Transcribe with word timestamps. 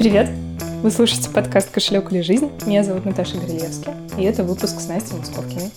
Привет! 0.00 0.30
Вы 0.82 0.90
слушаете 0.90 1.28
подкаст 1.28 1.70
«Кошелек 1.70 2.10
или 2.10 2.22
жизнь». 2.22 2.50
Меня 2.64 2.82
зовут 2.84 3.04
Наташа 3.04 3.36
Грилевская, 3.36 3.94
и 4.16 4.22
это 4.22 4.44
выпуск 4.44 4.80
с 4.80 4.88
Настей 4.88 5.14
Московкиной. 5.18 5.70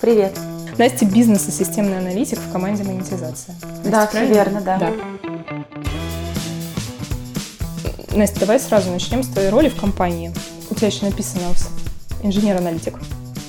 Привет! 0.00 0.32
Настя– 0.78 1.04
бизнес 1.14 1.46
и 1.46 1.50
системный 1.50 1.98
аналитик 1.98 2.38
в 2.38 2.50
команде 2.50 2.84
«Монетизация». 2.84 3.54
Настя, 3.84 3.90
да, 3.90 4.06
все 4.06 4.24
верно, 4.24 4.62
да. 4.62 4.78
да. 4.78 4.92
Настя, 8.16 8.40
давай 8.40 8.58
сразу 8.60 8.90
начнем 8.90 9.22
с 9.22 9.28
твоей 9.28 9.50
роли 9.50 9.68
в 9.68 9.78
компании. 9.78 10.32
У 10.70 10.74
тебя 10.74 10.86
еще 10.86 11.04
написано 11.04 11.42
инженер-аналитик. 12.22 12.98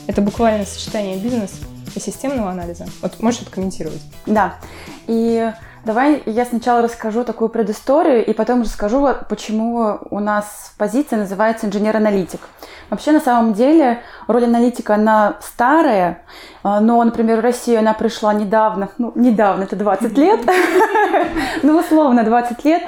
Это 0.07 0.21
буквально 0.21 0.65
сочетание 0.65 1.17
бизнеса 1.17 1.55
и 1.95 2.01
системного 2.01 2.51
анализа. 2.51 2.85
Вот 3.01 3.21
можешь 3.21 3.43
это 3.43 3.51
комментировать? 3.51 4.01
Да. 4.25 4.57
И 5.07 5.53
давай 5.87 6.21
я 6.25 6.45
сначала 6.45 6.81
расскажу 6.81 7.23
такую 7.23 7.49
предысторию, 7.49 8.23
и 8.23 8.33
потом 8.33 8.61
расскажу, 8.61 9.07
почему 9.29 9.99
у 10.09 10.19
нас 10.19 10.73
позиция 10.77 11.17
называется 11.17 11.65
инженер-аналитик. 11.65 12.41
Вообще, 12.89 13.11
на 13.11 13.19
самом 13.19 13.53
деле, 13.53 14.01
роль 14.27 14.43
аналитика, 14.43 14.95
она 14.95 15.37
старая, 15.41 16.21
а, 16.63 16.79
но, 16.79 17.03
например, 17.03 17.37
в 17.39 17.43
Россию 17.43 17.79
она 17.79 17.93
пришла 17.93 18.33
недавно, 18.33 18.89
ну, 18.97 19.11
недавно, 19.15 19.63
это 19.63 19.75
20 19.75 20.17
лет, 20.17 20.41
ну, 21.63 21.79
условно, 21.79 22.23
20 22.23 22.65
лет, 22.65 22.83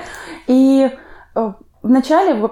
и 0.48 0.92
э, 1.36 1.54
Вначале, 1.81 2.50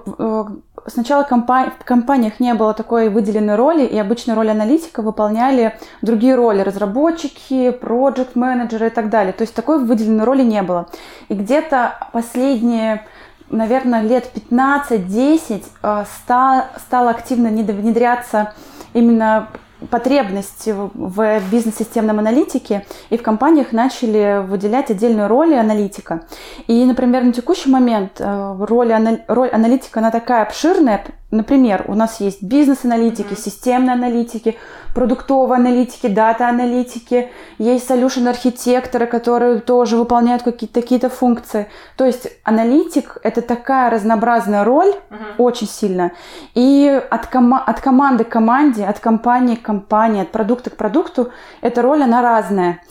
сначала 0.85 1.23
в 1.23 1.85
компаниях 1.85 2.39
не 2.39 2.53
было 2.53 2.73
такой 2.73 3.09
выделенной 3.09 3.55
роли, 3.55 3.85
и 3.85 3.97
обычно 3.97 4.35
роль 4.35 4.49
аналитика 4.49 5.01
выполняли 5.01 5.77
другие 6.01 6.35
роли, 6.35 6.61
разработчики, 6.61 7.71
проект 7.71 8.35
менеджеры 8.35 8.87
и 8.87 8.89
так 8.89 9.09
далее. 9.09 9.33
То 9.33 9.41
есть 9.43 9.53
такой 9.53 9.83
выделенной 9.83 10.23
роли 10.23 10.43
не 10.43 10.61
было. 10.61 10.87
И 11.29 11.33
где-то 11.33 12.09
последние 12.13 13.05
наверное, 13.49 14.01
лет 14.01 14.29
15-10 14.49 15.63
э, 15.81 16.03
стал, 16.05 16.65
стало 16.77 17.11
активно 17.11 17.47
внедряться 17.73 18.53
именно 18.93 19.47
потребности 19.89 20.73
в 20.75 21.39
бизнес-системном 21.51 22.19
аналитике, 22.19 22.85
и 23.09 23.17
в 23.17 23.21
компаниях 23.21 23.71
начали 23.71 24.43
выделять 24.45 24.91
отдельную 24.91 25.27
роль 25.27 25.55
аналитика. 25.55 26.25
И, 26.67 26.83
например, 26.85 27.23
на 27.23 27.33
текущий 27.33 27.69
момент 27.69 28.19
э, 28.19 28.55
роль, 28.59 28.91
роль 29.27 29.49
аналитика, 29.49 29.99
она 29.99 30.11
такая 30.11 30.43
обширная, 30.43 31.03
Например, 31.29 31.83
у 31.89 31.93
нас 31.93 32.21
есть 32.21 32.41
бизнес-аналитики, 32.41 33.33
mm-hmm. 33.33 33.43
системные 33.43 33.93
аналитики, 33.93 34.57
продуктовые 34.95 35.57
аналитики, 35.57 36.07
дата-аналитики, 36.07 37.29
есть 37.57 37.89
solution-архитекторы, 37.89 39.07
которые 39.07 39.59
тоже 39.59 39.97
выполняют 39.97 40.43
какие-то 40.43 40.81
какие 40.81 40.99
функции. 41.09 41.67
То 41.97 42.05
есть 42.05 42.29
аналитик– 42.43 43.17
это 43.23 43.41
такая 43.41 43.89
разнообразная 43.89 44.63
роль, 44.63 44.87
mm-hmm. 44.87 45.35
очень 45.37 45.67
сильно. 45.67 46.13
И 46.55 46.87
от, 47.09 47.25
кома- 47.25 47.61
от 47.65 47.81
команды 47.81 48.23
к 48.23 48.29
команде, 48.29 48.85
от 48.85 48.99
компании 48.99 49.55
к 49.55 49.61
компании, 49.63 50.21
от 50.21 50.31
продукта 50.31 50.69
к 50.69 50.77
продукту 50.77 51.33
эта 51.59 51.81
роль, 51.81 52.03
она 52.03 52.21
разная. 52.21 52.81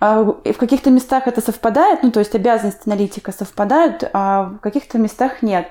А, 0.00 0.36
и 0.44 0.52
в 0.52 0.58
каких-то 0.58 0.90
местах 0.90 1.26
это 1.26 1.40
совпадает, 1.40 2.02
ну 2.02 2.10
то 2.10 2.20
есть 2.20 2.34
обязанности 2.34 2.82
аналитика 2.86 3.32
совпадают, 3.32 4.04
а 4.12 4.50
в 4.50 4.58
каких-то 4.58 4.98
местах 4.98 5.40
нет. 5.40 5.68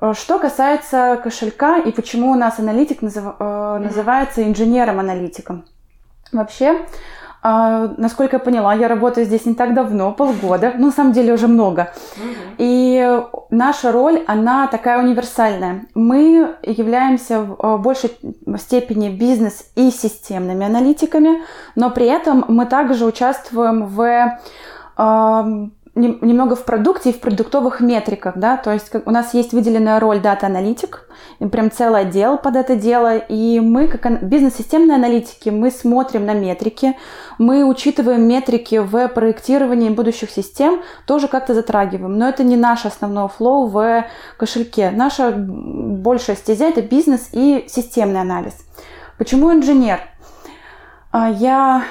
Э, 0.00 0.12
что 0.14 0.38
касается 0.38 1.18
кошелька 1.22 1.78
и 1.78 1.90
почему 1.92 2.30
у 2.32 2.34
нас 2.34 2.58
аналитик 2.58 3.02
э, 3.02 3.78
называется 3.78 4.42
инженером-аналитиком. 4.42 5.64
Вообще, 6.32 6.80
э, 7.42 7.94
насколько 7.96 8.36
я 8.36 8.40
поняла, 8.40 8.74
я 8.74 8.88
работаю 8.88 9.26
здесь 9.26 9.46
не 9.46 9.54
так 9.54 9.74
давно, 9.74 10.12
полгода, 10.12 10.74
ну, 10.76 10.86
на 10.86 10.92
самом 10.92 11.12
деле 11.12 11.32
уже 11.32 11.48
много. 11.48 11.92
И 12.58 13.20
наша 13.50 13.92
роль, 13.92 14.22
она 14.26 14.66
такая 14.66 15.02
универсальная. 15.02 15.86
Мы 15.94 16.56
являемся 16.62 17.40
в 17.42 17.78
большей 17.78 18.10
степени 18.58 19.08
бизнес 19.08 19.70
и 19.76 19.90
системными 19.90 20.66
аналитиками, 20.66 21.42
но 21.74 21.90
при 21.90 22.06
этом 22.06 22.44
мы 22.48 22.66
также 22.66 23.06
участвуем 23.06 23.86
в 23.86 24.40
немного 25.96 26.54
в 26.54 26.64
продукте 26.64 27.10
и 27.10 27.12
в 27.12 27.20
продуктовых 27.20 27.80
метриках, 27.80 28.36
да, 28.36 28.56
то 28.58 28.72
есть 28.72 28.90
у 28.94 29.10
нас 29.10 29.32
есть 29.34 29.52
выделенная 29.52 29.98
роль 29.98 30.20
дата-аналитик, 30.20 31.08
прям 31.50 31.70
целый 31.70 32.02
отдел 32.02 32.36
под 32.36 32.56
это 32.56 32.76
дело, 32.76 33.16
и 33.16 33.60
мы, 33.60 33.88
как 33.88 34.22
бизнес-системные 34.22 34.96
аналитики, 34.96 35.48
мы 35.48 35.70
смотрим 35.70 36.26
на 36.26 36.34
метрики, 36.34 36.96
мы 37.38 37.64
учитываем 37.64 38.28
метрики 38.28 38.76
в 38.76 39.08
проектировании 39.08 39.88
будущих 39.88 40.30
систем, 40.30 40.82
тоже 41.06 41.28
как-то 41.28 41.54
затрагиваем, 41.54 42.18
но 42.18 42.28
это 42.28 42.44
не 42.44 42.56
наш 42.56 42.84
основной 42.84 43.28
флоу 43.28 43.66
в 43.66 44.04
кошельке. 44.36 44.90
Наша 44.90 45.32
большая 45.36 46.36
стезя– 46.36 46.66
это 46.66 46.82
бизнес 46.82 47.30
и 47.32 47.64
системный 47.68 48.20
анализ. 48.20 48.54
Почему 49.16 49.50
инженер? 49.50 50.00
А, 51.10 51.30
я 51.30 51.84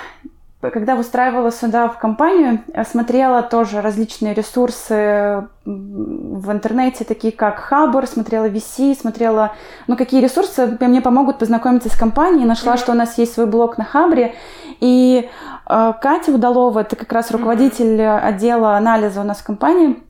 когда 0.71 0.95
устраивала 0.95 1.51
сюда 1.51 1.87
в 1.87 1.97
компанию, 1.97 2.61
смотрела 2.89 3.41
тоже 3.43 3.81
различные 3.81 4.33
ресурсы 4.33 5.47
в 5.65 6.51
интернете, 6.51 7.03
такие 7.03 7.33
как 7.33 7.59
Хабр, 7.59 8.05
смотрела 8.07 8.47
VC, 8.47 8.99
смотрела, 8.99 9.53
ну, 9.87 9.97
какие 9.97 10.21
ресурсы 10.21 10.77
мне 10.79 11.01
помогут 11.01 11.39
познакомиться 11.39 11.89
с 11.89 11.97
компанией. 11.97 12.45
Нашла, 12.45 12.77
что 12.77 12.91
у 12.91 12.95
нас 12.95 13.17
есть 13.17 13.33
свой 13.33 13.47
блог 13.47 13.77
на 13.77 13.83
Хабре. 13.83 14.35
И 14.79 15.29
э, 15.67 15.93
Катя 16.01 16.31
Удалова, 16.31 16.79
это 16.79 16.95
как 16.95 17.11
раз 17.11 17.31
руководитель 17.31 17.99
mm-hmm. 17.99 18.19
отдела 18.19 18.77
анализа 18.77 19.21
у 19.21 19.23
нас 19.23 19.39
в 19.39 19.45
компании, 19.45 20.01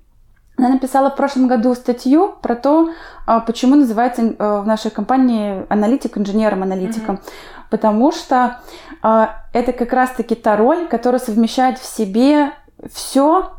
она 0.57 0.69
написала 0.69 1.09
в 1.09 1.17
прошлом 1.17 1.47
году 1.47 1.75
статью 1.75 2.33
про 2.41 2.55
то, 2.55 2.89
а, 3.25 3.41
почему 3.41 3.75
называется 3.75 4.22
э, 4.22 4.61
в 4.61 4.66
нашей 4.66 4.89
компании 4.89 5.66
аналитик 5.69 6.17
инженером-аналитиком. 6.17 7.16
Mm-hmm 7.16 7.54
потому 7.69 8.11
что 8.11 8.59
э, 9.03 9.27
это 9.53 9.73
как 9.73 9.93
раз-таки 9.93 10.35
та 10.35 10.55
роль, 10.55 10.87
которая 10.87 11.19
совмещает 11.19 11.79
в 11.79 11.85
себе 11.85 12.51
все 12.93 13.51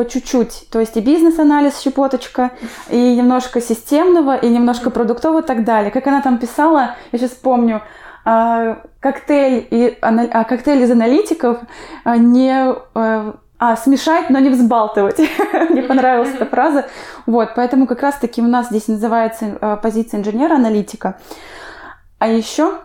по 0.00 0.08
чуть-чуть. 0.08 0.68
То 0.72 0.80
есть 0.80 0.96
и 0.96 1.00
бизнес-анализ 1.00 1.78
щепоточка, 1.80 2.52
и 2.88 3.16
немножко 3.16 3.60
системного, 3.60 4.34
и 4.34 4.48
немножко 4.48 4.88
продуктового 4.88 5.40
и 5.42 5.46
так 5.46 5.62
далее. 5.62 5.90
Как 5.90 6.06
она 6.06 6.22
там 6.22 6.38
писала, 6.38 6.96
я 7.12 7.18
сейчас 7.18 7.32
помню, 7.32 7.82
э, 8.24 8.76
коктейль, 8.98 9.68
и, 9.70 9.98
а, 10.00 10.44
коктейль 10.44 10.82
из 10.84 10.90
аналитиков 10.90 11.58
э, 12.06 12.16
не... 12.16 12.74
Э, 12.94 13.32
а, 13.62 13.76
смешать, 13.76 14.30
но 14.30 14.38
не 14.38 14.48
взбалтывать. 14.48 15.18
Мне 15.68 15.82
понравилась 15.82 16.32
эта 16.32 16.46
фраза. 16.46 16.86
Вот, 17.26 17.50
поэтому 17.54 17.86
как 17.86 18.00
раз-таки 18.00 18.40
у 18.40 18.46
нас 18.46 18.68
здесь 18.68 18.88
называется 18.88 19.78
позиция 19.82 20.20
инженера-аналитика. 20.20 21.18
А 22.18 22.28
еще 22.28 22.78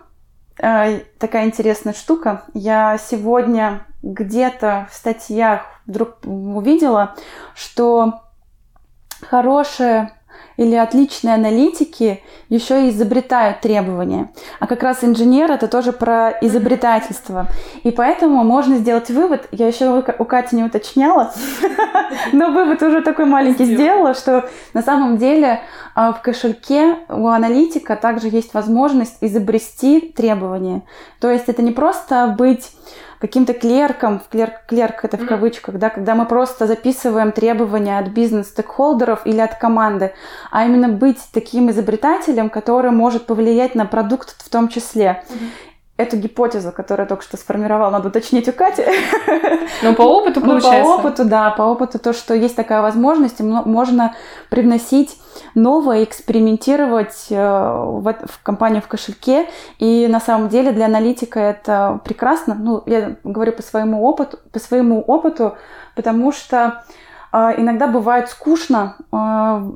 такая 0.58 1.46
интересная 1.46 1.94
штука. 1.94 2.44
Я 2.54 2.98
сегодня 2.98 3.86
где-то 4.02 4.88
в 4.92 4.96
статьях 4.96 5.62
вдруг 5.86 6.18
увидела, 6.26 7.16
что 7.56 8.22
хорошая 9.22 10.16
или 10.58 10.76
отличные 10.76 11.36
аналитики 11.36 12.24
еще 12.50 12.86
и 12.86 12.90
изобретают 12.90 13.62
требования. 13.62 14.32
А 14.60 14.68
как 14.68 14.84
раз 14.84 15.04
инженер 15.04 15.52
это 15.52 15.68
тоже 15.68 15.92
про 15.92 16.32
изобретательство. 16.42 17.48
И 17.84 17.92
поэтому 17.92 18.44
можно 18.44 18.78
сделать 18.78 19.10
вывод, 19.10 19.48
я 19.52 19.68
еще 19.68 20.04
у 20.18 20.26
Кати 20.26 20.56
не 20.56 20.64
уточняла, 20.64 21.34
но 22.32 22.52
вывод 22.52 22.82
уже 22.84 23.02
такой 23.02 23.26
маленький 23.26 23.66
сделала, 23.66 24.14
что 24.14 24.50
на 24.74 24.82
самом 24.82 25.18
деле 25.18 25.62
в 25.96 26.22
кошельке 26.22 26.98
у 27.08 27.28
аналитика 27.28 27.96
также 27.96 28.28
есть 28.28 28.54
возможность 28.54 29.18
изобрести 29.22 30.02
требования. 30.02 30.84
То 31.20 31.32
есть 31.32 31.46
это 31.48 31.62
не 31.62 31.72
просто 31.72 32.36
быть 32.38 32.72
каким-то 33.20 33.54
клерком, 33.54 34.22
клерк, 34.30 34.66
клерк 34.68 35.06
это 35.06 35.18
в 35.18 35.26
кавычках, 35.26 35.78
да, 35.78 35.90
когда 35.90 36.16
мы 36.16 36.26
просто 36.26 36.68
записываем 36.68 37.32
требования 37.32 37.98
от 37.98 38.10
бизнес-стейкхолдеров 38.10 39.26
или 39.26 39.40
от 39.40 39.56
команды, 39.56 40.14
а 40.52 40.66
именно 40.66 40.90
быть 40.90 41.20
таким 41.32 41.72
изобретателем, 41.72 42.50
который 42.50 42.92
может 42.92 43.26
повлиять 43.26 43.74
на 43.74 43.86
продукт 43.86 44.36
в 44.38 44.50
том 44.50 44.68
числе. 44.68 45.24
Эту 45.98 46.18
гипотезу, 46.18 46.74
которую 46.74 47.06
я 47.06 47.08
только 47.08 47.24
что 47.24 47.38
сформировала, 47.38 47.90
надо 47.90 48.10
уточнить 48.10 48.50
у 48.50 48.52
Кати. 48.52 48.84
Но 49.82 49.94
по 49.94 50.02
опыту 50.02 50.42
получается. 50.42 50.82
Но 50.82 50.98
по 50.98 51.00
опыту, 51.00 51.24
да, 51.24 51.52
по 51.52 51.62
опыту 51.62 52.00
то, 52.00 52.12
что 52.12 52.34
есть 52.34 52.56
такая 52.58 52.82
возможность, 52.82 53.40
можно 53.40 54.14
привносить 54.50 55.18
новое, 55.54 56.04
экспериментировать 56.04 57.28
э, 57.30 57.36
в, 57.36 58.14
в 58.14 58.44
компанию 58.44 58.82
в 58.82 58.90
кошельке. 58.90 59.48
И 59.80 60.08
на 60.10 60.20
самом 60.20 60.50
деле 60.50 60.74
для 60.74 60.88
аналитика 60.88 61.40
это 61.40 62.02
прекрасно. 62.04 62.56
Ну, 62.56 62.84
я 62.88 63.16
говорю 63.24 63.54
по 63.54 63.62
своему 63.62 64.04
опыту, 64.04 64.40
по 64.52 64.60
своему 64.60 65.00
опыту, 65.02 65.56
потому 65.96 66.34
что 66.34 66.84
э, 67.32 67.54
иногда 67.58 67.88
бывает 67.88 68.28
скучно 68.28 68.98
э, 69.14 69.72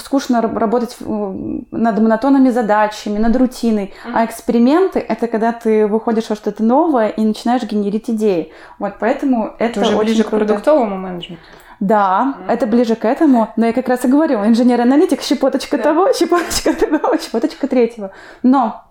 скучно 0.00 0.40
работать 0.40 0.96
над 1.00 1.98
монотонными 2.00 2.50
задачами, 2.50 3.18
над 3.18 3.36
рутиной. 3.36 3.94
Mm-hmm. 4.04 4.12
А 4.14 4.24
эксперименты— 4.24 4.98
это 5.08 5.26
когда 5.26 5.52
ты 5.52 5.86
выходишь 5.86 6.28
во 6.28 6.36
что-то 6.36 6.62
новое 6.62 7.08
и 7.08 7.24
начинаешь 7.24 7.62
генерить 7.62 8.10
идеи. 8.10 8.52
Вот 8.78 8.94
поэтому 8.98 9.54
это, 9.58 9.80
это 9.80 9.88
уже 9.88 9.96
ближе 9.98 10.24
круто. 10.24 10.44
к 10.44 10.48
продуктовому 10.48 10.96
менеджменту. 10.96 11.42
Да, 11.80 12.34
mm-hmm. 12.38 12.52
это 12.52 12.66
ближе 12.66 12.96
к 12.96 13.04
этому, 13.04 13.52
но 13.56 13.66
я 13.66 13.72
как 13.72 13.88
раз 13.88 14.04
и 14.04 14.08
говорю, 14.08 14.44
инженер-аналитик, 14.44 15.22
щепоточка 15.22 15.76
yeah. 15.76 15.82
того, 15.82 16.12
щепоточка 16.18 16.72
того, 16.72 17.16
щепоточка 17.18 17.68
третьего. 17.68 18.10
Но 18.42 18.84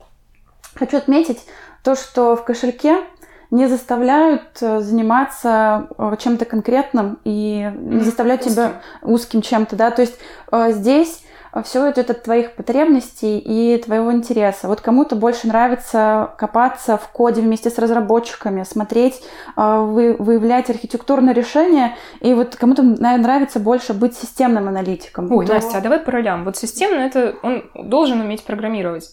хочу 0.75 0.97
отметить 0.97 1.39
то, 1.83 1.95
что 1.95 2.35
в 2.35 2.43
кошельке 2.45 3.03
не 3.51 3.67
заставляют 3.67 4.57
э, 4.61 4.81
заниматься 4.81 5.87
э, 5.97 6.15
чем-то 6.19 6.45
конкретным 6.45 7.19
и 7.23 7.71
не 7.75 8.01
заставляют 8.01 8.41
узким. 8.41 8.53
тебя 8.53 8.81
узким 9.01 9.41
чем-то, 9.41 9.75
да, 9.75 9.91
то 9.91 10.01
есть 10.01 10.15
э, 10.51 10.71
здесь 10.73 11.23
все 11.63 11.89
идет 11.89 12.11
от 12.11 12.23
твоих 12.23 12.55
потребностей 12.55 13.39
и 13.39 13.81
твоего 13.81 14.11
интереса. 14.11 14.67
Вот 14.67 14.81
кому-то 14.81 15.15
больше 15.15 15.47
нравится 15.47 16.33
копаться 16.37 16.97
в 16.97 17.07
коде 17.07 17.41
вместе 17.41 17.71
с 17.71 17.79
разработчиками, 17.79 18.61
смотреть, 18.61 19.23
выявлять 19.55 20.69
архитектурные 20.69 21.33
решения, 21.33 21.95
и 22.19 22.35
вот 22.35 22.55
кому-то 22.57 22.83
нравится 22.83 23.59
больше 23.59 23.95
быть 23.95 24.15
системным 24.15 24.67
аналитиком. 24.67 25.31
Ой, 25.31 25.47
то... 25.47 25.53
Настя, 25.53 25.79
а 25.79 25.81
давай 25.81 25.99
по 25.99 26.11
ролям. 26.11 26.43
Вот 26.43 26.57
системно 26.57 26.99
это 26.99 27.33
он 27.41 27.63
должен 27.73 28.19
уметь 28.21 28.43
программировать. 28.43 29.09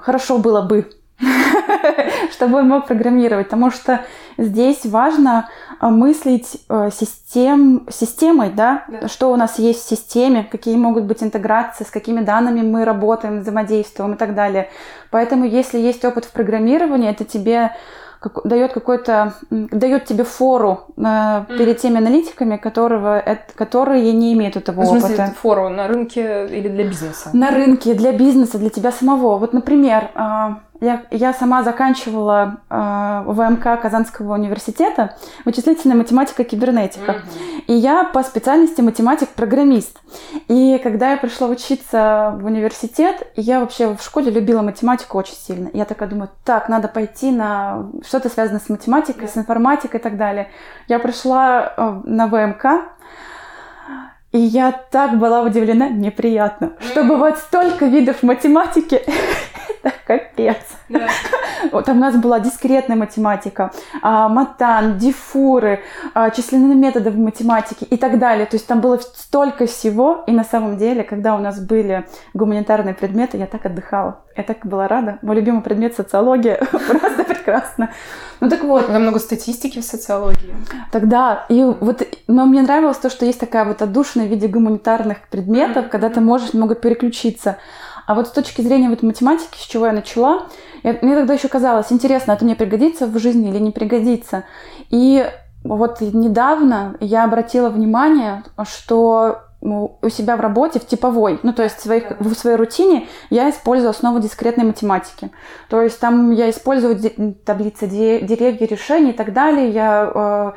Хорошо 0.00 0.38
было 0.38 0.62
бы. 0.62 0.88
чтобы 2.32 2.58
он 2.58 2.68
мог 2.68 2.86
программировать, 2.86 3.46
потому 3.46 3.70
что 3.70 4.00
здесь 4.36 4.84
важно 4.84 5.48
а, 5.78 5.90
мыслить 5.90 6.56
э, 6.68 6.90
систем, 6.92 7.86
системой, 7.90 8.50
да? 8.50 8.84
да, 8.88 9.08
что 9.08 9.32
у 9.32 9.36
нас 9.36 9.58
есть 9.58 9.84
в 9.84 9.88
системе, 9.88 10.46
какие 10.50 10.76
могут 10.76 11.04
быть 11.04 11.22
интеграции, 11.22 11.84
с 11.84 11.90
какими 11.90 12.20
данными 12.20 12.62
мы 12.62 12.84
работаем, 12.84 13.40
взаимодействуем 13.40 14.14
и 14.14 14.16
так 14.16 14.34
далее. 14.34 14.68
Поэтому, 15.10 15.44
если 15.44 15.78
есть 15.78 16.04
опыт 16.04 16.24
в 16.24 16.32
программировании, 16.32 17.10
это 17.10 17.24
тебе 17.24 17.72
дает 18.44 18.72
какой-то 18.72 19.34
дает 19.50 20.06
тебе 20.06 20.24
фору 20.24 20.86
э, 20.96 21.44
перед 21.48 21.78
теми 21.78 21.98
аналитиками, 21.98 22.56
которого, 22.56 23.18
это, 23.18 23.52
которые 23.54 24.12
не 24.12 24.32
имеют 24.32 24.56
этого 24.56 24.80
в 24.80 24.86
смысле, 24.86 25.14
опыта. 25.14 25.34
фору 25.40 25.68
на 25.68 25.88
рынке 25.88 26.46
или 26.46 26.68
для 26.68 26.84
бизнеса? 26.84 27.30
На 27.34 27.50
рынке, 27.50 27.94
для 27.94 28.12
бизнеса, 28.12 28.58
для 28.58 28.70
тебя 28.70 28.92
самого. 28.92 29.38
Вот, 29.38 29.52
например, 29.52 30.10
э, 30.14 30.54
я, 30.80 31.04
я 31.10 31.32
сама 31.32 31.62
заканчивала 31.62 32.58
э, 32.68 33.22
ВМК 33.26 33.80
Казанского 33.80 34.34
университета 34.34 35.16
вычислительная 35.44 35.96
математика 35.96 36.44
кибернетика. 36.44 37.12
Mm-hmm. 37.12 37.64
И 37.68 37.74
я 37.74 38.04
по 38.04 38.22
специальности 38.22 38.80
математик-программист. 38.80 39.98
И 40.48 40.78
когда 40.82 41.12
я 41.12 41.16
пришла 41.16 41.48
учиться 41.48 42.36
в 42.40 42.44
университет, 42.44 43.26
я 43.36 43.60
вообще 43.60 43.94
в 43.94 44.02
школе 44.02 44.30
любила 44.30 44.62
математику 44.62 45.18
очень 45.18 45.36
сильно. 45.36 45.70
Я 45.72 45.84
такая 45.84 46.08
думаю, 46.08 46.30
так, 46.44 46.68
надо 46.68 46.88
пойти 46.88 47.30
на 47.30 47.90
что-то 48.06 48.28
связанное 48.28 48.60
с 48.60 48.68
математикой, 48.68 49.24
yeah. 49.24 49.32
с 49.32 49.36
информатикой 49.36 50.00
и 50.00 50.02
так 50.02 50.16
далее. 50.16 50.48
Я 50.88 50.98
пришла 50.98 51.72
э, 51.76 52.00
на 52.04 52.26
ВМК, 52.26 52.66
и 54.32 54.38
я 54.38 54.72
так 54.72 55.18
была 55.18 55.42
удивлена, 55.42 55.88
неприятно, 55.88 56.72
что 56.80 57.04
бывает 57.04 57.38
столько 57.38 57.86
видов 57.86 58.24
математики. 58.24 59.00
Капец. 60.06 60.58
Да. 60.88 61.08
Вот 61.72 61.86
там 61.86 61.96
у 61.96 62.00
нас 62.00 62.14
была 62.16 62.40
дискретная 62.40 62.96
математика, 62.96 63.72
а, 64.02 64.28
матан, 64.28 64.98
дифуры, 64.98 65.80
а, 66.12 66.28
численные 66.30 66.76
методы 66.76 67.10
в 67.10 67.18
математике 67.18 67.86
и 67.86 67.96
так 67.96 68.18
далее. 68.18 68.44
То 68.44 68.56
есть 68.56 68.66
там 68.66 68.80
было 68.80 68.98
столько 68.98 69.66
всего, 69.66 70.24
и 70.26 70.32
на 70.32 70.44
самом 70.44 70.76
деле, 70.76 71.04
когда 71.04 71.34
у 71.34 71.38
нас 71.38 71.58
были 71.58 72.06
гуманитарные 72.34 72.94
предметы, 72.94 73.38
я 73.38 73.46
так 73.46 73.64
отдыхала. 73.64 74.20
Я 74.36 74.42
так 74.42 74.66
была 74.66 74.88
рада. 74.88 75.18
Мой 75.22 75.36
любимый 75.36 75.62
предмет 75.62 75.94
социология. 75.94 76.56
Просто 76.70 77.24
прекрасно. 77.24 77.90
Ну 78.40 78.48
так 78.48 78.64
вот. 78.64 78.86
Там 78.86 79.02
много 79.02 79.20
статистики 79.20 79.80
в 79.80 79.84
социологии. 79.84 80.54
Тогда. 80.90 81.46
И 81.48 81.62
вот, 81.62 82.02
но 82.26 82.44
мне 82.44 82.62
нравилось 82.62 82.98
то, 82.98 83.10
что 83.10 83.24
есть 83.24 83.38
такая 83.40 83.64
вот 83.64 83.80
отдушина 83.80 84.24
в 84.24 84.28
виде 84.28 84.48
гуманитарных 84.48 85.28
предметов, 85.28 85.88
когда 85.88 86.10
ты 86.10 86.20
можешь 86.20 86.52
немного 86.52 86.74
переключиться. 86.74 87.58
А 88.06 88.14
вот 88.14 88.28
с 88.28 88.30
точки 88.30 88.62
зрения 88.62 88.88
вот 88.88 89.02
математики, 89.02 89.56
с 89.56 89.66
чего 89.66 89.86
я 89.86 89.92
начала, 89.92 90.46
я, 90.82 90.98
мне 91.00 91.14
тогда 91.14 91.34
еще 91.34 91.48
казалось, 91.48 91.90
интересно, 91.90 92.32
это 92.32 92.44
мне 92.44 92.54
пригодится 92.54 93.06
в 93.06 93.18
жизни 93.18 93.50
или 93.50 93.58
не 93.58 93.70
пригодится. 93.70 94.44
И 94.90 95.26
вот 95.62 96.00
недавно 96.00 96.96
я 97.00 97.24
обратила 97.24 97.70
внимание, 97.70 98.44
что 98.64 99.40
ну, 99.64 99.98
у 100.02 100.10
себя 100.10 100.36
в 100.36 100.40
работе, 100.40 100.78
в 100.78 100.86
типовой, 100.86 101.40
ну, 101.42 101.54
то 101.54 101.62
есть 101.62 101.78
в, 101.78 101.82
своих, 101.82 102.20
в 102.20 102.34
своей 102.34 102.56
рутине 102.56 103.08
я 103.30 103.48
использую 103.48 103.90
основу 103.90 104.20
дискретной 104.20 104.64
математики. 104.64 105.30
То 105.70 105.80
есть 105.80 105.98
там 105.98 106.32
я 106.32 106.50
использую 106.50 107.00
таблицы 107.46 107.86
деревья 107.86 108.66
решений 108.66 109.10
и 109.10 109.14
так 109.14 109.32
далее, 109.32 109.70
я 109.70 110.12
э, 110.14 110.52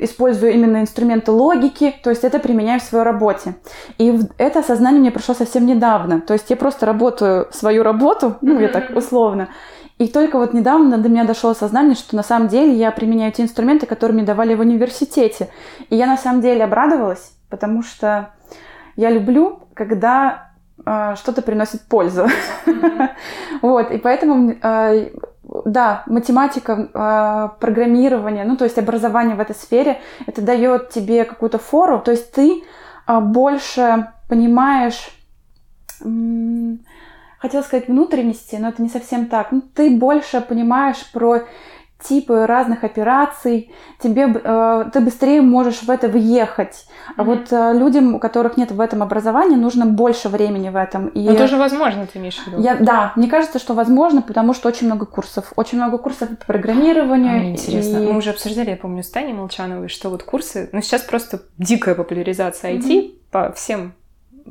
использую 0.00 0.52
именно 0.52 0.80
инструменты 0.80 1.30
логики, 1.30 1.94
то 2.02 2.10
есть 2.10 2.24
это 2.24 2.38
применяю 2.38 2.80
в 2.80 2.82
своей 2.82 3.04
работе. 3.04 3.54
И 3.98 4.18
это 4.38 4.60
осознание 4.60 5.00
мне 5.00 5.10
пришло 5.10 5.34
совсем 5.34 5.66
недавно. 5.66 6.20
То 6.20 6.32
есть 6.32 6.50
я 6.50 6.56
просто 6.56 6.86
работаю 6.86 7.48
свою 7.52 7.82
работу, 7.82 8.36
ну, 8.40 8.58
я 8.58 8.68
так 8.68 8.96
условно, 8.96 9.48
и 10.00 10.08
только 10.08 10.38
вот 10.38 10.54
недавно 10.54 10.96
до 10.96 11.10
меня 11.10 11.24
дошло 11.24 11.50
осознание, 11.50 11.94
что 11.94 12.16
на 12.16 12.22
самом 12.22 12.48
деле 12.48 12.72
я 12.72 12.90
применяю 12.90 13.32
те 13.32 13.42
инструменты, 13.42 13.84
которые 13.84 14.14
мне 14.14 14.24
давали 14.24 14.54
в 14.54 14.60
университете. 14.60 15.50
И 15.90 15.96
я 15.96 16.06
на 16.06 16.16
самом 16.16 16.40
деле 16.40 16.64
обрадовалась, 16.64 17.32
потому 17.50 17.82
что 17.82 18.30
я 18.96 19.10
люблю, 19.10 19.60
когда 19.74 20.52
э, 20.86 21.16
что-то 21.16 21.42
приносит 21.42 21.82
пользу. 21.82 22.26
Вот, 23.62 23.90
и 23.90 23.98
поэтому 23.98 24.52
э, 24.52 25.10
да, 25.64 26.04
математика, 26.06 26.90
а, 26.94 27.48
программирование, 27.60 28.44
ну 28.44 28.56
то 28.56 28.64
есть 28.64 28.78
образование 28.78 29.36
в 29.36 29.40
этой 29.40 29.54
сфере, 29.54 30.00
это 30.26 30.42
дает 30.42 30.90
тебе 30.90 31.24
какую-то 31.24 31.58
фору, 31.58 32.00
то 32.00 32.10
есть 32.10 32.32
ты 32.32 32.62
а, 33.06 33.20
больше 33.20 34.12
понимаешь, 34.28 35.10
хотела 37.38 37.62
сказать 37.62 37.88
внутренности, 37.88 38.56
но 38.56 38.68
это 38.68 38.82
не 38.82 38.88
совсем 38.88 39.26
так. 39.26 39.50
Ну, 39.50 39.60
ты 39.60 39.90
больше 39.90 40.40
понимаешь 40.40 41.10
про 41.12 41.42
типы 42.02 42.46
разных 42.46 42.84
операций, 42.84 43.72
тебе, 43.98 44.32
э, 44.32 44.84
ты 44.92 45.00
быстрее 45.00 45.42
можешь 45.42 45.82
в 45.82 45.90
это 45.90 46.08
въехать. 46.08 46.86
А 47.16 47.22
mm-hmm. 47.22 47.24
вот 47.24 47.52
э, 47.52 47.72
людям, 47.78 48.14
у 48.14 48.18
которых 48.18 48.56
нет 48.56 48.70
в 48.70 48.80
этом 48.80 49.02
образования, 49.02 49.56
нужно 49.56 49.86
больше 49.86 50.28
времени 50.28 50.68
в 50.68 50.76
этом. 50.76 51.08
И 51.08 51.28
Но 51.28 51.34
тоже 51.34 51.56
возможно, 51.56 52.06
ты 52.06 52.18
имеешь 52.18 52.38
в 52.38 52.46
виду? 52.46 52.60
Я, 52.60 52.76
да, 52.76 53.12
мне 53.16 53.28
кажется, 53.28 53.58
что 53.58 53.74
возможно, 53.74 54.22
потому 54.22 54.54
что 54.54 54.68
очень 54.68 54.86
много 54.86 55.06
курсов. 55.06 55.52
Очень 55.56 55.78
много 55.78 55.98
курсов 55.98 56.28
по 56.30 56.46
программированию. 56.46 57.32
А, 57.32 57.38
мне 57.38 57.52
интересно. 57.52 57.98
И... 57.98 58.06
Мы 58.06 58.16
уже 58.16 58.30
обсуждали, 58.30 58.70
я 58.70 58.76
помню, 58.76 59.02
с 59.02 59.10
Таней 59.10 59.32
Молчановой, 59.32 59.88
что 59.88 60.10
вот 60.10 60.22
курсы... 60.22 60.68
Ну, 60.72 60.80
сейчас 60.82 61.02
просто 61.02 61.42
дикая 61.58 61.94
популяризация 61.94 62.74
IT 62.74 62.82
mm-hmm. 62.82 63.14
по 63.30 63.52
всем 63.52 63.94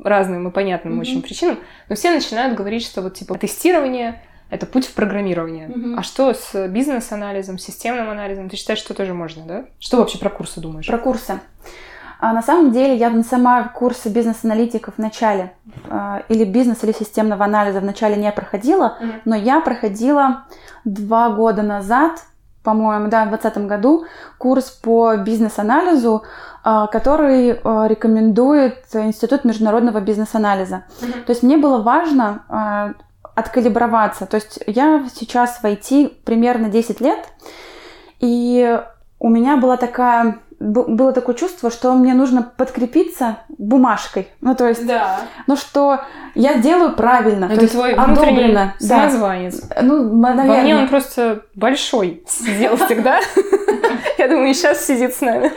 разным 0.02 0.48
и 0.48 0.50
понятным 0.50 0.94
mm-hmm. 0.94 1.00
очень 1.00 1.22
причинам. 1.22 1.58
Но 1.88 1.96
все 1.96 2.10
начинают 2.10 2.56
говорить, 2.56 2.84
что 2.84 3.02
вот 3.02 3.14
типа 3.14 3.36
тестирование 3.36 4.22
это 4.50 4.66
путь 4.66 4.86
в 4.86 4.94
программирование. 4.94 5.68
Mm-hmm. 5.68 5.94
А 5.96 6.02
что 6.02 6.34
с 6.34 6.68
бизнес-анализом, 6.68 7.58
системным 7.58 8.10
анализом? 8.10 8.48
Ты 8.48 8.56
считаешь, 8.56 8.80
что 8.80 8.94
тоже 8.94 9.14
можно, 9.14 9.44
да? 9.46 9.64
Что 9.78 9.98
вообще 9.98 10.18
про 10.18 10.28
курсы 10.28 10.60
думаешь? 10.60 10.86
Про 10.86 10.98
курсы. 10.98 11.40
А 12.18 12.32
на 12.34 12.42
самом 12.42 12.72
деле 12.72 12.96
я 12.96 13.22
сама 13.22 13.68
курсы 13.68 14.10
бизнес-аналитиков 14.10 14.94
в 14.96 14.98
начале 14.98 15.54
э, 15.88 16.20
или 16.28 16.44
бизнес, 16.44 16.84
или 16.84 16.92
системного 16.92 17.44
анализа 17.44 17.80
в 17.80 17.84
начале 17.84 18.16
не 18.16 18.30
проходила, 18.30 18.98
mm-hmm. 19.00 19.20
но 19.24 19.36
я 19.36 19.60
проходила 19.60 20.44
два 20.84 21.30
года 21.30 21.62
назад, 21.62 22.20
по-моему, 22.62 23.08
да, 23.08 23.24
в 23.24 23.30
2020 23.30 23.66
году, 23.66 24.04
курс 24.36 24.70
по 24.70 25.16
бизнес-анализу, 25.16 26.24
э, 26.62 26.86
который 26.92 27.52
э, 27.52 27.86
рекомендует 27.88 28.84
Институт 28.92 29.44
международного 29.44 30.00
бизнес-анализа. 30.00 30.84
Mm-hmm. 31.00 31.24
То 31.24 31.30
есть 31.30 31.42
мне 31.42 31.56
было 31.56 31.80
важно 31.80 32.96
откалиброваться. 33.34 34.26
То 34.26 34.36
есть 34.36 34.58
я 34.66 35.06
сейчас 35.14 35.62
в 35.62 35.64
IT 35.64 36.22
примерно 36.24 36.68
10 36.68 37.00
лет, 37.00 37.28
и 38.20 38.80
у 39.18 39.28
меня 39.28 39.56
была 39.56 39.76
такая 39.76 40.40
было 40.60 41.12
такое 41.12 41.34
чувство, 41.34 41.70
что 41.70 41.94
мне 41.94 42.12
нужно 42.12 42.42
подкрепиться 42.42 43.38
бумажкой. 43.48 44.28
Ну, 44.42 44.54
то 44.54 44.68
есть, 44.68 44.86
да. 44.86 45.20
ну, 45.46 45.56
что 45.56 46.00
я 46.34 46.58
делаю 46.58 46.94
правильно. 46.94 47.46
Это 47.46 47.66
то 47.66 47.68
твой 47.68 47.94
одобрено. 47.94 48.74
самозванец. 48.78 49.60
Да. 49.62 49.82
Ну, 49.82 50.14
наверное. 50.16 50.56
Во 50.56 50.62
мне 50.62 50.76
он 50.76 50.88
просто 50.88 51.42
большой 51.54 52.22
сидел 52.28 52.76
всегда. 52.76 53.20
Я 54.18 54.28
думаю, 54.28 54.52
сейчас 54.52 54.84
сидит 54.84 55.14
с 55.14 55.22
нами. 55.22 55.50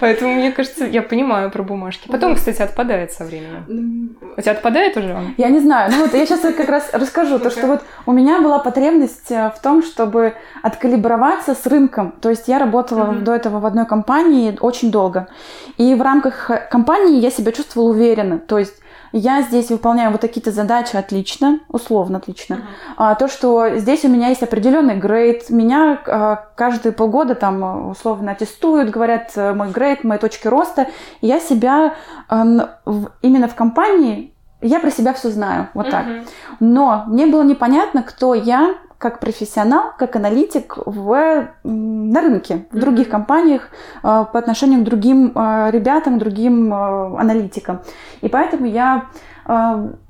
Поэтому, 0.00 0.34
мне 0.34 0.52
кажется, 0.52 0.84
я 0.84 1.02
понимаю 1.02 1.50
про 1.50 1.62
бумажки. 1.62 2.08
Потом, 2.08 2.36
кстати, 2.36 2.62
отпадает 2.62 3.12
со 3.12 3.24
временем. 3.24 4.16
У 4.36 4.40
тебя 4.40 4.52
отпадает 4.52 4.96
уже 4.96 5.12
он? 5.12 5.34
Я 5.36 5.48
не 5.48 5.58
знаю. 5.58 5.90
Ну 5.90 6.02
вот 6.02 6.14
я 6.14 6.24
сейчас 6.24 6.40
как 6.40 6.68
раз 6.68 6.90
расскажу. 6.92 7.38
То, 7.38 7.50
что 7.50 7.66
вот 7.66 7.82
у 8.06 8.12
меня 8.12 8.40
была 8.40 8.58
потребность 8.58 9.30
э, 9.30 9.50
в 9.56 9.60
том, 9.60 9.82
чтобы 9.82 10.34
откалиброваться 10.62 11.54
с 11.54 11.66
рынком. 11.66 12.12
То 12.20 12.30
есть 12.30 12.46
я 12.46 12.58
работала 12.58 13.12
до 13.12 13.34
этого 13.34 13.58
в 13.58 13.66
одной 13.66 13.86
компании 13.88 14.56
очень 14.60 14.92
долго. 14.92 15.28
И 15.76 15.94
в 15.94 16.02
рамках 16.02 16.50
компании 16.70 17.18
я 17.18 17.30
себя 17.30 17.50
чувствовала 17.52 17.90
уверенно. 17.90 18.38
То 18.38 18.58
есть 18.58 18.74
я 19.12 19.42
здесь 19.42 19.70
выполняю 19.70 20.10
вот 20.10 20.20
такие-то 20.20 20.50
задачи 20.50 20.96
отлично, 20.96 21.60
условно 21.68 22.18
отлично. 22.18 22.54
Uh-huh. 22.54 22.94
А, 22.96 23.14
то, 23.14 23.28
что 23.28 23.76
здесь 23.78 24.04
у 24.04 24.08
меня 24.08 24.28
есть 24.28 24.42
определенный 24.42 24.96
грейд, 24.96 25.50
меня 25.50 26.00
а, 26.06 26.46
каждые 26.54 26.92
полгода 26.92 27.34
там 27.34 27.90
условно 27.90 28.32
аттестуют, 28.32 28.90
говорят 28.90 29.32
э, 29.36 29.54
мой 29.54 29.70
грейд, 29.70 30.04
мои 30.04 30.18
точки 30.18 30.46
роста. 30.48 30.88
И 31.20 31.26
я 31.26 31.40
себя 31.40 31.94
а, 32.28 32.44
в, 32.84 33.10
именно 33.22 33.48
в 33.48 33.54
компании 33.54 34.34
я 34.60 34.80
про 34.80 34.90
себя 34.90 35.14
все 35.14 35.30
знаю, 35.30 35.68
вот 35.74 35.88
так. 35.90 36.06
Uh-huh. 36.06 36.28
Но 36.60 37.04
мне 37.06 37.26
было 37.26 37.42
непонятно, 37.42 38.02
кто 38.02 38.34
я, 38.34 38.74
как 38.98 39.20
профессионал, 39.20 39.92
как 39.96 40.16
аналитик 40.16 40.76
в, 40.84 41.48
на 41.62 42.20
рынке, 42.20 42.66
в 42.72 42.78
других 42.78 43.08
компаниях 43.08 43.70
э, 44.02 44.26
по 44.32 44.38
отношению 44.38 44.80
к 44.80 44.84
другим 44.84 45.32
э, 45.34 45.70
ребятам, 45.70 46.18
другим 46.18 46.74
э, 46.74 46.76
аналитикам. 47.18 47.80
И 48.20 48.28
поэтому 48.28 48.66
я 48.66 49.06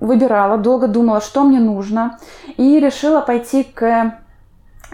выбирала, 0.00 0.59
долго 0.59 0.88
думала, 0.88 1.21
что 1.21 1.45
мне 1.45 1.61
нужно, 1.61 2.18
и 2.57 2.80
решила 2.80 3.21
пойти 3.21 3.62
к 3.62 4.18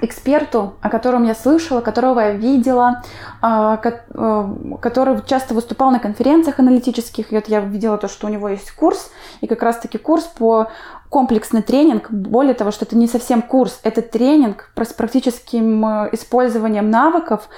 эксперту, 0.03 0.75
о 0.83 0.91
котором 0.91 1.25
я 1.25 1.35
слышала, 1.35 1.81
которого 1.81 2.21
я 2.21 2.33
видела, 2.33 3.03
который 3.41 5.23
часто 5.25 5.55
выступал 5.55 5.91
на 5.91 5.99
конференциях 5.99 6.59
аналитических. 6.59 7.33
И 7.33 7.35
вот 7.37 7.49
я 7.49 7.61
видела 7.61 7.97
то, 7.97 8.07
что 8.07 8.27
у 8.27 8.31
него 8.31 8.51
есть 8.51 8.71
курс, 8.73 9.11
и 9.41 9.47
как 9.47 9.63
раз-таки 9.63 9.97
курс 9.97 10.25
по 10.25 10.69
комплексный 11.15 11.63
тренинг. 11.63 12.11
Более 12.11 12.55
того, 12.55 12.73
что 12.73 12.85
это 12.85 12.97
не 12.97 13.07
совсем 13.07 13.41
курс, 13.41 13.79
это 13.85 14.03
тренинг 14.03 14.73
с 14.77 14.93
практическим 14.93 15.87
э, 15.87 16.09
использованием 16.11 16.91
навыков 16.91 17.49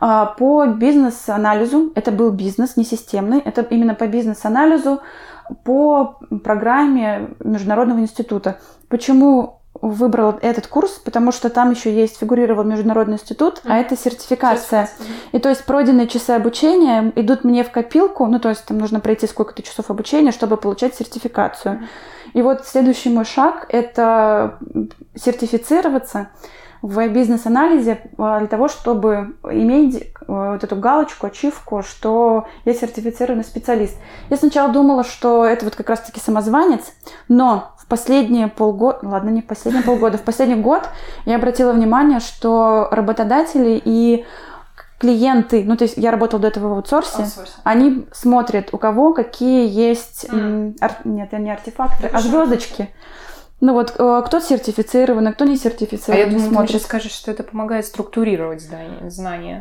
а, 0.00 0.26
по 0.26 0.66
бизнес-анализу. 0.66 1.92
Это 1.94 2.10
был 2.10 2.32
бизнес, 2.32 2.76
не 2.76 2.82
системный. 2.82 3.38
Это 3.38 3.60
именно 3.60 3.94
по 3.94 4.08
бизнес-анализу 4.08 5.00
по 5.62 6.18
программе 6.42 7.28
Международного 7.38 8.00
института. 8.00 8.58
Почему 8.88 9.60
выбрал 9.80 10.34
этот 10.42 10.66
курс, 10.66 11.00
потому 11.04 11.30
что 11.30 11.50
там 11.50 11.70
еще 11.70 11.94
есть, 11.94 12.18
фигурировал 12.18 12.64
Международный 12.64 13.14
институт, 13.14 13.58
mm-hmm. 13.58 13.72
а 13.72 13.76
это 13.78 13.96
сертификация. 13.96 14.90
И 15.30 15.38
то 15.38 15.50
есть 15.50 15.64
пройденные 15.64 16.08
часы 16.08 16.30
обучения 16.30 17.12
идут 17.14 17.44
мне 17.44 17.62
в 17.62 17.70
копилку, 17.70 18.26
ну 18.26 18.40
то 18.40 18.48
есть 18.48 18.64
там 18.64 18.78
нужно 18.78 18.98
пройти 18.98 19.28
сколько-то 19.28 19.62
часов 19.62 19.88
обучения, 19.90 20.32
чтобы 20.32 20.56
получать 20.56 20.96
сертификацию. 20.96 21.74
Mm-hmm. 21.74 22.13
И 22.34 22.42
вот 22.42 22.66
следующий 22.66 23.08
мой 23.08 23.24
шаг– 23.24 23.66
это 23.70 24.58
сертифицироваться 25.14 26.28
в 26.82 27.08
бизнес-анализе 27.08 27.98
а, 28.18 28.40
для 28.40 28.46
того, 28.46 28.68
чтобы 28.68 29.36
иметь 29.44 30.02
э, 30.02 30.04
вот 30.26 30.62
эту 30.62 30.76
галочку, 30.76 31.26
ачивку, 31.26 31.82
что 31.82 32.46
я 32.66 32.74
сертифицированный 32.74 33.44
специалист. 33.44 33.96
Я 34.28 34.36
сначала 34.36 34.70
думала, 34.70 35.02
что 35.02 35.46
это 35.46 35.64
вот 35.64 35.76
как 35.76 35.88
раз-таки 35.88 36.20
самозванец, 36.20 36.82
но 37.26 37.72
в 37.78 37.86
последние 37.86 38.48
полгода, 38.48 38.98
ладно, 39.02 39.30
не 39.30 39.40
в 39.40 39.46
последние 39.46 39.82
полгода, 39.82 40.18
в 40.18 40.22
последний 40.22 40.56
год 40.56 40.82
я 41.24 41.36
обратила 41.36 41.72
внимание, 41.72 42.20
что 42.20 42.88
работодатели 42.90 43.80
и 43.82 44.26
клиенты, 45.04 45.64
ну 45.64 45.76
то 45.76 45.84
есть 45.84 45.98
я 45.98 46.10
работала 46.10 46.40
до 46.40 46.48
этого 46.48 46.68
в 46.68 46.72
аутсорсе, 46.72 47.26
они 47.62 48.06
смотрят, 48.12 48.70
у 48.72 48.78
кого 48.78 49.12
какие 49.12 49.68
есть, 49.68 50.24
mm. 50.30 50.78
ар, 50.80 50.92
нет, 51.04 51.30
не 51.32 51.50
артефакты, 51.50 52.06
а 52.06 52.20
звездочки. 52.20 52.88
Ну 53.64 53.72
вот, 53.72 53.94
э, 53.98 54.22
кто 54.26 54.40
сертифицирован, 54.40 55.26
а 55.26 55.32
кто 55.32 55.46
не 55.46 55.56
сертифицирован. 55.56 56.22
А 56.22 56.26
я 56.26 56.26
думаю, 56.26 56.50
смотрит. 56.50 56.66
ты 56.66 56.72
сейчас 56.74 56.82
скажешь, 56.82 57.12
что 57.12 57.30
это 57.30 57.44
помогает 57.44 57.86
структурировать 57.86 58.60
знания. 58.60 58.98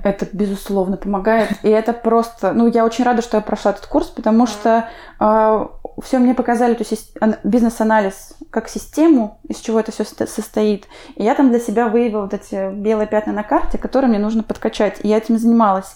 Это, 0.03 0.27
безусловно, 0.33 0.97
помогает. 0.97 1.51
И 1.63 1.69
это 1.69 1.93
просто... 1.93 2.51
Ну, 2.51 2.67
я 2.67 2.83
очень 2.83 3.05
рада, 3.05 3.21
что 3.21 3.37
я 3.37 3.41
прошла 3.41 3.71
этот 3.71 3.85
курс, 3.85 4.07
потому 4.07 4.45
что 4.45 4.89
э, 5.21 5.67
все 6.03 6.19
мне 6.19 6.33
показали, 6.33 6.73
то 6.73 6.83
есть 6.83 7.15
бизнес-анализ 7.45 8.33
как 8.49 8.67
систему, 8.67 9.39
из 9.47 9.61
чего 9.61 9.79
это 9.79 9.93
все 9.93 10.03
состоит. 10.03 10.85
И 11.15 11.23
я 11.23 11.33
там 11.33 11.49
для 11.49 11.61
себя 11.61 11.87
выявила 11.87 12.23
вот 12.23 12.33
эти 12.33 12.73
белые 12.73 13.07
пятна 13.07 13.31
на 13.31 13.43
карте, 13.43 13.77
которые 13.77 14.09
мне 14.09 14.19
нужно 14.19 14.43
подкачать. 14.43 14.99
И 15.03 15.07
я 15.07 15.15
этим 15.15 15.37
занималась. 15.37 15.95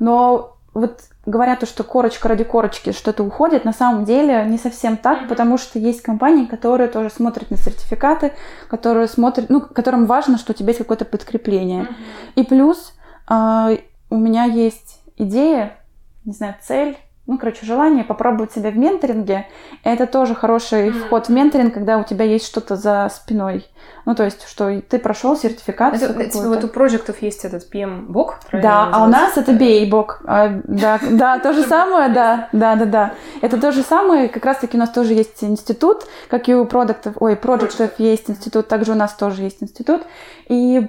Но 0.00 0.56
вот 0.74 1.02
говорят 1.26 1.60
то, 1.60 1.66
что 1.66 1.84
корочка 1.84 2.28
ради 2.28 2.44
корочки 2.44 2.92
что-то 2.92 3.22
уходит, 3.22 3.64
на 3.64 3.72
самом 3.72 4.04
деле 4.04 4.44
не 4.46 4.58
совсем 4.58 4.96
так, 4.96 5.28
потому 5.28 5.58
что 5.58 5.78
есть 5.78 6.02
компании, 6.02 6.46
которые 6.46 6.88
тоже 6.88 7.10
смотрят 7.10 7.50
на 7.50 7.56
сертификаты, 7.56 8.32
которые 8.68 9.08
смотрят, 9.08 9.50
ну, 9.50 9.60
которым 9.60 10.06
важно, 10.06 10.38
что 10.38 10.52
у 10.52 10.54
тебя 10.54 10.68
есть 10.68 10.78
какое-то 10.78 11.04
подкрепление. 11.04 11.88
И 12.34 12.44
плюс 12.44 12.94
э, 13.28 13.78
у 14.10 14.16
меня 14.16 14.44
есть 14.44 15.00
идея, 15.16 15.76
не 16.24 16.32
знаю, 16.32 16.56
цель 16.60 16.96
ну, 17.26 17.38
короче, 17.38 17.64
желание 17.64 18.04
попробовать 18.04 18.52
себя 18.52 18.70
в 18.70 18.76
менторинге, 18.76 19.46
это 19.82 20.06
тоже 20.06 20.34
хороший 20.34 20.90
вход 20.90 21.28
в 21.28 21.30
менторинг, 21.30 21.72
когда 21.72 21.96
у 21.98 22.04
тебя 22.04 22.24
есть 22.24 22.46
что-то 22.46 22.76
за 22.76 23.10
спиной. 23.10 23.66
Ну, 24.06 24.14
то 24.14 24.24
есть, 24.24 24.46
что 24.46 24.80
ты 24.80 24.98
прошел 24.98 25.36
сертификацию. 25.36 26.10
Это, 26.10 26.24
типа, 26.30 26.48
вот 26.48 26.64
у 26.64 26.68
проектов 26.68 27.22
есть 27.22 27.44
этот 27.44 27.72
PM-бок, 27.72 28.38
Да, 28.52 28.90
а 28.92 29.04
у 29.04 29.06
нас 29.06 29.36
это 29.36 29.52
BA-бок. 29.52 30.20
А, 30.26 30.60
да, 30.64 31.00
да, 31.10 31.38
то 31.38 31.52
же 31.52 31.62
самое, 31.62 32.10
да, 32.10 32.48
да, 32.52 32.76
да, 32.76 32.84
да. 32.84 33.14
Это 33.40 33.60
то 33.60 33.72
же 33.72 33.82
самое, 33.82 34.28
как 34.28 34.44
раз-таки 34.44 34.76
у 34.76 34.80
нас 34.80 34.90
тоже 34.90 35.14
есть 35.14 35.42
институт, 35.42 36.06
как 36.28 36.48
и 36.48 36.54
у 36.54 36.64
продуктов, 36.66 37.14
ой, 37.20 37.36
проектов 37.36 37.92
есть 37.98 38.28
институт, 38.28 38.68
также 38.68 38.92
у 38.92 38.94
нас 38.94 39.14
тоже 39.14 39.42
есть 39.42 39.62
институт. 39.62 40.02
И 40.48 40.86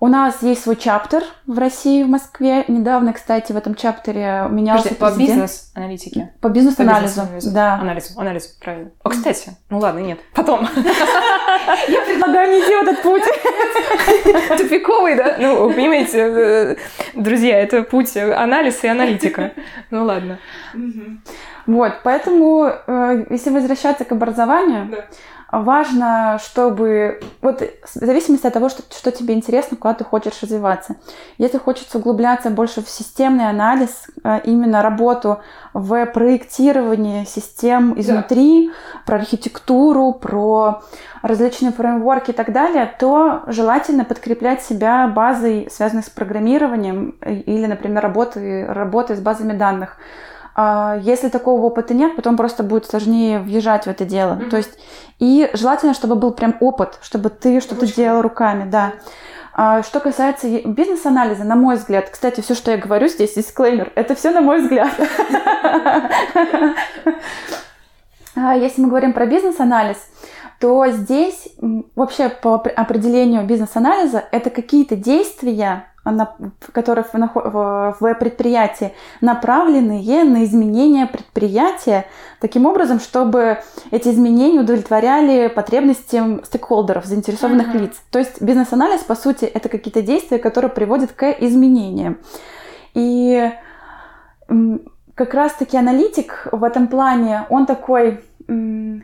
у 0.00 0.06
нас 0.06 0.42
есть 0.42 0.62
свой 0.62 0.76
чаптер 0.76 1.24
в 1.46 1.58
России, 1.58 2.04
в 2.04 2.08
Москве. 2.08 2.64
Недавно, 2.68 3.12
кстати, 3.12 3.50
в 3.52 3.56
этом 3.56 3.74
чаптере 3.74 4.46
менялся 4.48 4.94
Подожди, 4.94 4.98
по 5.00 5.18
бизнес-аналитике? 5.18 6.32
По 6.40 6.48
бизнес-анализу, 6.48 7.22
да. 7.52 7.74
Анализу, 7.74 8.18
анализу, 8.18 8.48
правильно. 8.60 8.90
О, 9.02 9.10
кстати, 9.10 9.50
ну 9.70 9.78
ладно, 9.78 9.98
нет, 9.98 10.20
потом. 10.34 10.68
Я 11.88 12.00
предлагаю 12.02 12.52
не 12.52 12.60
идти 12.60 12.72
этот 12.72 13.02
путь. 13.02 13.24
Тупиковый, 14.58 15.16
да? 15.16 15.36
Ну, 15.38 15.68
понимаете, 15.72 16.18
э, 16.18 16.76
друзья, 17.14 17.58
это 17.58 17.82
путь 17.82 18.16
анализ 18.16 18.84
и 18.84 18.88
аналитика. 18.88 19.52
Ну 19.90 20.04
ладно. 20.04 20.38
Вот, 21.66 22.00
поэтому, 22.04 22.72
э, 22.86 23.26
если 23.30 23.50
возвращаться 23.50 24.04
к 24.04 24.12
образованию, 24.12 25.04
важно, 25.50 26.38
чтобы... 26.42 27.20
Вот 27.40 27.62
в 27.62 27.94
зависимости 27.94 28.46
от 28.46 28.52
того, 28.52 28.68
что, 28.68 28.82
что 28.94 29.10
тебе 29.10 29.34
интересно, 29.34 29.76
куда 29.76 29.94
ты 29.94 30.04
хочешь 30.04 30.42
развиваться. 30.42 30.96
Если 31.38 31.58
хочется 31.58 31.98
углубляться 31.98 32.50
больше 32.50 32.82
в 32.82 32.88
системный 32.88 33.48
анализ, 33.48 34.06
а, 34.22 34.38
именно 34.38 34.82
работу 34.82 35.40
в 35.72 36.06
проектировании 36.06 37.24
систем 37.24 37.98
изнутри, 37.98 38.68
да. 38.68 38.74
про 39.06 39.16
архитектуру, 39.16 40.12
про 40.12 40.82
различные 41.22 41.72
фреймворки 41.72 42.30
и 42.30 42.34
так 42.34 42.52
далее, 42.52 42.92
то 42.98 43.42
желательно 43.46 44.04
подкреплять 44.04 44.62
себя 44.62 45.08
базой, 45.08 45.68
связанной 45.70 46.02
с 46.02 46.10
программированием 46.10 47.10
или, 47.22 47.66
например, 47.66 48.02
работой, 48.02 48.66
работой 48.66 49.16
с 49.16 49.20
базами 49.20 49.52
данных. 49.52 49.96
А, 50.60 50.98
если 51.02 51.28
такого 51.28 51.60
опыта 51.66 51.94
нет, 51.94 52.16
потом 52.16 52.36
просто 52.36 52.64
будет 52.64 52.84
сложнее 52.84 53.38
въезжать 53.38 53.84
в 53.84 53.86
это 53.86 54.04
дело. 54.04 54.32
Mm-hmm. 54.32 54.50
То 54.50 54.56
есть 54.56 54.76
и 55.20 55.48
желательно, 55.52 55.94
чтобы 55.94 56.16
был 56.16 56.32
прям 56.32 56.56
опыт, 56.58 56.98
чтобы 57.00 57.30
ты 57.30 57.60
что-то 57.60 57.86
делал 57.86 58.22
руками, 58.22 58.68
да. 58.68 58.94
А, 59.54 59.84
что 59.84 60.00
касается 60.00 60.48
бизнес-анализа, 60.48 61.44
на 61.44 61.54
мой 61.54 61.76
взгляд, 61.76 62.10
кстати, 62.10 62.40
все, 62.40 62.56
что 62.56 62.72
я 62.72 62.76
говорю 62.76 63.06
здесь, 63.06 63.34
дисклеймер, 63.34 63.92
это 63.94 64.16
все 64.16 64.32
на 64.32 64.40
мой 64.40 64.60
взгляд. 64.60 64.90
А, 68.40 68.54
если 68.54 68.80
мы 68.82 68.88
говорим 68.88 69.14
про 69.14 69.26
бизнес-анализ, 69.26 69.96
то 70.60 70.86
здесь 70.88 71.48
вообще 71.96 72.28
по 72.28 72.54
определению 72.54 73.44
бизнес-анализа 73.44 74.24
это 74.30 74.50
какие-то 74.50 74.94
действия, 74.94 75.87
которые 76.72 77.04
в 77.12 78.14
предприятии 78.18 78.92
направленные 79.20 80.24
на 80.24 80.44
изменения 80.44 81.06
предприятия 81.06 82.06
таким 82.40 82.66
образом, 82.66 82.98
чтобы 82.98 83.58
эти 83.90 84.08
изменения 84.08 84.60
удовлетворяли 84.60 85.48
потребностям 85.48 86.42
стейкхолдеров, 86.44 87.04
заинтересованных 87.04 87.68
mm-hmm. 87.68 87.80
лиц. 87.80 88.02
То 88.10 88.18
есть 88.18 88.40
бизнес-анализ, 88.40 89.02
по 89.02 89.14
сути, 89.14 89.44
это 89.44 89.68
какие-то 89.68 90.02
действия, 90.02 90.38
которые 90.38 90.70
приводят 90.70 91.12
к 91.12 91.30
изменениям. 91.30 92.18
И 92.94 93.52
как 95.14 95.34
раз-таки 95.34 95.76
аналитик 95.76 96.48
в 96.52 96.64
этом 96.64 96.88
плане, 96.88 97.44
он 97.50 97.66
такой 97.66 98.24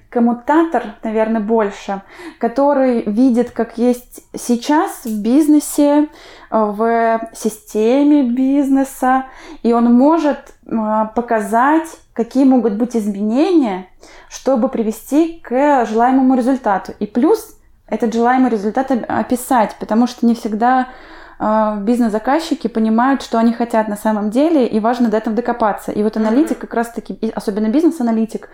коммутатор, 0.09 0.95
наверное, 1.03 1.41
больше, 1.41 2.01
который 2.39 3.03
видит, 3.03 3.51
как 3.51 3.77
есть 3.77 4.23
сейчас 4.35 5.05
в 5.05 5.23
бизнесе, 5.23 6.09
в 6.51 7.21
системе 7.35 8.23
бизнеса, 8.23 9.27
и 9.63 9.73
он 9.75 9.93
может 9.93 10.55
а, 10.67 11.07
показать, 11.07 11.89
какие 12.15 12.45
могут 12.45 12.75
быть 12.75 12.97
изменения, 12.97 13.89
чтобы 14.31 14.69
привести 14.69 15.41
к 15.43 15.85
желаемому 15.85 16.37
результату. 16.37 16.93
И 16.99 17.07
плюс 17.07 17.59
этот 17.87 18.15
желаемый 18.15 18.51
результат 18.51 18.91
описать, 18.91 19.77
потому 19.79 20.07
что 20.07 20.25
не 20.25 20.35
всегда 20.35 20.89
бизнес-заказчики 21.39 22.69
понимают, 22.69 23.23
что 23.23 23.39
они 23.39 23.53
хотят 23.53 23.89
на 23.89 23.97
самом 23.97 24.31
деле, 24.31 24.67
и 24.67 24.81
важно 24.81 25.09
до 25.09 25.17
этого 25.17 25.35
докопаться. 25.35 25.93
И 25.93 26.03
вот 26.03 26.17
аналитик 26.17 26.59
как 26.59 26.75
раз-таки, 26.75 27.19
особенно 27.35 27.69
бизнес-аналитик, 27.69 28.49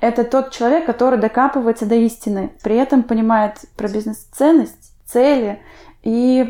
это 0.00 0.24
тот 0.24 0.50
человек, 0.50 0.86
который 0.86 1.18
докапывается 1.18 1.86
до 1.86 1.94
истины, 1.94 2.52
при 2.62 2.76
этом 2.76 3.02
понимает 3.02 3.58
про 3.76 3.88
бизнес-ценность, 3.88 4.92
цели 5.06 5.60
и 6.02 6.44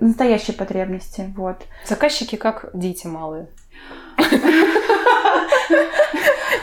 настоящие 0.00 0.56
потребности. 0.56 1.32
Вот. 1.36 1.62
Заказчики 1.86 2.36
как 2.36 2.70
дети 2.74 3.06
малые. 3.06 3.48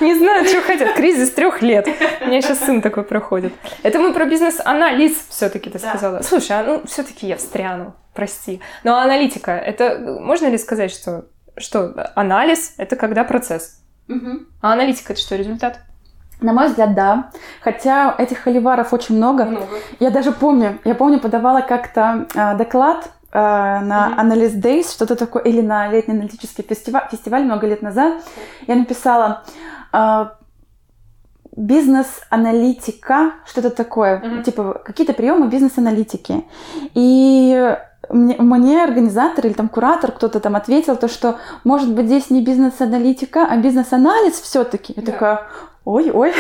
Не 0.01 0.15
знаю, 0.15 0.45
что 0.45 0.61
хотят. 0.61 0.93
Кризис 0.95 1.31
трех 1.31 1.61
лет. 1.61 1.87
У 2.21 2.25
меня 2.27 2.41
сейчас 2.41 2.59
сын 2.59 2.81
такой 2.81 3.03
проходит. 3.03 3.53
Это 3.83 3.99
мы 3.99 4.13
про 4.13 4.25
бизнес-анализ 4.25 5.13
все-таки 5.29 5.69
ты 5.69 5.79
сказала. 5.79 6.21
Слушай, 6.21 6.59
а 6.59 6.63
ну 6.63 6.81
все-таки 6.85 7.27
я 7.27 7.37
встряну, 7.37 7.95
прости. 8.13 8.61
Но 8.83 8.97
аналитика, 8.97 9.51
это 9.51 9.97
можно 10.19 10.47
ли 10.47 10.57
сказать, 10.57 10.91
что, 10.91 11.25
что 11.57 12.11
анализ 12.15 12.73
это 12.77 12.95
когда 12.95 13.23
процесс? 13.23 13.81
А 14.61 14.73
аналитика 14.73 15.13
это 15.13 15.21
что, 15.21 15.35
результат? 15.35 15.79
На 16.41 16.51
мой 16.51 16.67
взгляд, 16.67 16.93
да. 16.93 17.31
Хотя 17.61 18.13
этих 18.17 18.39
холиваров 18.39 18.91
очень 18.93 19.15
много. 19.15 19.45
много. 19.45 19.79
Я 19.99 20.09
даже 20.09 20.33
помню, 20.33 20.79
я 20.83 20.93
помню, 20.93 21.19
подавала 21.19 21.61
как-то 21.61 22.27
э, 22.35 22.57
доклад 22.57 23.09
э, 23.33 23.37
на 23.37 24.15
mm-hmm. 24.15 24.19
Analyst 24.19 24.61
Days, 24.61 24.91
что-то 24.93 25.15
такое, 25.15 25.43
или 25.43 25.61
на 25.61 25.89
летний 25.89 26.13
аналитический 26.13 26.63
фестиваль, 26.63 27.07
фестиваль 27.11 27.43
много 27.43 27.67
лет 27.67 27.81
назад. 27.81 28.23
Я 28.67 28.75
написала 28.75 29.43
э, 29.91 30.25
бизнес-аналитика, 31.55 33.33
что-то 33.45 33.69
такое, 33.69 34.19
mm-hmm. 34.19 34.43
типа 34.43 34.81
какие-то 34.85 35.13
приемы 35.13 35.47
бизнес-аналитики. 35.47 36.45
И 36.93 37.75
мне, 38.09 38.35
мне 38.37 38.83
организатор 38.83 39.45
или 39.45 39.53
там 39.53 39.69
куратор 39.69 40.11
кто-то 40.11 40.39
там 40.39 40.55
ответил 40.55 40.95
то, 40.95 41.07
что 41.07 41.37
может 41.63 41.93
быть 41.93 42.05
здесь 42.07 42.29
не 42.29 42.43
бизнес-аналитика, 42.43 43.45
а 43.49 43.57
бизнес-анализ 43.57 44.39
все-таки. 44.41 44.93
Я 44.95 45.03
да. 45.03 45.11
такая, 45.11 45.47
ой-ой, 45.85 46.33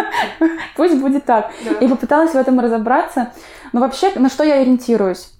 пусть 0.76 1.00
будет 1.00 1.24
так. 1.24 1.50
И 1.80 1.88
попыталась 1.88 2.32
в 2.32 2.36
этом 2.36 2.60
разобраться. 2.60 3.32
Но 3.72 3.80
вообще, 3.80 4.10
на 4.16 4.28
что 4.28 4.44
я 4.44 4.54
ориентируюсь? 4.54 5.30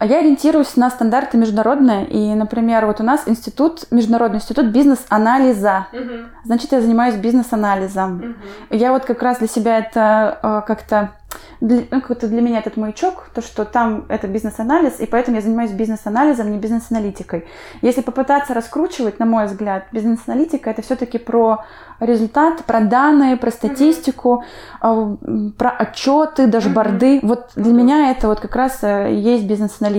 А 0.00 0.06
я 0.06 0.20
ориентируюсь 0.20 0.76
на 0.76 0.88
стандарты 0.88 1.36
международные. 1.36 2.06
И, 2.06 2.34
например, 2.34 2.86
вот 2.86 3.02
у 3.02 3.04
нас 3.04 3.24
институт, 3.26 3.84
Международный 3.90 4.38
институт 4.38 4.68
бизнес-анализа. 4.68 5.88
Угу. 5.92 6.12
Значит, 6.44 6.72
я 6.72 6.80
занимаюсь 6.80 7.16
бизнес-анализом. 7.16 8.16
Угу. 8.70 8.78
Я 8.78 8.92
вот 8.92 9.04
как 9.04 9.22
раз 9.22 9.40
для 9.40 9.46
себя 9.46 9.78
это 9.78 10.38
э, 10.42 10.62
как-то 10.66 11.10
для, 11.60 11.82
ну, 11.90 12.00
как-то 12.00 12.26
для 12.28 12.40
меня 12.40 12.58
этот 12.58 12.76
маячок, 12.76 13.28
то, 13.34 13.42
что 13.42 13.64
там 13.64 14.06
это 14.08 14.26
бизнес-анализ, 14.26 15.00
и 15.00 15.06
поэтому 15.06 15.36
я 15.36 15.42
занимаюсь 15.42 15.70
бизнес-анализом, 15.72 16.50
не 16.50 16.58
бизнес-аналитикой. 16.58 17.46
Если 17.82 18.00
попытаться 18.00 18.54
раскручивать, 18.54 19.18
на 19.18 19.26
мой 19.26 19.46
взгляд, 19.46 19.84
бизнес-аналитика 19.92 20.70
это 20.70 20.82
все-таки 20.82 21.18
про 21.18 21.64
результат, 22.00 22.64
про 22.64 22.80
данные, 22.80 23.36
про 23.36 23.50
статистику, 23.50 24.44
mm-hmm. 24.82 25.52
про 25.52 25.70
отчеты, 25.70 26.46
дашборды. 26.46 27.18
Mm-hmm. 27.18 27.26
Вот 27.26 27.50
для 27.56 27.72
меня 27.72 28.10
это 28.10 28.28
вот 28.28 28.40
как 28.40 28.56
раз 28.56 28.78
э, 28.82 29.12
есть 29.12 29.44
бизнес-аналитика. 29.44 29.89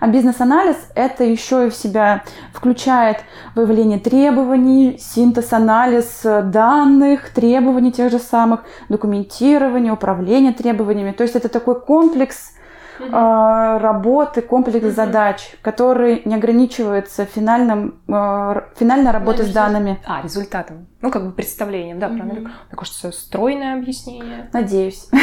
А 0.00 0.06
бизнес-анализ 0.06 0.76
это 0.94 1.24
еще 1.24 1.66
и 1.66 1.70
в 1.70 1.74
себя 1.74 2.22
включает 2.52 3.18
выявление 3.54 3.98
требований, 3.98 4.98
синтез-анализ 4.98 6.20
э, 6.24 6.42
данных, 6.42 7.30
требований 7.30 7.92
тех 7.92 8.10
же 8.10 8.18
самых, 8.18 8.60
документирование, 8.88 9.92
управление 9.92 10.52
требованиями. 10.52 11.12
То 11.12 11.22
есть 11.22 11.36
это 11.36 11.48
такой 11.48 11.80
комплекс 11.80 12.52
э, 13.00 13.78
работы, 13.78 14.42
комплекс 14.42 14.84
mm-hmm. 14.84 14.90
задач, 14.90 15.56
который 15.62 16.22
не 16.24 16.34
ограничивается 16.34 17.24
финальным, 17.24 18.00
э, 18.08 18.60
финальной 18.76 19.10
работой 19.10 19.46
с 19.46 19.52
данными. 19.52 19.98
А, 20.06 20.22
результатом. 20.22 20.86
Ну, 21.00 21.10
как 21.10 21.24
бы 21.24 21.32
представлением, 21.32 21.98
да, 21.98 22.08
mm-hmm. 22.08 22.16
правильно? 22.16 22.40
Мне 22.40 22.76
кажется, 22.76 23.12
стройное 23.12 23.78
объяснение. 23.78 24.50
Надеюсь. 24.52 25.08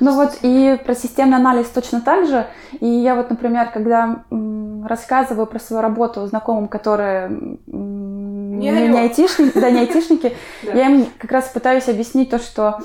Ну 0.00 0.14
вот 0.14 0.38
и 0.42 0.78
про 0.84 0.94
системный 0.94 1.36
анализ 1.38 1.66
точно 1.68 2.00
так 2.00 2.26
же. 2.26 2.46
И 2.80 2.86
я 2.86 3.14
вот, 3.16 3.30
например, 3.30 3.70
когда 3.72 4.22
рассказываю 4.84 5.46
про 5.46 5.58
свою 5.58 5.82
работу 5.82 6.24
знакомым, 6.26 6.68
которые 6.68 7.28
не, 7.66 8.70
не 8.70 8.98
айтишники, 8.98 9.58
да, 9.58 9.70
не 9.70 9.80
айтишники, 9.80 10.36
я 10.62 10.88
им 10.88 11.06
как 11.18 11.32
раз 11.32 11.48
пытаюсь 11.48 11.88
объяснить 11.88 12.30
то, 12.30 12.38
что 12.38 12.78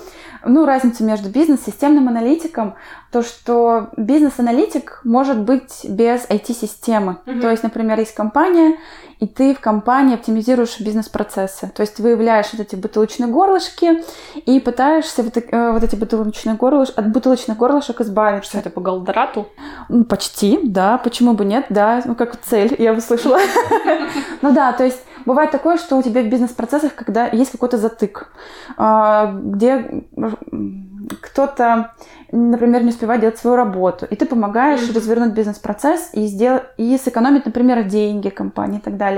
ну, 0.46 0.66
разница 0.66 1.04
между 1.04 1.30
бизнес-системным 1.30 2.08
аналитиком, 2.08 2.76
то, 3.12 3.22
что 3.22 3.90
бизнес-аналитик 3.98 5.02
может 5.04 5.40
быть 5.40 5.82
без 5.84 6.26
IT-системы. 6.30 7.18
Mm-hmm. 7.26 7.42
То 7.42 7.52
есть, 7.52 7.64
например, 7.64 8.00
есть 8.00 8.14
компания, 8.14 8.78
и 9.24 9.28
ты 9.28 9.56
в 9.56 9.62
компании 9.62 10.16
оптимизируешь 10.16 10.82
бизнес-процессы. 10.82 11.72
То 11.74 11.82
есть 11.82 11.98
выявляешь 12.00 12.48
вот 12.52 12.60
эти 12.60 12.76
бутылочные 12.76 13.30
горлышки 13.30 14.04
и 14.46 14.60
пытаешься 14.60 15.24
вот, 15.24 15.38
э, 15.38 15.72
вот 15.72 15.82
эти 15.82 15.96
бутылочные 15.96 16.58
горлышки, 16.58 17.00
от 17.00 17.10
бутылочных 17.10 17.58
горлышек 17.58 18.02
избавиться. 18.02 18.50
Что 18.50 18.60
это 18.60 18.70
по 18.70 18.82
Голдрату? 18.82 19.48
Почти, 20.10 20.60
да. 20.62 20.98
Почему 20.98 21.36
бы 21.36 21.46
нет, 21.46 21.68
да. 21.70 22.02
Ну, 22.04 22.16
как 22.16 22.36
цель, 22.42 22.76
я 22.78 22.92
услышала. 22.92 23.40
Ну 24.42 24.52
да, 24.52 24.74
то 24.74 24.84
есть 24.84 25.02
бывает 25.26 25.52
такое, 25.52 25.78
что 25.78 25.96
у 25.96 26.04
тебя 26.04 26.22
в 26.22 26.28
бизнес-процессах, 26.28 26.96
когда 26.96 27.28
есть 27.28 27.52
какой-то 27.52 27.78
затык, 27.78 28.30
а, 28.78 29.32
где 29.32 30.04
кто-то, 31.22 31.94
например, 32.32 32.84
не 32.84 32.90
успевает 32.90 33.22
делать 33.22 33.38
свою 33.38 33.56
работу, 33.56 34.06
и 34.10 34.16
ты 34.16 34.26
помогаешь 34.26 34.94
развернуть 34.94 35.34
бизнес-процесс 35.34 36.10
и, 36.14 36.28
сделать, 36.28 36.64
и 36.78 36.98
сэкономить, 36.98 37.46
например, 37.46 37.84
деньги 37.84 38.30
компании 38.30 38.80
и 38.80 38.82
так 38.82 38.98
далее. 38.98 39.13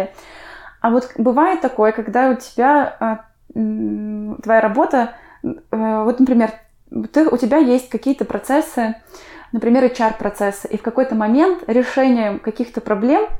А 0.81 0.89
вот 0.89 1.11
бывает 1.17 1.61
такое, 1.61 1.91
когда 1.91 2.29
у 2.29 2.35
тебя 2.35 2.95
а, 2.99 3.25
твоя 3.53 4.61
работа, 4.61 5.13
а, 5.71 6.03
вот, 6.03 6.19
например, 6.19 6.51
ты, 7.11 7.27
у 7.27 7.37
тебя 7.37 7.57
есть 7.57 7.89
какие-то 7.89 8.25
процессы, 8.25 8.95
например, 9.51 9.83
HR-процессы, 9.85 10.67
и 10.67 10.77
в 10.77 10.81
какой-то 10.81 11.15
момент 11.15 11.63
решением 11.67 12.39
каких-то 12.39 12.81
проблем– 12.81 13.27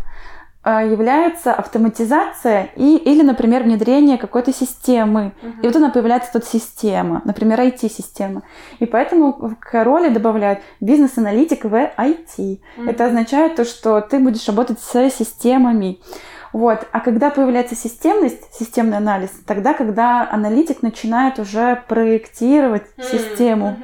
а, 0.68 0.82
является 0.84 1.54
автоматизация 1.54 2.70
и, 2.76 2.98
или, 2.98 3.22
например, 3.22 3.62
внедрение 3.62 4.18
какой-то 4.18 4.52
системы. 4.52 5.34
Uh-huh. 5.44 5.62
И 5.62 5.68
вот 5.68 5.76
она 5.76 5.92
появляется 5.92 6.34
тут 6.34 6.44
система, 6.44 7.22
например, 7.24 7.60
IT-система. 7.60 8.42
И 8.80 8.88
поэтому 8.88 9.56
к 9.60 9.84
роли 9.84 10.10
добавляют 10.10 10.62
бизнес-аналитик 10.80 11.66
в 11.66 11.74
IT. 11.76 12.26
Uh-huh. 12.38 12.90
Это 12.90 13.06
означает 13.06 13.58
то, 13.58 13.64
что 13.64 14.02
ты 14.02 14.18
будешь 14.18 14.48
работать 14.48 14.80
с 14.80 15.12
системами. 15.12 16.00
Вот. 16.56 16.88
А 16.94 17.02
когда 17.02 17.32
появляется 17.32 17.76
системность, 17.76 18.42
системный 18.58 18.96
анализ, 18.96 19.30
тогда, 19.46 19.74
когда 19.74 20.26
аналитик 20.32 20.84
начинает 20.84 21.38
уже 21.38 21.84
проектировать 21.90 22.84
uh-huh. 22.96 23.12
систему. 23.12 23.78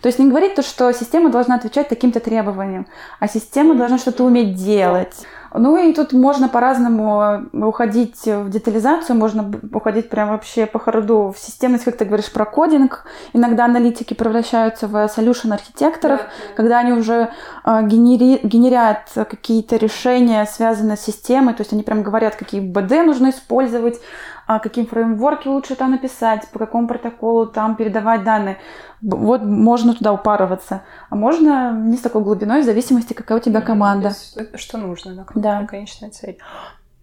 То 0.00 0.06
есть 0.06 0.20
не 0.20 0.28
говорить 0.28 0.54
то, 0.54 0.62
что 0.62 0.92
система 0.92 1.30
должна 1.30 1.56
отвечать 1.56 1.88
таким-то 1.88 2.20
требованиям, 2.20 2.86
а 3.18 3.26
система 3.26 3.74
должна 3.74 3.98
что-то 3.98 4.22
уметь 4.22 4.54
делать. 4.54 5.12
Ну 5.56 5.76
и 5.76 5.94
тут 5.94 6.12
можно 6.12 6.48
по-разному 6.48 7.46
уходить 7.52 8.26
в 8.26 8.50
детализацию, 8.50 9.16
можно 9.16 9.52
уходить 9.72 10.10
прям 10.10 10.30
вообще 10.30 10.66
по 10.66 10.80
ходу 10.80 11.32
в 11.34 11.38
системность, 11.38 11.84
как 11.84 11.96
ты 11.96 12.04
говоришь, 12.04 12.32
про 12.32 12.44
кодинг. 12.44 13.04
Иногда 13.32 13.66
аналитики 13.66 14.14
превращаются 14.14 14.88
в 14.88 14.96
solution 15.06 15.52
архитекторов, 15.52 16.20
да. 16.20 16.54
когда 16.56 16.80
они 16.80 16.92
уже 16.92 17.30
э, 17.64 17.86
генери, 17.86 18.40
генерят 18.42 19.08
какие-то 19.14 19.76
решения, 19.76 20.44
связанные 20.44 20.96
с 20.96 21.02
системой, 21.02 21.54
то 21.54 21.60
есть 21.60 21.72
они 21.72 21.84
прям 21.84 22.02
говорят, 22.02 22.34
какие 22.34 22.60
БД 22.60 23.06
нужно 23.06 23.30
использовать, 23.30 24.00
а 24.46 24.58
каким 24.58 24.86
фреймворке 24.86 25.48
лучше 25.48 25.74
там 25.74 25.92
написать, 25.92 26.48
по 26.50 26.58
какому 26.58 26.86
протоколу 26.86 27.46
там 27.46 27.76
передавать 27.76 28.24
данные. 28.24 28.58
Вот 29.02 29.42
можно 29.42 29.94
туда 29.94 30.12
упарываться. 30.12 30.82
А 31.10 31.16
можно 31.16 31.72
не 31.72 31.96
с 31.96 32.00
такой 32.00 32.22
глубиной, 32.22 32.62
в 32.62 32.64
зависимости, 32.64 33.12
какая 33.12 33.38
у 33.38 33.40
тебя 33.40 33.60
команда. 33.60 34.08
Есть, 34.08 34.58
что 34.58 34.78
нужно, 34.78 35.14
да, 35.14 35.26
да. 35.34 35.66
конечная 35.66 36.10
цель. 36.10 36.38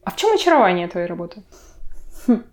А 0.04 0.12
в 0.12 0.16
чем 0.16 0.34
очарование 0.34 0.88
твоей 0.88 1.08
работы? 1.08 1.44
Хм. 2.28 2.44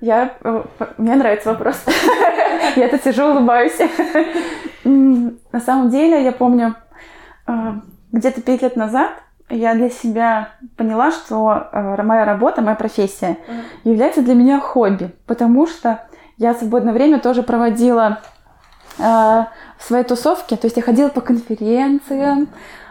Я... 0.00 0.36
Э, 0.42 0.64
мне 0.98 1.16
нравится 1.16 1.50
вопрос. 1.50 1.84
Я 2.76 2.86
это 2.86 2.98
сижу, 2.98 3.24
улыбаюсь. 3.30 3.78
На 4.84 5.60
самом 5.60 5.90
деле, 5.90 6.22
я 6.24 6.32
помню, 6.32 6.74
э, 7.46 7.52
где-то 8.12 8.40
пять 8.40 8.62
лет 8.62 8.76
назад 8.76 9.10
я 9.50 9.74
для 9.74 9.90
себя 9.90 10.50
поняла, 10.76 11.10
что 11.10 11.68
э, 11.72 12.02
моя 12.02 12.24
работа, 12.24 12.62
моя 12.62 12.76
профессия 12.76 13.36
mm-hmm. 13.46 13.62
является 13.84 14.22
для 14.22 14.34
меня 14.34 14.60
хобби, 14.60 15.14
потому 15.26 15.66
что 15.66 16.02
я 16.38 16.54
в 16.54 16.58
свободное 16.58 16.92
время 16.92 17.18
тоже 17.18 17.42
проводила 17.42 18.20
э, 18.98 19.44
свои 19.78 20.02
тусовки, 20.04 20.56
то 20.56 20.66
есть 20.66 20.76
я 20.76 20.82
ходила 20.82 21.08
по 21.08 21.20
конференциям, 21.20 22.48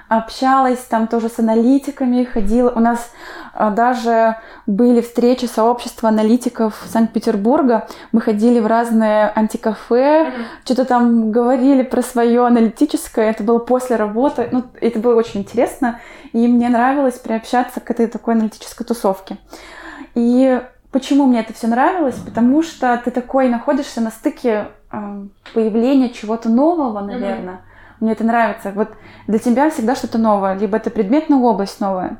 общалась 0.07 0.79
там 0.79 1.07
тоже 1.07 1.29
с 1.29 1.39
аналитиками, 1.39 2.23
ходила. 2.23 2.71
У 2.71 2.79
нас 2.79 3.11
даже 3.69 4.37
были 4.65 5.01
встречи 5.01 5.45
сообщества 5.45 6.07
аналитиков 6.07 6.81
Санкт-Петербурга. 6.87 7.87
Мы 8.13 8.21
ходили 8.21 8.59
в 8.61 8.67
разные 8.67 9.31
антикафе, 9.35 10.27
mm-hmm. 10.27 10.45
что-то 10.63 10.85
там 10.85 11.31
говорили 11.31 11.83
про 11.83 12.01
свое 12.01 12.45
аналитическое. 12.45 13.29
Это 13.29 13.43
было 13.43 13.59
после 13.59 13.97
работы. 13.97 14.47
Ну, 14.51 14.63
это 14.79 14.99
было 14.99 15.15
очень 15.15 15.41
интересно. 15.41 15.99
И 16.31 16.47
мне 16.47 16.69
нравилось 16.69 17.19
приобщаться 17.19 17.81
к 17.81 17.91
этой 17.91 18.07
такой 18.07 18.35
аналитической 18.35 18.85
тусовке. 18.85 19.37
И 20.15 20.61
почему 20.91 21.25
мне 21.25 21.41
это 21.41 21.53
все 21.53 21.67
нравилось? 21.67 22.15
Потому 22.15 22.63
что 22.63 22.99
ты 23.03 23.11
такой 23.11 23.49
находишься 23.49 23.99
на 23.99 24.11
стыке 24.11 24.67
э, 24.91 25.25
появления 25.53 26.11
чего-то 26.11 26.47
нового, 26.47 27.01
наверное. 27.01 27.55
Mm-hmm 27.55 27.69
мне 27.99 28.13
это 28.13 28.23
нравится. 28.23 28.71
Вот 28.73 28.89
для 29.27 29.39
тебя 29.39 29.69
всегда 29.69 29.95
что-то 29.95 30.17
новое. 30.17 30.55
Либо 30.55 30.77
это 30.77 30.89
предметная 30.89 31.37
область 31.37 31.79
новая, 31.79 32.17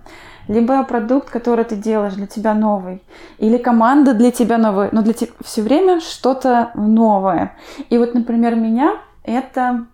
либо 0.50 0.84
продукт, 0.84 1.30
который 1.30 1.64
ты 1.64 1.76
делаешь 1.76 2.16
для 2.16 2.26
тебя 2.26 2.56
новый, 2.56 3.04
или 3.38 3.58
команда 3.58 4.16
для 4.16 4.32
тебя 4.32 4.58
новая, 4.58 4.90
но 4.92 5.04
для 5.04 5.14
тебя 5.14 5.32
все 5.42 5.62
время 5.62 6.02
что-то 6.02 6.72
новое. 6.74 7.56
И 7.92 7.98
вот, 8.00 8.16
например, 8.16 8.56
меня 8.56 8.98
это 9.24 9.86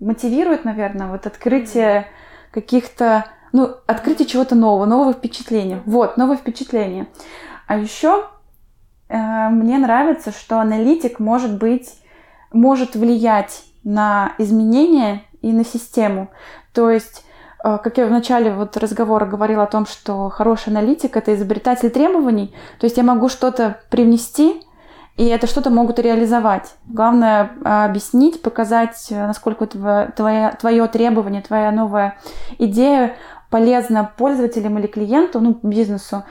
мотивирует, 0.00 0.64
наверное, 0.64 1.08
вот 1.08 1.26
открытие 1.26 2.06
каких-то, 2.50 3.26
ну, 3.52 3.74
открытие 3.86 4.26
чего-то 4.26 4.54
нового, 4.54 4.86
нового 4.86 5.12
впечатления. 5.12 5.82
Вот, 5.84 6.16
новое 6.16 6.38
впечатление. 6.38 7.06
А 7.66 7.76
еще 7.76 8.24
э, 9.10 9.48
мне 9.50 9.76
нравится, 9.76 10.32
что 10.32 10.60
аналитик 10.60 11.18
может 11.18 11.58
быть, 11.58 11.90
может 12.52 12.96
влиять 12.96 13.64
на 13.82 14.32
изменения 14.38 15.24
и 15.42 15.52
на 15.52 15.62
систему. 15.62 16.30
То 16.72 16.90
есть, 16.90 17.22
как 17.78 17.96
я 17.96 18.06
в 18.06 18.10
начале 18.10 18.52
вот 18.52 18.76
разговора 18.76 19.24
говорила 19.24 19.62
о 19.62 19.66
том, 19.66 19.86
что 19.86 20.28
хороший 20.28 20.68
аналитик— 20.68 21.16
это 21.18 21.34
изобретатель 21.34 21.90
требований, 21.90 22.54
то 22.78 22.84
есть 22.84 22.98
я 22.98 23.02
могу 23.02 23.28
что-то 23.28 23.80
привнести, 23.90 24.62
и 25.16 25.26
это 25.26 25.46
что-то 25.46 25.70
могут 25.70 25.98
реализовать. 25.98 26.74
Главное 26.86 27.52
э, 27.64 27.84
объяснить, 27.84 28.42
показать, 28.42 29.06
э, 29.10 29.26
насколько 29.26 29.66
твое, 29.66 30.56
твое 30.60 30.86
требование, 30.88 31.40
твоя 31.40 31.70
новая 31.70 32.18
идея 32.58 33.14
полезна 33.48 34.10
пользователям 34.16 34.78
или 34.78 34.88
клиенту, 34.88 35.40
ну, 35.40 35.58
бизнесу. 35.62 36.24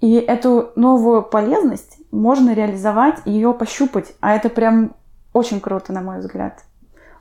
И 0.00 0.14
эту 0.14 0.70
новую 0.76 1.22
полезность 1.24 1.98
можно 2.12 2.54
реализовать 2.54 3.16
ее 3.24 3.52
пощупать. 3.52 4.14
А 4.20 4.36
это 4.36 4.48
прям 4.48 4.92
очень 5.32 5.60
круто, 5.60 5.92
на 5.92 6.02
мой 6.02 6.20
взгляд. 6.20 6.62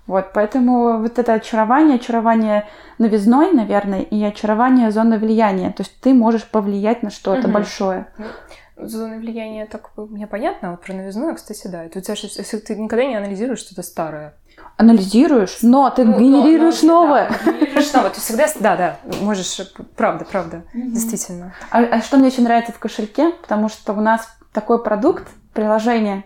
Вот, 0.08 0.32
поэтому 0.34 1.00
вот 1.00 1.20
это 1.20 1.34
очарование, 1.34 1.98
очарование 1.98 2.67
новизной, 2.98 3.52
наверное, 3.52 4.02
и 4.02 4.24
очарование 4.24 4.89
зоны 4.89 5.20
влияния. 5.20 5.72
То 5.72 5.84
есть 5.84 6.00
ты 6.00 6.13
можешь 6.13 6.46
повлиять 6.46 7.04
на 7.04 7.10
что-то 7.10 7.48
угу. 7.48 7.52
большое. 7.52 8.08
Ну, 8.17 8.88
зоны 8.88 9.20
влияния 9.20 9.65
так 9.65 9.91
мне 9.98 10.26
понятно, 10.26 10.74
а 10.74 10.78
про 10.78 10.93
новизну, 10.93 11.36
кстати, 11.36 11.67
да. 11.67 11.84
Это 11.84 12.00
у 12.00 12.02
тебя 12.02 12.15
же, 12.15 12.28
если 12.34 12.58
ты 12.58 12.76
никогда 12.78 13.06
не 13.06 13.15
анализируешь 13.15 13.60
что-то 13.60 13.84
старое. 13.84 14.34
Анализируешь, 14.78 15.58
но 15.62 15.89
ты 15.89 16.06
ну, 16.06 16.17
генерируешь 16.17 16.82
но, 16.84 16.88
но, 16.88 17.06
новое. 17.06 17.30
Да, 17.30 17.52
генерируешь 17.52 17.93
новое. 17.93 18.10
Ты 18.12 18.22
всегда, 18.22 18.48
да, 18.60 18.76
да, 18.78 19.00
можешь, 19.22 19.60
правда, 19.98 20.26
правда, 20.26 20.63
угу. 20.74 20.88
действительно. 20.89 21.54
А, 21.70 21.80
а 21.80 22.02
что 22.02 22.17
мне 22.17 22.28
очень 22.28 22.43
нравится 22.43 22.72
в 22.72 22.80
кошельке, 22.80 23.32
потому 23.41 23.67
что 23.67 23.91
у 23.91 24.00
нас 24.02 24.28
такой 24.54 24.82
продукт, 24.82 25.28
приложение, 25.54 26.24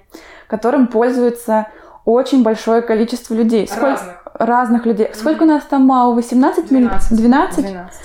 которым 0.47 0.87
пользуются 0.87 1.67
очень 2.05 2.43
большое 2.43 2.81
количество 2.81 3.33
людей. 3.33 3.67
Сколько... 3.67 3.89
Разных. 3.89 4.17
Разных 4.33 4.85
людей. 4.85 5.07
Mm-hmm. 5.07 5.17
Сколько 5.17 5.43
у 5.43 5.45
нас 5.45 5.63
там 5.65 5.85
МАУ? 5.85 6.15
18 6.15 6.67
12. 6.67 7.17
12? 7.17 7.65
12. 7.65 7.95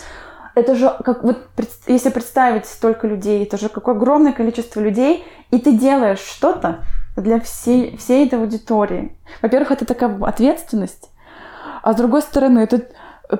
Это 0.54 0.74
же, 0.74 0.90
как 1.04 1.22
вот, 1.22 1.38
если 1.86 2.08
представить 2.08 2.66
столько 2.66 3.06
людей, 3.06 3.44
это 3.44 3.58
же 3.58 3.68
какое 3.68 3.94
огромное 3.94 4.32
количество 4.32 4.80
людей, 4.80 5.24
и 5.50 5.58
ты 5.58 5.72
делаешь 5.72 6.18
что-то 6.18 6.84
для 7.16 7.40
всей, 7.40 7.96
всей 7.98 8.26
этой 8.26 8.38
аудитории. 8.38 9.16
Во-первых, 9.42 9.70
это 9.70 9.84
такая 9.84 10.18
ответственность, 10.24 11.10
а 11.82 11.92
с 11.92 11.96
другой 11.96 12.22
стороны, 12.22 12.60
это 12.60 12.86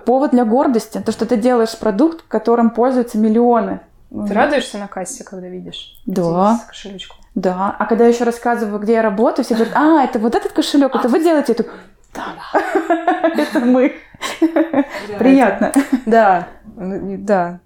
повод 0.05 0.33
для 0.33 0.45
гордости, 0.45 1.03
то, 1.05 1.11
что 1.11 1.25
ты 1.25 1.37
делаешь 1.37 1.79
продукт, 1.79 2.23
которым 2.29 2.71
пользуются 2.71 3.19
миллионы. 3.19 3.81
Ты 4.11 4.35
радуешься 4.35 4.79
на 4.79 4.87
кассе, 4.87 5.25
когда 5.25 5.49
видишь? 5.49 6.01
Да. 6.07 6.61
Кошелечку. 6.69 7.17
Да. 7.37 7.77
А 7.79 7.85
когда 7.85 8.05
я 8.05 8.11
еще 8.11 8.25
рассказываю, 8.25 8.81
где 8.81 8.95
я 8.95 9.03
работаю, 9.03 9.45
все 9.45 9.55
говорят, 9.55 9.77
а, 9.77 10.03
это 10.03 10.19
вот 10.19 10.35
этот 10.35 10.53
кошелек, 10.53 10.97
это 10.97 11.07
вы 11.07 11.23
делаете 11.23 11.53
эту. 11.53 11.67
Да, 12.15 12.35
это 13.23 13.61
мы. 13.61 13.95
Приятно. 15.19 15.73
Да, 16.07 16.49
да. 16.77 17.61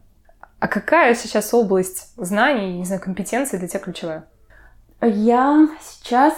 А 0.58 0.66
какая 0.66 1.14
сейчас 1.14 1.54
область 1.54 2.12
знаний, 2.16 2.78
не 2.78 2.84
знаю, 2.84 3.00
компетенций 3.00 3.60
для 3.60 3.68
тебя 3.68 3.78
ключевая? 3.78 4.24
Я 5.00 5.68
сейчас 5.80 6.34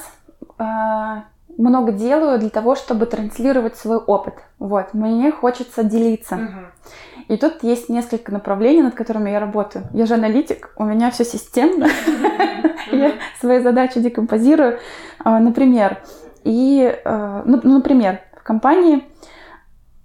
а, 0.59 1.25
много 1.57 1.90
делаю 1.90 2.38
для 2.38 2.51
того, 2.51 2.75
чтобы 2.75 3.07
транслировать 3.07 3.79
свой 3.79 3.97
опыт. 3.97 4.35
Вот, 4.59 4.92
мне 4.92 5.33
хочется 5.33 5.85
делиться. 5.85 6.37
Угу. 6.37 7.35
И 7.35 7.37
тут 7.38 7.62
есть 7.62 7.88
несколько 7.88 8.31
направлений, 8.31 8.83
над 8.83 8.95
которыми 8.95 9.31
я 9.31 9.40
работаю. 9.40 9.87
Я 9.95 10.05
же 10.05 10.14
аналитик, 10.14 10.73
у 10.77 10.85
меня 10.85 11.11
все 11.11 11.25
системно. 11.25 11.88
Я 12.90 13.12
свои 13.40 13.61
задачи 13.61 14.01
декомпозирую. 14.01 14.79
А, 15.18 15.38
например, 15.38 15.98
и, 16.44 16.98
а, 17.05 17.42
ну, 17.44 17.61
ну, 17.62 17.75
например, 17.75 18.20
в 18.37 18.42
компании 18.42 19.05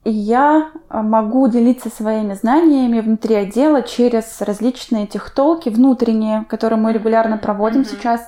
я 0.09 0.69
могу 0.89 1.49
делиться 1.49 1.89
своими 1.89 2.33
знаниями 2.33 3.01
внутри 3.01 3.35
отдела 3.35 3.81
через 3.81 4.41
различные 4.41 5.05
техтолки 5.05 5.67
внутренние, 5.67 6.45
которые 6.45 6.79
мы 6.79 6.93
регулярно 6.93 7.37
проводим 7.37 7.83
сейчас. 7.83 8.25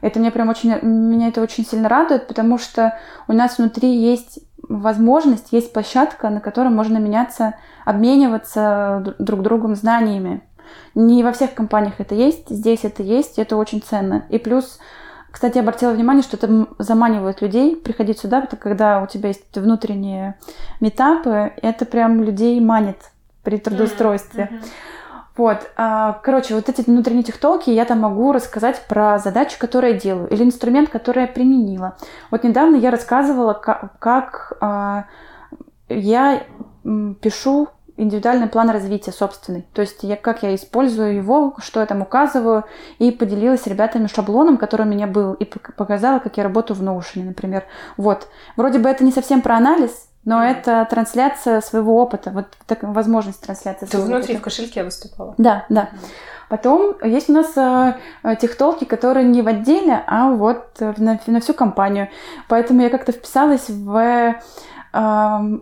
Это 0.00 0.20
мне 0.20 0.30
прям 0.30 0.48
очень, 0.48 0.78
меня 0.80 1.28
это 1.28 1.42
очень 1.42 1.66
сильно 1.66 1.88
радует, 1.88 2.28
потому 2.28 2.56
что 2.56 2.96
у 3.26 3.32
нас 3.32 3.58
внутри 3.58 3.96
есть 3.96 4.38
возможность, 4.68 5.48
есть 5.52 5.72
площадка, 5.72 6.30
на 6.30 6.40
которой 6.40 6.68
можно 6.68 6.98
меняться, 6.98 7.54
обмениваться 7.84 9.14
друг 9.18 9.42
другом 9.42 9.74
знаниями. 9.74 10.42
Не 10.94 11.22
во 11.22 11.32
всех 11.32 11.54
компаниях 11.54 11.94
это 11.98 12.14
есть, 12.14 12.48
здесь 12.48 12.84
это 12.84 13.02
есть, 13.02 13.38
это 13.38 13.56
очень 13.56 13.82
ценно. 13.82 14.24
И 14.28 14.38
плюс, 14.38 14.78
кстати, 15.30 15.58
обратила 15.58 15.92
внимание, 15.92 16.22
что 16.22 16.36
это 16.36 16.68
заманивает 16.78 17.42
людей 17.42 17.76
приходить 17.76 18.18
сюда, 18.18 18.40
потому 18.40 18.60
когда 18.60 19.02
у 19.02 19.06
тебя 19.06 19.28
есть 19.28 19.56
внутренние 19.56 20.36
метапы, 20.80 21.52
это 21.62 21.84
прям 21.84 22.22
людей 22.22 22.60
манит 22.60 22.98
при 23.42 23.58
трудоустройстве. 23.58 24.48
Mm-hmm. 24.50 24.66
Вот, 25.38 25.70
а, 25.76 26.14
короче, 26.24 26.56
вот 26.56 26.68
эти 26.68 26.80
внутренние 26.80 27.22
технологии 27.22 27.72
я 27.72 27.84
там 27.84 28.00
могу 28.00 28.32
рассказать 28.32 28.82
про 28.88 29.20
задачи, 29.20 29.56
которые 29.56 29.94
я 29.94 30.00
делаю, 30.00 30.28
или 30.30 30.42
инструмент, 30.42 30.90
который 30.90 31.22
я 31.22 31.28
применила. 31.28 31.96
Вот 32.32 32.42
недавно 32.42 32.74
я 32.74 32.90
рассказывала, 32.90 33.52
как, 33.52 33.96
как 34.00 34.54
а, 34.60 35.04
я 35.88 36.42
пишу 37.20 37.68
индивидуальный 37.98 38.46
план 38.46 38.70
развития 38.70 39.12
собственный. 39.12 39.66
То 39.74 39.82
есть 39.82 40.02
я, 40.02 40.16
как 40.16 40.42
я 40.42 40.54
использую 40.54 41.16
его, 41.16 41.54
что 41.58 41.80
я 41.80 41.86
там 41.86 42.00
указываю, 42.00 42.64
и 42.98 43.10
поделилась 43.10 43.62
с 43.62 43.66
ребятами 43.66 44.06
шаблоном, 44.06 44.56
который 44.56 44.86
у 44.86 44.88
меня 44.88 45.06
был, 45.06 45.34
и 45.34 45.44
показала, 45.44 46.20
как 46.20 46.36
я 46.36 46.44
работаю 46.44 46.76
в 46.76 46.82
Notion, 46.82 47.24
например. 47.24 47.64
Вот. 47.96 48.28
Вроде 48.56 48.78
бы 48.78 48.88
это 48.88 49.04
не 49.04 49.12
совсем 49.12 49.42
про 49.42 49.56
анализ, 49.56 50.08
но 50.24 50.42
это 50.42 50.86
трансляция 50.88 51.60
своего 51.60 52.00
опыта, 52.00 52.30
вот 52.30 52.46
так, 52.66 52.82
возможность 52.82 53.40
трансляции 53.40 53.86
Ты 53.86 53.98
внутри 53.98 54.34
опыта. 54.34 54.38
в 54.38 54.42
кошельке 54.42 54.84
выступала? 54.84 55.34
Да, 55.38 55.64
да. 55.68 55.90
Потом 56.48 56.96
есть 57.02 57.28
у 57.28 57.32
нас 57.32 57.52
э, 57.56 58.36
техтолки, 58.40 58.84
которые 58.84 59.26
не 59.26 59.42
в 59.42 59.48
отделе, 59.48 60.02
а 60.06 60.30
вот 60.30 60.80
на, 60.80 61.20
на 61.26 61.40
всю 61.40 61.52
компанию. 61.52 62.08
Поэтому 62.48 62.80
я 62.80 62.90
как-то 62.90 63.12
вписалась 63.12 63.68
в 63.68 64.34
э, 64.94 65.58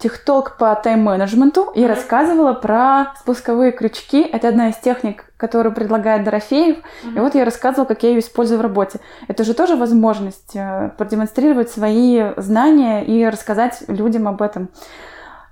техтолк 0.00 0.56
по 0.56 0.74
тайм-менеджменту 0.74 1.70
и 1.74 1.86
рассказывала 1.86 2.52
про 2.52 3.14
спусковые 3.20 3.72
крючки. 3.72 4.22
Это 4.22 4.48
одна 4.48 4.68
из 4.68 4.76
техник, 4.76 5.32
которую 5.36 5.74
предлагает 5.74 6.24
Дорофеев. 6.24 6.78
Mm-hmm. 6.78 7.16
И 7.16 7.20
вот 7.20 7.34
я 7.34 7.44
рассказывала, 7.44 7.86
как 7.86 8.02
я 8.02 8.10
ее 8.10 8.20
использую 8.20 8.58
в 8.58 8.62
работе. 8.62 9.00
Это 9.28 9.44
же 9.44 9.54
тоже 9.54 9.76
возможность 9.76 10.54
э, 10.54 10.90
продемонстрировать 10.96 11.70
свои 11.70 12.32
знания 12.36 13.04
и 13.04 13.24
рассказать 13.26 13.84
людям 13.88 14.28
об 14.28 14.42
этом. 14.42 14.70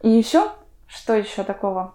И 0.02 0.11
еще, 0.11 0.48
что 0.87 1.14
еще 1.14 1.44
такого? 1.44 1.94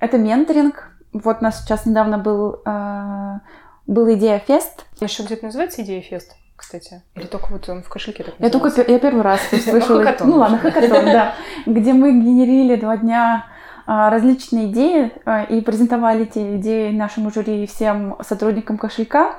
Это 0.00 0.18
менторинг. 0.18 0.92
Вот 1.12 1.38
у 1.40 1.44
нас 1.44 1.62
сейчас 1.62 1.86
недавно 1.86 2.18
был, 2.18 2.60
э, 2.64 3.38
был 3.86 4.12
идея 4.14 4.38
фест. 4.38 4.86
Еще 5.00 5.22
где-то 5.22 5.46
называется 5.46 5.82
идея 5.82 6.02
фест? 6.02 6.34
Кстати? 6.58 7.02
Или 7.14 7.26
только 7.26 7.52
вот 7.52 7.68
он 7.68 7.82
в 7.82 7.88
кошельке 7.88 8.24
так 8.24 8.34
Я 8.38 8.50
только 8.50 8.68
я 8.82 8.98
первый 8.98 9.22
раз 9.22 9.40
слышала. 9.48 10.16
Ну 10.20 10.36
ладно, 10.36 10.58
хакатон, 10.58 11.04
да. 11.06 11.34
Где 11.66 11.92
мы 11.92 12.10
генерили 12.12 12.74
два 12.74 12.96
дня 12.96 13.46
а, 13.86 14.10
различные 14.10 14.66
идеи 14.66 15.12
а, 15.24 15.44
и 15.44 15.60
презентовали 15.60 16.24
эти 16.24 16.56
идеи 16.56 16.94
нашему 16.94 17.30
жюри 17.30 17.62
и 17.62 17.66
всем 17.66 18.16
сотрудникам 18.20 18.76
кошелька. 18.76 19.38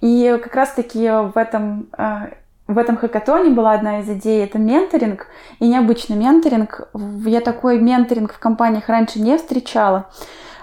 И 0.00 0.38
как 0.42 0.54
раз-таки 0.54 1.08
в 1.10 1.32
этом 1.36 1.88
а, 1.92 2.30
в 2.68 2.78
этом 2.78 2.96
хакатоне 2.96 3.50
была 3.50 3.72
одна 3.72 4.00
из 4.00 4.08
идей, 4.08 4.42
это 4.44 4.58
менторинг, 4.58 5.26
и 5.58 5.68
необычный 5.68 6.16
менторинг. 6.16 6.88
Я 7.26 7.40
такой 7.40 7.80
менторинг 7.80 8.32
в 8.32 8.38
компаниях 8.38 8.88
раньше 8.88 9.20
не 9.20 9.36
встречала. 9.36 10.06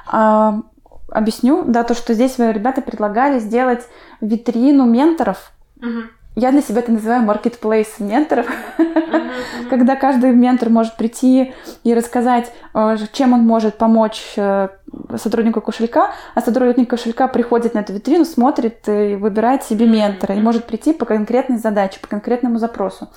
Объясню, 0.07 1.65
да, 1.67 1.83
то, 1.83 1.93
что 1.93 2.13
здесь 2.13 2.39
ребята 2.39 2.81
предлагали 2.81 3.39
сделать 3.39 3.83
витрину 4.21 4.85
менторов. 4.85 5.51
Угу. 5.81 6.01
Я 6.35 6.51
для 6.51 6.61
себя 6.61 6.79
это 6.79 6.91
называю 6.91 7.23
marketplace 7.23 7.87
менторов, 7.99 8.47
когда 9.69 9.95
каждый 9.95 10.31
ментор 10.31 10.69
может 10.69 10.95
прийти 10.95 11.53
и 11.83 11.93
рассказать, 11.93 12.53
э, 12.73 12.97
чем 13.11 13.33
он 13.33 13.41
может 13.41 13.77
помочь 13.77 14.33
э, 14.37 14.69
сотруднику 15.17 15.59
кошелька, 15.59 16.11
а 16.35 16.41
сотрудник 16.41 16.89
кошелька 16.89 17.27
приходит 17.27 17.73
на 17.73 17.79
эту 17.79 17.93
витрину, 17.93 18.25
смотрит 18.25 18.87
и 18.87 19.15
выбирает 19.15 19.63
себе 19.63 19.85
ментора 19.85 20.35
и 20.35 20.39
может 20.39 20.65
прийти 20.65 20.93
по 20.93 21.05
конкретной 21.05 21.57
задаче, 21.57 21.99
по 21.99 22.07
конкретному 22.07 22.57
запросу 22.57 23.09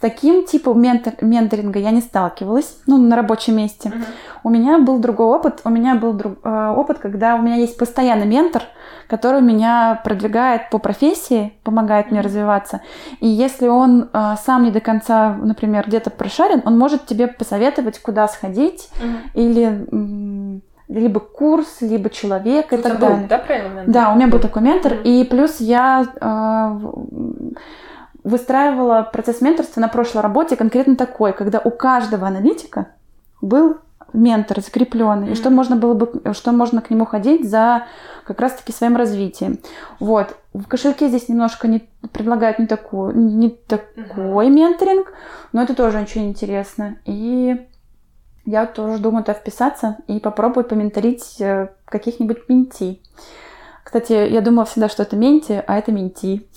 таким 0.00 0.44
типом 0.44 0.80
ментор, 0.80 1.14
менторинга 1.20 1.78
я 1.78 1.90
не 1.90 2.00
сталкивалась, 2.00 2.78
ну, 2.86 2.96
на 2.96 3.16
рабочем 3.16 3.56
месте. 3.56 3.90
Uh-huh. 3.90 4.04
У 4.44 4.50
меня 4.50 4.78
был 4.78 4.98
другой 4.98 5.26
опыт. 5.26 5.60
У 5.64 5.70
меня 5.70 5.94
был 5.94 6.14
друг, 6.14 6.38
э, 6.42 6.74
опыт, 6.76 6.98
когда 6.98 7.36
у 7.36 7.42
меня 7.42 7.56
есть 7.56 7.76
постоянный 7.76 8.26
ментор, 8.26 8.62
который 9.10 9.42
меня 9.42 10.00
продвигает 10.04 10.70
по 10.70 10.78
профессии, 10.78 11.52
помогает 11.64 12.12
мне 12.12 12.20
развиваться. 12.20 12.80
И 13.18 13.26
если 13.26 13.66
он 13.66 14.08
э, 14.12 14.34
сам 14.42 14.62
не 14.62 14.70
до 14.70 14.80
конца, 14.80 15.34
например, 15.34 15.86
где-то 15.88 16.10
прошарен, 16.10 16.62
он 16.64 16.78
может 16.78 17.06
тебе 17.06 17.26
посоветовать, 17.26 17.98
куда 17.98 18.28
сходить 18.28 18.88
uh-huh. 19.00 19.18
или 19.34 20.60
либо 20.88 21.20
курс, 21.20 21.80
либо 21.80 22.10
человек 22.10 22.72
и 22.72 22.76
так 22.76 22.98
был, 22.98 23.08
далее. 23.08 23.26
Да, 23.28 23.38
правильно? 23.38 23.84
Да, 23.86 24.12
у 24.12 24.16
меня 24.16 24.26
был 24.26 24.40
такой 24.40 24.62
ментор. 24.62 24.94
Mm-hmm. 24.94 25.02
И 25.04 25.24
плюс 25.24 25.60
я 25.60 26.04
э, 26.20 27.56
выстраивала 28.24 29.02
процесс 29.02 29.40
менторства 29.40 29.80
на 29.80 29.88
прошлой 29.88 30.22
работе 30.22 30.56
конкретно 30.56 30.96
такой, 30.96 31.32
когда 31.32 31.60
у 31.60 31.70
каждого 31.70 32.26
аналитика 32.26 32.88
был 33.40 33.78
ментор 34.12 34.60
закрепленный, 34.60 35.28
mm-hmm. 35.28 35.32
и 35.32 35.36
что 35.36 35.50
можно 35.50 35.76
было 35.76 35.94
бы, 35.94 36.34
что 36.34 36.52
можно 36.52 36.80
к 36.80 36.90
нему 36.90 37.04
ходить 37.04 37.48
за 37.48 37.86
как 38.24 38.40
раз-таки 38.40 38.72
своим 38.72 38.96
развитием. 38.96 39.58
Вот. 39.98 40.36
В 40.52 40.64
кошельке 40.64 41.08
здесь 41.08 41.28
немножко 41.28 41.68
не 41.68 41.88
предлагают 42.12 42.58
не, 42.58 42.66
такую, 42.66 43.16
не 43.16 43.50
такой 43.50 44.46
mm-hmm. 44.46 44.50
менторинг, 44.50 45.12
но 45.52 45.62
это 45.62 45.74
тоже 45.74 46.00
очень 46.00 46.28
интересно. 46.28 46.96
И 47.04 47.66
я 48.44 48.66
тоже 48.66 48.98
думаю 48.98 49.24
туда 49.24 49.34
вписаться 49.34 49.98
и 50.06 50.18
попробовать 50.18 50.68
поменторить 50.68 51.40
э, 51.40 51.68
каких-нибудь 51.84 52.48
менти. 52.48 53.00
Кстати, 53.84 54.12
я 54.12 54.40
думала 54.40 54.64
всегда, 54.64 54.88
что 54.88 55.02
это 55.02 55.16
менти, 55.16 55.62
а 55.66 55.78
это 55.78 55.92
менти. 55.92 56.48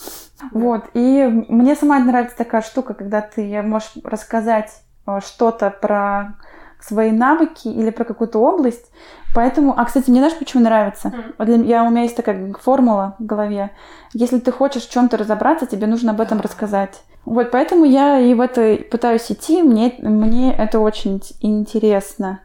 Вот. 0.51 0.85
И 0.93 1.23
мне 1.49 1.75
сама 1.75 1.99
нравится 1.99 2.37
такая 2.37 2.61
штука, 2.61 2.93
когда 2.93 3.21
ты 3.21 3.61
можешь 3.61 3.91
рассказать 4.03 4.71
э, 5.05 5.19
что-то 5.25 5.69
про 5.69 6.35
свои 6.83 7.11
навыки 7.11 7.67
или 7.67 7.89
про 7.89 8.03
какую-то 8.03 8.39
область. 8.39 8.91
Поэтому, 9.33 9.73
а, 9.77 9.85
кстати, 9.85 10.09
мне 10.09 10.19
знаешь, 10.19 10.37
почему 10.37 10.63
нравится? 10.63 11.07
Mm. 11.07 11.35
Вот 11.37 11.45
для, 11.47 11.55
я, 11.55 11.83
у 11.83 11.89
меня 11.89 12.03
есть 12.03 12.15
такая 12.15 12.53
формула 12.61 13.15
в 13.19 13.25
голове. 13.25 13.71
Если 14.13 14.39
ты 14.39 14.51
хочешь 14.51 14.87
в 14.87 14.91
чем-то 14.91 15.17
разобраться, 15.17 15.65
тебе 15.65 15.87
нужно 15.87 16.11
об 16.11 16.21
этом 16.21 16.39
рассказать. 16.39 17.01
Вот, 17.25 17.51
поэтому 17.51 17.85
я 17.85 18.19
и 18.19 18.33
в 18.33 18.41
это 18.41 18.77
пытаюсь 18.91 19.31
идти, 19.31 19.63
мне, 19.63 19.95
мне 19.99 20.53
это 20.53 20.79
очень 20.79 21.21
интересно. 21.39 22.41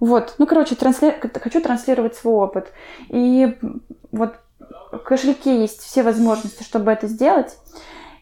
Вот, 0.00 0.34
ну, 0.38 0.46
короче, 0.46 0.74
трансли... 0.74 1.14
хочу 1.40 1.62
транслировать 1.62 2.16
свой 2.16 2.34
опыт. 2.34 2.72
И 3.08 3.56
вот 4.12 4.34
в 4.92 4.98
кошельке 4.98 5.60
есть 5.60 5.80
все 5.80 6.02
возможности, 6.02 6.64
чтобы 6.64 6.90
это 6.90 7.06
сделать. 7.06 7.56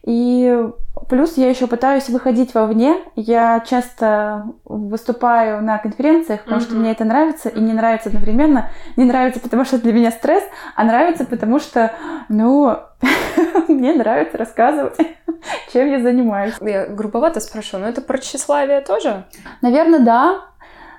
И 0.03 0.69
плюс 1.09 1.37
я 1.37 1.49
еще 1.49 1.67
пытаюсь 1.67 2.09
выходить 2.09 2.55
вовне. 2.55 2.97
Я 3.17 3.61
часто 3.61 4.47
выступаю 4.65 5.63
на 5.63 5.79
конференциях, 5.79 6.43
потому 6.43 6.61
mm-hmm. 6.61 6.65
что 6.65 6.75
мне 6.75 6.91
это 6.93 7.05
нравится 7.05 7.49
и 7.49 7.61
не 7.61 7.73
нравится 7.73 8.09
одновременно. 8.09 8.71
Не 8.97 9.05
нравится, 9.05 9.41
потому 9.41 9.65
что 9.65 9.79
для 9.79 9.93
меня 9.93 10.11
стресс, 10.11 10.43
а 10.75 10.85
нравится, 10.85 11.25
потому 11.25 11.59
что, 11.59 11.93
ну, 12.29 12.79
мне 13.69 13.95
нравится 13.95 14.39
рассказывать, 14.39 14.97
чем 15.73 15.91
я 15.91 16.01
занимаюсь. 16.01 16.55
Я 16.61 16.87
грубовато 16.87 17.41
спрошу, 17.41 17.79
но 17.79 17.89
это 17.89 18.01
про 18.01 18.19
тщеславие 18.19 18.81
тоже? 18.81 19.25
Наверное, 19.63 20.01
да. 20.01 20.41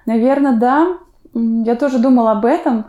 Наверное, 0.05 0.53
да. 0.53 0.97
Я 1.33 1.75
тоже 1.75 1.99
думала 1.99 2.31
об 2.31 2.45
этом. 2.45 2.85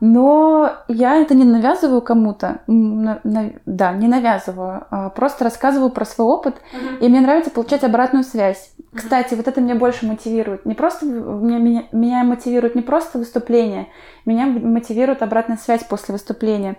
Но 0.00 0.70
я 0.86 1.16
это 1.16 1.34
не 1.34 1.44
навязываю 1.44 2.02
кому-то, 2.02 2.60
да, 2.66 3.92
не 3.92 4.06
навязываю, 4.06 4.86
а 4.90 5.10
просто 5.10 5.44
рассказываю 5.44 5.90
про 5.90 6.04
свой 6.04 6.28
опыт, 6.28 6.56
uh-huh. 6.72 7.00
и 7.00 7.08
мне 7.08 7.20
нравится 7.20 7.50
получать 7.50 7.82
обратную 7.82 8.22
связь. 8.22 8.72
Uh-huh. 8.78 8.96
Кстати, 8.96 9.34
вот 9.34 9.48
это 9.48 9.60
меня 9.60 9.74
больше 9.74 10.06
мотивирует. 10.06 10.66
Не 10.66 10.74
просто 10.74 11.04
меня, 11.04 11.58
меня, 11.58 11.84
меня 11.90 12.24
мотивирует 12.24 12.76
не 12.76 12.82
просто 12.82 13.18
выступление, 13.18 13.88
меня 14.24 14.46
мотивирует 14.46 15.22
обратная 15.22 15.56
связь 15.56 15.82
после 15.82 16.12
выступления. 16.12 16.76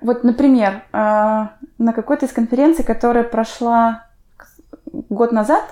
Вот, 0.00 0.24
например, 0.24 0.82
а, 0.92 1.52
на 1.78 1.92
какой-то 1.92 2.24
из 2.24 2.32
конференций, 2.32 2.84
которая 2.84 3.24
прошла 3.24 4.06
год 5.10 5.30
назад, 5.32 5.64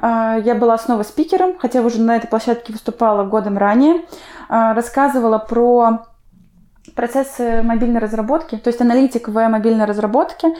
uh-huh. 0.00 0.42
я 0.42 0.54
была 0.54 0.78
снова 0.78 1.02
спикером, 1.02 1.58
хотя 1.58 1.82
уже 1.82 2.00
на 2.00 2.16
этой 2.16 2.28
площадке 2.28 2.72
выступала 2.72 3.24
годом 3.24 3.58
ранее, 3.58 4.06
рассказывала 4.48 5.38
про 5.38 6.06
процессы 6.94 7.62
мобильной 7.62 8.00
разработки, 8.00 8.56
то 8.56 8.68
есть 8.68 8.80
аналитик 8.80 9.28
в 9.28 9.48
мобильной 9.48 9.84
разработке. 9.84 10.54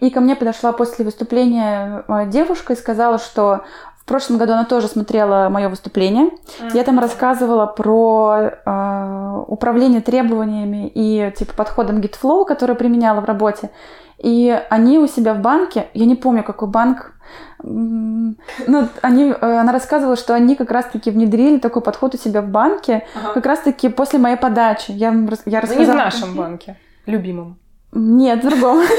И 0.00 0.10
ко 0.10 0.20
мне 0.20 0.36
подошла 0.36 0.72
после 0.72 1.04
выступления 1.04 2.04
э, 2.06 2.26
девушка 2.26 2.72
и 2.72 2.76
сказала, 2.76 3.18
что 3.18 3.64
в 3.98 4.04
прошлом 4.06 4.36
году 4.36 4.52
она 4.52 4.64
тоже 4.64 4.86
смотрела 4.86 5.48
мое 5.48 5.68
выступление. 5.68 6.26
Mm-hmm. 6.26 6.70
Я 6.74 6.84
там 6.84 6.98
рассказывала 6.98 7.66
про 7.66 8.52
э, 8.64 9.44
управление 9.46 10.02
требованиями 10.02 10.90
и 10.94 11.32
типа 11.36 11.54
подходом 11.54 12.00
GitFlow, 12.00 12.44
который 12.44 12.76
применяла 12.76 13.20
в 13.20 13.24
работе. 13.24 13.70
И 14.18 14.58
они 14.70 14.98
у 14.98 15.06
себя 15.06 15.34
в 15.34 15.40
банке, 15.40 15.88
я 15.94 16.04
не 16.04 16.14
помню, 16.14 16.44
какой 16.44 16.68
банк, 16.68 17.13
ну, 17.62 18.88
они, 19.02 19.30
э, 19.30 19.58
она 19.58 19.72
рассказывала, 19.72 20.16
что 20.16 20.34
они 20.34 20.56
как 20.56 20.70
раз-таки 20.70 21.10
внедрили 21.10 21.58
такой 21.58 21.82
подход 21.82 22.14
у 22.14 22.18
себя 22.18 22.42
в 22.42 22.48
банке, 22.48 23.06
ага. 23.14 23.34
как 23.34 23.46
раз-таки 23.46 23.88
после 23.88 24.18
моей 24.18 24.36
подачи. 24.36 24.90
Я, 24.90 25.14
я 25.46 25.60
рассказала... 25.60 25.86
Не 25.86 25.92
в 25.92 25.94
нашем 25.94 26.34
банке, 26.34 26.76
любимом. 27.06 27.58
Нет, 27.92 28.42
в 28.44 28.48
другом. 28.48 28.82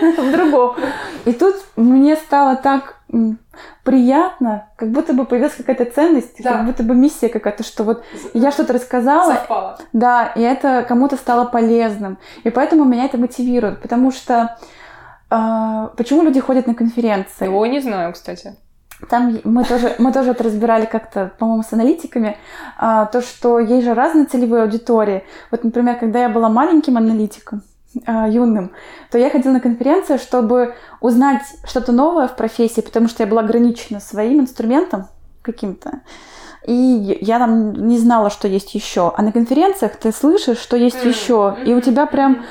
В 0.00 0.32
другом. 0.32 0.76
И 1.24 1.32
тут 1.32 1.56
мне 1.76 2.16
стало 2.16 2.56
так 2.56 2.98
приятно, 3.84 4.68
как 4.76 4.90
будто 4.90 5.14
бы 5.14 5.24
появилась 5.24 5.54
какая-то 5.54 5.86
ценность, 5.86 6.42
да. 6.42 6.52
как 6.52 6.66
будто 6.66 6.82
бы 6.82 6.94
миссия 6.94 7.28
какая-то, 7.28 7.64
что 7.64 7.84
вот 7.84 8.04
я 8.34 8.50
что-то 8.50 8.74
рассказала, 8.74 9.32
Совпало. 9.32 9.78
да, 9.92 10.26
и 10.36 10.42
это 10.42 10.84
кому-то 10.86 11.16
стало 11.16 11.46
полезным, 11.46 12.18
и 12.44 12.50
поэтому 12.50 12.84
меня 12.84 13.06
это 13.06 13.16
мотивирует, 13.16 13.80
потому 13.80 14.12
что 14.12 14.58
почему 15.28 16.22
люди 16.22 16.40
ходят 16.40 16.66
на 16.66 16.74
конференции? 16.74 17.44
Его 17.44 17.66
не 17.66 17.80
знаю, 17.80 18.12
кстати. 18.12 18.56
Там 19.08 19.38
мы 19.44 19.64
тоже, 19.64 19.94
мы 19.98 20.12
тоже 20.12 20.32
это 20.32 20.42
разбирали 20.44 20.84
как-то, 20.84 21.32
по-моему, 21.38 21.62
с 21.62 21.72
аналитиками, 21.72 22.36
а, 22.76 23.06
то, 23.06 23.22
что 23.22 23.60
есть 23.60 23.84
же 23.84 23.94
разные 23.94 24.26
целевые 24.26 24.64
аудитории. 24.64 25.24
Вот, 25.52 25.62
например, 25.62 25.96
когда 25.96 26.20
я 26.20 26.28
была 26.28 26.48
маленьким 26.48 26.96
аналитиком, 26.96 27.62
а, 28.06 28.28
юным, 28.28 28.72
то 29.10 29.18
я 29.18 29.30
ходила 29.30 29.52
на 29.52 29.60
конференции, 29.60 30.16
чтобы 30.16 30.74
узнать 31.00 31.42
что-то 31.64 31.92
новое 31.92 32.26
в 32.26 32.34
профессии, 32.34 32.80
потому 32.80 33.08
что 33.08 33.22
я 33.22 33.28
была 33.28 33.42
ограничена 33.42 34.00
своим 34.00 34.40
инструментом 34.40 35.06
каким-то. 35.42 36.00
И 36.66 37.18
я 37.22 37.38
там 37.38 37.72
не 37.86 37.98
знала, 37.98 38.30
что 38.30 38.48
есть 38.48 38.74
еще. 38.74 39.12
А 39.16 39.22
на 39.22 39.32
конференциях 39.32 39.96
ты 39.96 40.12
слышишь, 40.12 40.58
что 40.58 40.76
есть 40.76 41.02
еще. 41.04 41.56
И 41.64 41.72
у 41.72 41.80
тебя 41.80 42.04
прям 42.04 42.44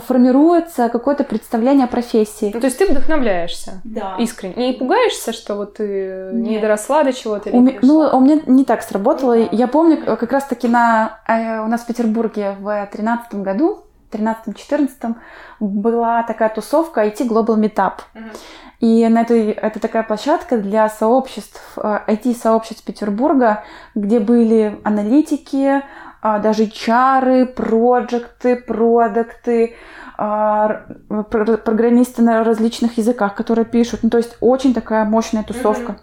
формируется 0.00 0.88
какое-то 0.88 1.24
представление 1.24 1.84
о 1.84 1.88
профессии. 1.88 2.50
Ну, 2.52 2.60
то 2.60 2.66
есть 2.66 2.78
ты 2.78 2.86
вдохновляешься 2.86 3.80
да. 3.84 4.16
искренне. 4.18 4.68
Не 4.68 4.72
пугаешься, 4.72 5.32
что 5.32 5.56
вот 5.56 5.74
ты 5.74 6.30
Нет. 6.32 6.50
не 6.50 6.58
доросла 6.58 7.04
до 7.04 7.12
чего-то? 7.12 7.50
У, 7.50 7.60
ну, 7.82 8.10
у 8.12 8.20
меня 8.20 8.40
не 8.46 8.64
так 8.64 8.82
сработало. 8.82 9.34
Я 9.34 9.68
помню, 9.68 9.98
как 10.04 10.32
раз-таки 10.32 10.68
на, 10.68 11.20
э, 11.26 11.60
у 11.60 11.66
нас 11.66 11.82
в 11.82 11.86
Петербурге 11.86 12.56
в 12.58 12.64
2013 12.64 13.34
году 13.42 13.84
13-14 14.10 15.14
была 15.60 16.22
такая 16.24 16.48
тусовка 16.48 17.04
IT 17.06 17.28
Global 17.28 17.56
Meetup. 17.56 18.00
Uh-huh. 18.14 18.36
И 18.80 19.06
на 19.08 19.22
этой, 19.22 19.50
это 19.50 19.78
такая 19.78 20.02
площадка 20.02 20.56
для 20.56 20.88
сообществ, 20.88 21.60
IT-сообществ 21.76 22.82
э, 22.82 22.86
Петербурга, 22.86 23.62
где 23.94 24.20
были 24.20 24.80
аналитики, 24.84 25.82
даже 26.22 26.66
чары, 26.66 27.46
проекты, 27.46 28.56
продукты, 28.56 29.74
а, 30.18 30.86
программисты 31.30 32.22
на 32.22 32.44
различных 32.44 32.98
языках, 32.98 33.34
которые 33.34 33.64
пишут. 33.64 34.00
Ну, 34.02 34.10
то 34.10 34.18
есть 34.18 34.36
очень 34.40 34.74
такая 34.74 35.04
мощная 35.04 35.42
тусовка. 35.42 35.96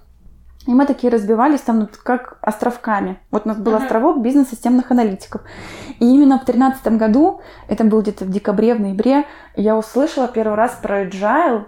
И 0.65 0.71
мы 0.71 0.85
такие 0.85 1.11
разбивались 1.11 1.61
там 1.61 1.79
ну, 1.79 1.89
как 2.03 2.39
островками. 2.41 3.19
Вот 3.31 3.45
у 3.45 3.47
нас 3.47 3.57
был 3.57 3.73
uh-huh. 3.73 3.83
островок 3.83 4.21
бизнес-системных 4.21 4.91
аналитиков. 4.91 5.41
И 5.99 6.05
именно 6.05 6.39
в 6.39 6.45
2013 6.45 6.87
году, 6.97 7.41
это 7.69 7.85
был 7.85 8.01
где-то 8.01 8.25
в 8.25 8.29
декабре, 8.29 8.75
в 8.75 8.81
ноябре, 8.81 9.25
я 9.55 9.77
услышала 9.77 10.27
первый 10.27 10.55
раз 10.55 10.77
про 10.81 11.05
agile, 11.05 11.65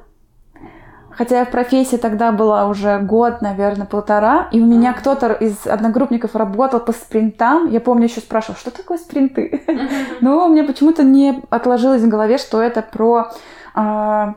Хотя 1.12 1.40
я 1.40 1.46
в 1.46 1.52
профессии 1.52 1.98
тогда 1.98 2.32
была 2.32 2.68
уже 2.68 3.00
год, 3.00 3.42
наверное, 3.42 3.86
полтора, 3.86 4.48
и 4.52 4.62
у 4.62 4.66
меня 4.66 4.94
кто-то 4.94 5.34
из 5.34 5.68
одногруппников 5.68 6.36
работал 6.36 6.80
по 6.80 6.92
спринтам. 6.92 7.68
Я 7.70 7.82
помню, 7.82 8.06
еще 8.06 8.22
спрашивал, 8.22 8.58
что 8.58 8.72
такое 8.72 8.98
спринты? 8.98 9.64
Но 10.22 10.48
мне 10.48 10.64
почему-то 10.64 11.04
не 11.04 11.42
отложилось 11.50 12.02
в 12.02 12.08
голове, 12.08 12.38
что 12.38 12.62
это 12.62 12.82
про 12.82 13.32
а, 13.74 14.36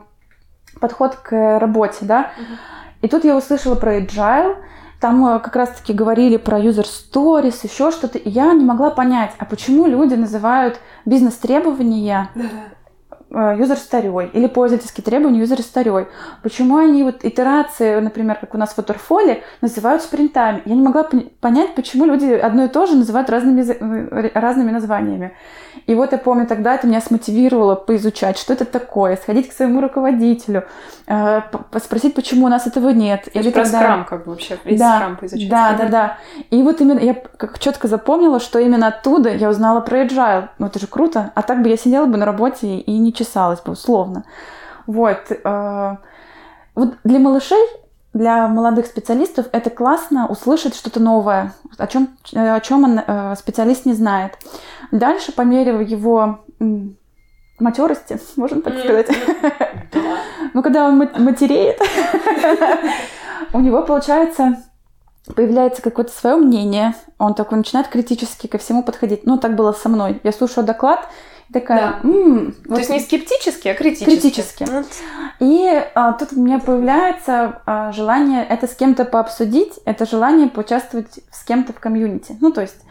подход 0.79 1.15
к 1.15 1.59
работе, 1.59 1.99
да. 2.01 2.31
И 3.01 3.07
тут 3.07 3.23
я 3.23 3.37
услышала 3.37 3.75
про 3.75 3.99
agile, 3.99 4.57
там 5.03 5.25
э, 5.25 5.39
как 5.39 5.57
раз-таки 5.57 5.91
говорили 5.91 6.37
про 6.37 6.59
user 6.59 6.85
stories, 6.85 7.59
еще 7.63 7.91
что-то, 7.91 8.17
и 8.17 8.29
я 8.29 8.53
не 8.53 8.63
могла 8.63 8.89
понять, 8.89 9.31
а 9.37 9.43
почему 9.43 9.85
люди 9.85 10.13
называют 10.13 10.79
бизнес-требования 11.03 12.29
юзер 13.33 13.77
старой 13.77 14.27
или 14.27 14.47
пользовательские 14.47 15.03
требования 15.03 15.39
юзер 15.39 15.61
старой. 15.61 16.07
Почему 16.41 16.77
они 16.77 17.03
вот 17.03 17.25
итерации, 17.25 17.99
например, 17.99 18.37
как 18.39 18.53
у 18.53 18.57
нас 18.57 18.73
в 18.73 18.77
Waterfall, 18.77 19.41
называют 19.61 20.03
спринтами? 20.03 20.61
Я 20.65 20.75
не 20.75 20.81
могла 20.81 21.07
понять, 21.39 21.75
почему 21.75 22.05
люди 22.05 22.31
одно 22.31 22.65
и 22.65 22.67
то 22.67 22.85
же 22.85 22.95
называют 22.95 23.29
разными, 23.29 23.61
э, 23.61 24.39
разными 24.39 24.71
названиями. 24.71 25.35
И 25.85 25.95
вот 25.95 26.11
я 26.11 26.17
помню, 26.17 26.47
тогда 26.47 26.75
это 26.75 26.87
меня 26.87 27.01
смотивировало 27.01 27.75
поизучать, 27.75 28.37
что 28.37 28.53
это 28.53 28.65
такое, 28.65 29.17
сходить 29.17 29.49
к 29.49 29.53
своему 29.53 29.81
руководителю, 29.81 30.65
э, 31.07 31.41
спросить, 31.83 32.13
почему 32.15 32.45
у 32.45 32.49
нас 32.49 32.67
этого 32.67 32.89
нет. 32.89 33.27
Или 33.33 33.49
про 33.49 33.63
тогда... 33.63 33.79
скрам 33.79 34.05
как 34.05 34.25
бы 34.25 34.31
вообще, 34.31 34.57
весь 34.63 34.79
да, 34.79 34.97
скрам 34.97 35.17
поизучать. 35.17 35.49
Да, 35.49 35.73
да, 35.73 35.87
да. 35.87 36.17
И 36.49 36.61
вот 36.63 36.81
именно 36.81 36.99
я 36.99 37.13
как 37.13 37.59
четко 37.59 37.87
запомнила, 37.87 38.39
что 38.39 38.59
именно 38.59 38.87
оттуда 38.87 39.33
я 39.33 39.49
узнала 39.49 39.81
про 39.81 40.03
agile. 40.03 40.49
Ну 40.59 40.67
это 40.67 40.79
же 40.79 40.87
круто. 40.87 41.31
А 41.35 41.41
так 41.41 41.61
бы 41.61 41.69
я 41.69 41.77
сидела 41.77 42.05
бы 42.05 42.17
на 42.17 42.25
работе 42.25 42.77
и 42.77 42.97
не 42.97 43.13
чесалась 43.13 43.61
бы, 43.61 43.73
условно. 43.73 44.23
Вот. 44.87 45.19
Э, 45.29 45.97
вот 46.75 46.95
для 47.03 47.19
малышей 47.19 47.63
для 48.13 48.47
молодых 48.47 48.85
специалистов 48.85 49.47
это 49.51 49.69
классно 49.69 50.27
услышать 50.27 50.75
что-то 50.75 50.99
новое, 50.99 51.53
о 51.77 51.87
чем, 51.87 52.09
о 52.33 52.59
чем 52.59 52.83
он, 52.83 52.99
э, 53.05 53.35
специалист 53.35 53.85
не 53.85 53.93
знает. 53.93 54.37
Дальше, 54.93 55.31
по 55.31 55.41
мере 55.41 55.71
его 55.83 56.45
матерости, 57.59 58.19
можно 58.35 58.61
так 58.61 58.77
сказать, 58.77 59.09
ну, 60.53 60.61
когда 60.61 60.87
он 60.87 60.97
матереет, 60.97 61.81
у 63.53 63.59
него 63.59 63.81
получается 63.81 64.63
появляется 65.35 65.81
какое-то 65.81 66.11
свое 66.11 66.35
мнение, 66.35 66.93
он 67.17 67.33
такой 67.33 67.57
начинает 67.57 67.87
критически 67.87 68.45
ко 68.45 68.57
всему 68.59 68.83
подходить. 68.83 69.25
Ну, 69.25 69.37
так 69.37 69.55
было 69.55 69.71
со 69.71 69.89
мной. 69.89 70.19
Я 70.23 70.31
слушаю 70.31 70.67
доклад, 70.67 71.07
такая... 71.51 72.01
Да. 72.03 72.09
М-м, 72.09 72.51
То 72.51 72.69
вот, 72.71 72.79
есть 72.79 72.89
не 72.91 72.99
скептически, 72.99 73.69
а 73.69 73.73
критически. 73.73 74.05
Критически. 74.05 74.63
Вот. 74.69 74.85
И 75.39 75.83
а, 75.95 76.11
тут 76.11 76.33
у 76.33 76.39
меня 76.41 76.59
появляется 76.59 77.61
а, 77.65 77.91
желание 77.93 78.45
это 78.45 78.67
с 78.67 78.75
кем-то 78.75 79.05
пообсудить, 79.05 79.79
это 79.85 80.05
желание 80.05 80.49
поучаствовать 80.49 81.21
с 81.31 81.43
кем-то 81.45 81.71
в 81.71 81.79
комьюнити. 81.79 82.37
Ну, 82.41 82.51
то 82.51 82.61
есть 82.61 82.81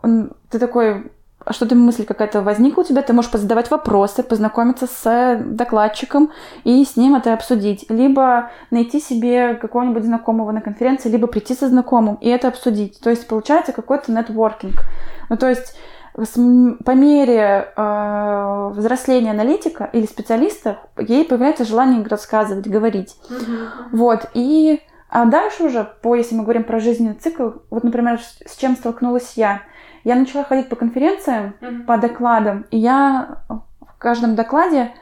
он, 0.00 0.32
ты 0.50 0.60
такой 0.60 1.10
что-то 1.50 1.74
мысль 1.74 2.04
какая-то 2.04 2.42
возникла 2.42 2.82
у 2.82 2.84
тебя, 2.84 3.02
ты 3.02 3.12
можешь 3.12 3.30
позадавать 3.30 3.70
вопросы, 3.70 4.22
познакомиться 4.22 4.86
с 4.86 5.40
докладчиком 5.44 6.30
и 6.64 6.84
с 6.84 6.96
ним 6.96 7.14
это 7.14 7.32
обсудить. 7.34 7.86
Либо 7.88 8.50
найти 8.70 9.00
себе 9.00 9.54
какого-нибудь 9.54 10.04
знакомого 10.04 10.52
на 10.52 10.60
конференции, 10.60 11.08
либо 11.08 11.26
прийти 11.26 11.54
со 11.54 11.68
знакомым 11.68 12.16
и 12.20 12.28
это 12.28 12.48
обсудить. 12.48 13.00
То 13.00 13.10
есть 13.10 13.26
получается 13.26 13.72
какой-то 13.72 14.12
нетворкинг. 14.12 14.80
Ну, 15.28 15.36
то 15.36 15.48
есть 15.48 15.76
по 16.14 16.90
мере 16.92 17.72
э, 17.76 18.70
взросления 18.74 19.32
аналитика 19.32 19.90
или 19.92 20.06
специалиста 20.06 20.78
ей 20.96 21.24
появляется 21.24 21.64
желание 21.64 22.04
рассказывать, 22.04 22.68
говорить. 22.68 23.16
Uh-huh. 23.28 23.68
Вот. 23.90 24.30
И 24.32 24.80
а 25.14 25.26
дальше 25.26 25.62
уже, 25.62 25.84
по, 26.02 26.16
если 26.16 26.34
мы 26.34 26.42
говорим 26.42 26.64
про 26.64 26.80
жизненный 26.80 27.14
цикл, 27.14 27.50
вот, 27.70 27.84
например, 27.84 28.20
с 28.20 28.56
чем 28.56 28.76
столкнулась 28.76 29.34
я. 29.36 29.62
Я 30.04 30.16
начала 30.16 30.44
ходить 30.44 30.68
по 30.68 30.76
конференциям, 30.76 31.54
uh-huh. 31.60 31.84
по 31.84 31.96
докладам, 31.98 32.66
и 32.70 32.78
я 32.78 33.38
в 33.48 33.98
каждом 33.98 34.34
докладе, 34.34 34.92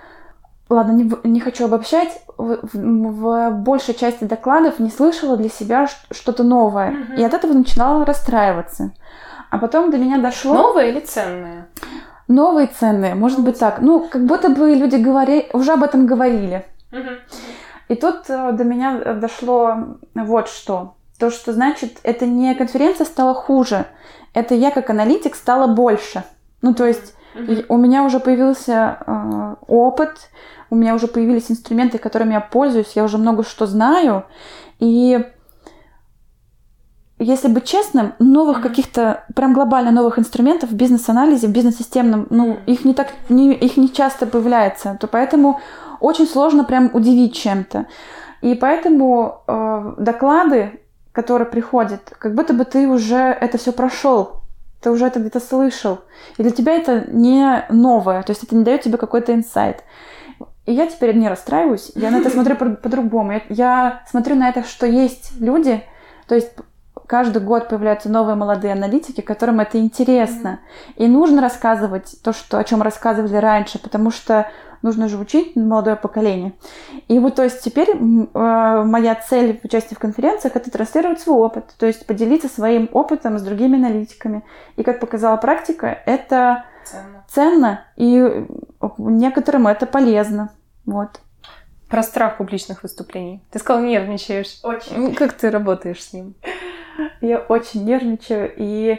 ладно, 0.68 0.92
не, 0.92 1.10
не 1.24 1.40
хочу 1.40 1.64
обобщать, 1.64 2.22
в, 2.38 2.60
в, 2.62 3.50
в 3.50 3.50
большей 3.50 3.94
части 3.94 4.24
докладов 4.24 4.78
не 4.78 4.90
слышала 4.90 5.36
для 5.36 5.48
себя 5.48 5.88
что-то 6.10 6.44
новое. 6.44 6.92
Uh-huh. 6.92 7.16
И 7.16 7.24
от 7.24 7.34
этого 7.34 7.52
начинала 7.52 8.04
расстраиваться. 8.04 8.92
А 9.50 9.58
потом 9.58 9.90
до 9.90 9.98
меня 9.98 10.18
дошло... 10.18 10.54
Новые 10.54 10.92
или 10.92 11.00
ценные? 11.00 11.66
Новые 12.26 12.68
ценные, 12.68 13.14
может 13.14 13.40
быть 13.44 13.58
так. 13.58 13.80
Ну, 13.80 14.08
как 14.08 14.24
будто 14.24 14.48
бы 14.48 14.74
люди 14.74 14.96
говори... 14.96 15.48
уже 15.52 15.72
об 15.72 15.82
этом 15.82 16.06
говорили. 16.06 16.64
И 17.88 17.94
тут 17.94 18.30
э, 18.30 18.52
до 18.52 18.64
меня 18.64 18.98
э, 19.04 19.14
дошло 19.14 19.76
вот 20.14 20.48
что. 20.48 20.94
То, 21.18 21.30
что 21.30 21.52
значит, 21.52 21.98
это 22.04 22.24
не 22.24 22.54
конференция 22.54 23.04
стала 23.04 23.34
хуже, 23.34 23.84
это 24.34 24.54
я 24.54 24.70
как 24.70 24.90
аналитик 24.90 25.34
стала 25.34 25.66
больше. 25.66 26.24
Ну, 26.62 26.74
то 26.74 26.86
есть 26.86 27.14
mm-hmm. 27.34 27.66
у 27.68 27.76
меня 27.76 28.04
уже 28.04 28.20
появился 28.20 28.98
э, 29.06 29.54
опыт, 29.66 30.30
у 30.70 30.74
меня 30.74 30.94
уже 30.94 31.06
появились 31.06 31.50
инструменты, 31.50 31.98
которыми 31.98 32.32
я 32.32 32.40
пользуюсь, 32.40 32.92
я 32.94 33.04
уже 33.04 33.18
много 33.18 33.42
что 33.42 33.66
знаю. 33.66 34.24
И 34.78 35.24
если 37.18 37.48
быть 37.48 37.64
честным, 37.64 38.14
новых 38.18 38.58
mm-hmm. 38.58 38.62
каких-то 38.62 39.24
прям 39.34 39.54
глобально 39.54 39.90
новых 39.90 40.18
инструментов 40.18 40.70
в 40.70 40.74
бизнес-анализе, 40.74 41.46
в 41.46 41.52
бизнес-системном, 41.52 42.26
ну, 42.30 42.58
их 42.66 42.84
не 42.84 42.94
так, 42.94 43.08
не, 43.28 43.52
их 43.52 43.76
не 43.76 43.92
часто 43.92 44.26
появляется, 44.26 44.96
то 45.00 45.06
поэтому 45.06 45.60
очень 46.00 46.26
сложно 46.26 46.64
прям 46.64 46.90
удивить 46.92 47.36
чем-то. 47.36 47.86
И 48.40 48.54
поэтому 48.54 49.42
э, 49.46 49.94
доклады, 49.98 50.81
которые 51.12 51.46
приходят, 51.46 52.14
как 52.18 52.34
будто 52.34 52.54
бы 52.54 52.64
ты 52.64 52.88
уже 52.88 53.16
это 53.16 53.58
все 53.58 53.72
прошел, 53.72 54.42
ты 54.80 54.90
уже 54.90 55.06
это 55.06 55.20
где-то 55.20 55.40
слышал. 55.40 56.00
И 56.38 56.42
для 56.42 56.50
тебя 56.50 56.74
это 56.74 57.04
не 57.08 57.64
новое, 57.68 58.22
то 58.22 58.30
есть 58.30 58.42
это 58.42 58.56
не 58.56 58.64
дает 58.64 58.82
тебе 58.82 58.98
какой-то 58.98 59.34
инсайт. 59.34 59.84
И 60.64 60.72
я 60.72 60.86
теперь 60.86 61.16
не 61.16 61.28
расстраиваюсь, 61.28 61.92
я 61.94 62.10
на 62.10 62.16
это 62.16 62.30
смотрю 62.30 62.56
по-другому. 62.56 63.32
Я, 63.32 63.42
я 63.48 64.02
смотрю 64.10 64.36
на 64.36 64.48
это, 64.48 64.64
что 64.64 64.86
есть 64.86 65.32
люди, 65.40 65.82
то 66.26 66.34
есть 66.34 66.52
каждый 67.06 67.42
год 67.42 67.68
появляются 67.68 68.08
новые 68.08 68.36
молодые 68.36 68.72
аналитики, 68.72 69.20
которым 69.20 69.60
это 69.60 69.78
интересно. 69.78 70.60
Mm-hmm. 70.96 71.04
И 71.04 71.08
нужно 71.08 71.42
рассказывать 71.42 72.16
то, 72.22 72.32
что, 72.32 72.58
о 72.58 72.64
чем 72.64 72.80
рассказывали 72.80 73.36
раньше, 73.36 73.78
потому 73.78 74.10
что 74.10 74.50
нужно 74.82 75.08
же 75.08 75.18
учить 75.18 75.56
молодое 75.56 75.96
поколение. 75.96 76.52
И 77.08 77.18
вот, 77.18 77.36
то 77.36 77.44
есть 77.44 77.62
теперь 77.62 77.90
э, 77.90 77.96
моя 78.84 79.14
цель 79.14 79.58
в 79.58 79.64
участии 79.64 79.94
в 79.94 79.98
конференциях 79.98 80.56
это 80.56 80.70
транслировать 80.70 81.20
свой 81.20 81.36
опыт, 81.38 81.74
то 81.78 81.86
есть 81.86 82.06
поделиться 82.06 82.48
своим 82.48 82.88
опытом 82.92 83.38
с 83.38 83.42
другими 83.42 83.76
аналитиками. 83.76 84.44
И 84.76 84.82
как 84.82 85.00
показала 85.00 85.36
практика, 85.36 85.86
это 86.06 86.64
ценно, 86.84 87.24
ценно 87.28 87.84
и 87.96 88.46
некоторым 88.98 89.66
это 89.66 89.86
полезно. 89.86 90.52
Вот. 90.84 91.20
Про 91.88 92.02
страх 92.02 92.38
публичных 92.38 92.82
выступлений. 92.82 93.44
Ты 93.50 93.58
сказала, 93.58 93.84
нервничаешь. 93.84 94.60
Очень. 94.62 95.14
Как 95.14 95.34
ты 95.34 95.50
работаешь 95.50 96.02
с 96.02 96.12
ним? 96.12 96.34
Я 97.20 97.38
очень 97.38 97.84
нервничаю, 97.84 98.52
и 98.56 98.98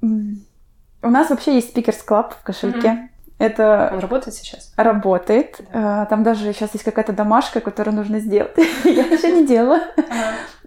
у 0.00 1.08
нас 1.08 1.30
вообще 1.30 1.54
есть 1.54 1.70
speakers 1.70 2.02
club 2.02 2.34
в 2.34 2.42
кошельке. 2.42 3.10
Это 3.42 3.90
Он 3.92 3.98
работает 3.98 4.36
сейчас? 4.36 4.72
Работает. 4.76 5.60
Да. 5.72 6.02
А, 6.02 6.06
там 6.06 6.22
даже 6.22 6.52
сейчас 6.52 6.70
есть 6.74 6.84
какая-то 6.84 7.12
домашка, 7.12 7.60
которую 7.60 7.96
нужно 7.96 8.20
сделать. 8.20 8.52
Я 8.84 9.04
еще 9.06 9.32
не 9.32 9.44
делала. 9.44 9.80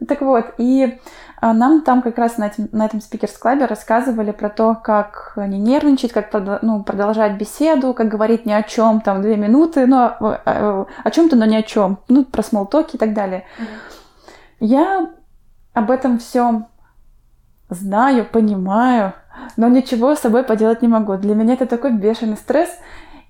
Так 0.05 0.19
вот, 0.19 0.55
и 0.57 0.99
а, 1.39 1.53
нам 1.53 1.83
там 1.83 2.01
как 2.01 2.17
раз 2.17 2.37
на, 2.37 2.47
этим, 2.47 2.67
на 2.73 2.85
этом 2.85 2.99
speakers 2.99 3.40
club 3.40 3.60
е 3.60 3.65
рассказывали 3.65 4.31
про 4.31 4.49
то, 4.49 4.75
как 4.75 5.37
не 5.37 5.57
нервничать, 5.57 6.11
как 6.11 6.29
ну, 6.61 6.83
продолжать 6.83 7.37
беседу, 7.37 7.93
как 7.93 8.09
говорить 8.09 8.45
ни 8.45 8.51
о 8.51 8.61
чем, 8.61 8.99
там, 8.99 9.21
две 9.21 9.37
минуты, 9.37 9.87
но 9.87 10.17
о, 10.19 10.41
о, 10.45 10.87
о 11.01 11.11
чем-то, 11.11 11.37
но 11.37 11.45
ни 11.45 11.55
о 11.55 11.63
чем. 11.63 11.99
Ну, 12.09 12.25
про 12.25 12.43
смолтоки 12.43 12.97
и 12.97 12.99
так 12.99 13.13
далее. 13.13 13.45
Я 14.59 15.11
об 15.73 15.91
этом 15.91 16.19
всем 16.19 16.67
знаю, 17.69 18.25
понимаю, 18.25 19.13
но 19.57 19.67
ничего 19.67 20.15
с 20.15 20.19
собой 20.19 20.43
поделать 20.43 20.81
не 20.81 20.87
могу. 20.87 21.15
Для 21.17 21.35
меня 21.35 21.53
это 21.53 21.65
такой 21.65 21.91
бешеный 21.91 22.37
стресс 22.37 22.69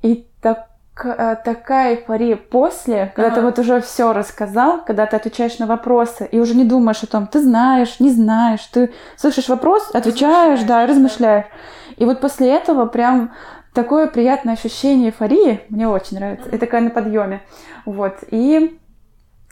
и 0.02 0.28
так, 0.42 0.68
э, 1.04 1.36
такая 1.44 1.96
эйфория 1.96 2.36
после, 2.36 3.12
когда 3.16 3.32
ага. 3.32 3.36
ты 3.36 3.42
вот 3.42 3.60
уже 3.60 3.82
все 3.82 4.14
рассказал, 4.14 4.84
когда 4.86 5.06
ты 5.06 5.16
отвечаешь 5.16 5.60
на 5.60 5.66
вопросы 5.66 6.28
и 6.32 6.40
уже 6.40 6.56
не 6.56 6.66
думаешь 6.66 7.04
о 7.04 7.08
том, 7.08 7.28
ты 7.28 7.42
знаешь, 7.42 8.00
не 8.00 8.10
знаешь, 8.12 8.66
ты 8.66 8.94
слышишь 9.16 9.50
вопрос, 9.50 9.90
отвечаешь, 9.94 10.62
да, 10.62 10.84
и 10.84 10.88
размышляешь. 10.88 11.46
И 11.98 12.06
вот 12.06 12.22
после 12.22 12.54
этого 12.54 12.86
прям 12.86 13.34
такое 13.74 14.08
приятное 14.08 14.54
ощущение 14.54 15.10
эйфории, 15.10 15.62
мне 15.70 15.88
очень 15.88 16.18
нравится, 16.18 16.50
и 16.50 16.58
такая 16.58 16.82
на 16.82 16.90
подъеме. 16.90 17.42
Вот, 17.86 18.16
и 18.32 18.80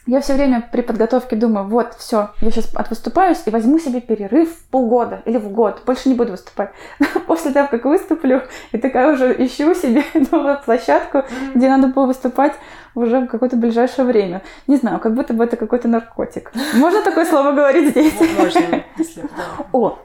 я 0.06 0.20
все 0.20 0.34
время 0.34 0.68
при 0.70 0.82
подготовке 0.82 1.36
думаю, 1.36 1.68
вот, 1.68 1.94
все, 1.98 2.32
я 2.42 2.52
сейчас 2.52 2.70
отвыступаюсь 2.76 3.42
и 3.46 3.50
возьму 3.50 3.80
себе 3.80 4.02
перерыв 4.02 4.54
в 4.54 4.70
полгода 4.70 5.22
или 5.26 5.38
в 5.38 5.50
год, 5.50 5.82
больше 5.86 6.10
не 6.10 6.16
буду 6.16 6.32
выступать. 6.32 6.72
После 7.28 7.52
того, 7.52 7.70
как 7.70 7.86
выступлю, 7.86 8.42
и 8.74 8.78
такая 8.78 9.14
уже 9.14 9.34
ищу 9.34 9.74
себе 9.74 10.04
новую 10.32 10.60
площадку, 10.64 11.24
где 11.56 11.70
надо 11.70 11.88
было 11.88 12.06
выступать 12.06 12.54
уже 12.96 13.22
в 13.22 13.28
какое-то 13.28 13.56
ближайшее 13.56 14.06
время. 14.06 14.42
Не 14.68 14.76
знаю, 14.76 15.00
как 15.00 15.16
будто 15.16 15.34
бы 15.34 15.46
это 15.46 15.56
какой-то 15.56 15.88
наркотик. 15.88 16.52
Можно 16.74 17.02
такое 17.02 17.26
слово 17.26 17.54
говорить 17.54 17.92
здесь? 17.92 18.14
Можно, 18.38 18.84
если 18.98 19.24
О, 19.72 19.98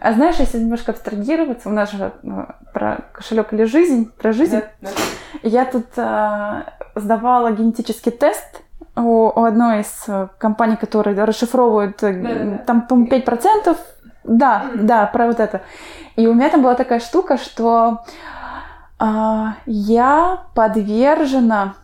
а 0.00 0.12
знаешь, 0.12 0.36
если 0.36 0.58
немножко 0.58 0.90
абстрагироваться, 0.90 1.68
у 1.68 1.72
нас 1.72 1.92
же 1.92 2.12
э, 2.22 2.28
про 2.74 3.04
кошелек 3.12 3.52
или 3.52 3.64
жизнь, 3.64 4.10
про 4.18 4.32
жизнь. 4.32 4.60
Я 5.42 5.64
тут 5.66 5.86
э, 5.96 6.62
сдавала 6.96 7.52
генетический 7.52 8.10
тест 8.10 8.62
у, 8.96 9.26
у 9.28 9.44
одной 9.44 9.80
из 9.80 10.04
э, 10.08 10.28
компаний, 10.38 10.76
которые 10.76 11.22
расшифровывают, 11.24 11.98
да, 12.00 12.12
да, 12.12 12.34
да. 12.34 12.58
там, 12.58 12.86
по-моему, 12.86 13.10
5%. 13.10 13.76
Да, 14.24 14.70
да, 14.74 15.06
про 15.06 15.26
вот 15.26 15.38
это. 15.38 15.62
И 16.16 16.26
у 16.26 16.34
меня 16.34 16.48
там 16.48 16.62
была 16.62 16.74
такая 16.74 17.00
штука, 17.00 17.36
что 17.36 18.04
э, 18.98 19.44
я 19.66 20.42
подвержена 20.54 21.74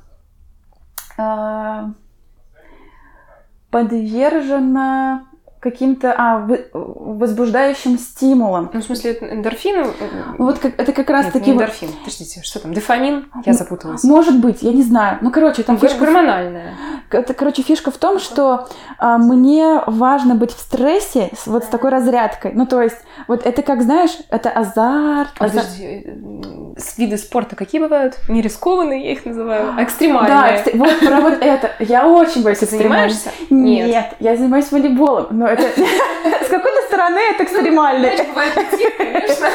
э, 1.18 1.84
подвержена 3.70 5.24
каким-то 5.62 6.12
а, 6.18 6.44
возбуждающим 6.72 7.96
стимулом. 7.96 8.70
Ну, 8.72 8.80
в 8.80 8.84
смысле, 8.84 9.16
эндорфин? 9.20 9.86
Вот 10.36 10.58
как, 10.58 10.78
это 10.78 10.92
как 10.92 11.08
раз 11.08 11.26
Нет, 11.26 11.34
таки... 11.34 11.50
Не 11.50 11.52
эндорфин. 11.52 11.88
Подождите, 12.00 12.42
что 12.42 12.58
там, 12.58 12.74
дофамин? 12.74 13.30
Я 13.46 13.52
запуталась. 13.52 14.02
Может 14.02 14.40
быть, 14.40 14.62
я 14.62 14.72
не 14.72 14.82
знаю. 14.82 15.18
Ну, 15.20 15.30
короче, 15.30 15.62
там... 15.62 15.76
Ну, 15.76 15.80
фишка 15.80 16.00
гормональная. 16.00 16.74
Это, 17.14 17.34
короче, 17.34 17.62
фишка 17.62 17.90
в 17.90 17.96
том, 17.96 18.18
что 18.18 18.68
а, 18.98 19.18
мне 19.18 19.82
важно 19.86 20.34
быть 20.34 20.52
в 20.52 20.58
стрессе 20.58 21.30
с, 21.36 21.46
вот 21.46 21.64
с 21.64 21.66
такой 21.68 21.90
разрядкой. 21.90 22.52
Ну, 22.54 22.66
то 22.66 22.80
есть, 22.82 22.98
вот 23.28 23.46
это 23.46 23.62
как, 23.62 23.82
знаешь, 23.82 24.10
это 24.30 24.50
азарт. 24.50 25.30
А, 25.38 25.44
азарт. 25.44 25.66
Подожди, 25.66 26.04
э, 26.04 26.74
виды 26.96 27.16
спорта 27.16 27.56
какие 27.56 27.80
бывают? 27.80 28.18
Не 28.28 28.42
рискованные, 28.42 29.04
я 29.04 29.12
их 29.12 29.24
называю, 29.24 29.74
а 29.76 29.82
экстремальные. 29.84 30.34
Да, 30.34 30.54
экстр... 30.54 30.76
вот 30.76 31.00
про 31.00 31.20
вот 31.20 31.38
это. 31.40 31.70
Я 31.80 32.08
очень 32.08 32.42
боюсь 32.42 32.58
Ты 32.58 32.66
занимаешься? 32.66 33.30
Нет. 33.50 33.88
Нет, 33.88 34.14
я 34.20 34.36
занимаюсь 34.36 34.70
волейболом, 34.70 35.28
но 35.30 35.46
это 35.46 35.62
с 36.44 36.48
какой-то 36.48 36.82
стороны 36.88 37.20
это 37.34 37.44
экстремально. 37.44 38.10
конечно. 38.96 39.48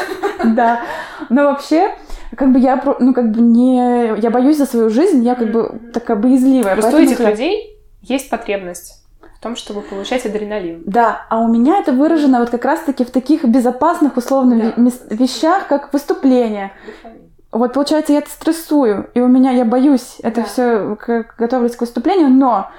Да. 0.44 0.82
Но 1.28 1.44
вообще, 1.44 1.94
как 2.36 2.52
бы 2.52 2.58
я, 2.58 2.82
ну, 2.98 3.14
как 3.14 3.30
бы 3.30 3.40
не... 3.40 4.20
Я 4.20 4.30
боюсь 4.30 4.58
за 4.58 4.66
свою 4.66 4.90
жизнь, 4.90 5.24
я 5.24 5.34
как 5.34 5.50
бы 5.50 5.80
такая 5.92 6.16
боязливая. 6.16 6.74
Просто 6.74 6.96
у 6.96 7.00
этих 7.00 7.20
людей 7.20 7.78
есть 8.02 8.30
потребность 8.30 9.02
в 9.38 9.40
том, 9.40 9.54
чтобы 9.54 9.82
получать 9.82 10.26
адреналин. 10.26 10.82
Да, 10.84 11.26
а 11.30 11.40
у 11.40 11.48
меня 11.48 11.78
это 11.78 11.92
выражено 11.92 12.40
вот 12.40 12.50
как 12.50 12.64
раз-таки 12.64 13.04
в 13.04 13.10
таких 13.10 13.44
безопасных 13.44 14.16
условных 14.16 14.74
да. 14.76 15.14
вещах, 15.14 15.68
как 15.68 15.92
выступление. 15.92 16.72
Вот 17.52 17.72
получается, 17.72 18.12
я 18.12 18.18
это 18.18 18.30
стрессую, 18.30 19.08
и 19.14 19.20
у 19.20 19.28
меня 19.28 19.52
я 19.52 19.64
боюсь 19.64 20.16
это 20.22 20.42
да. 20.42 20.46
все 20.46 20.96
готовлюсь 21.38 21.76
к 21.76 21.80
выступлению, 21.80 22.28
но 22.28 22.70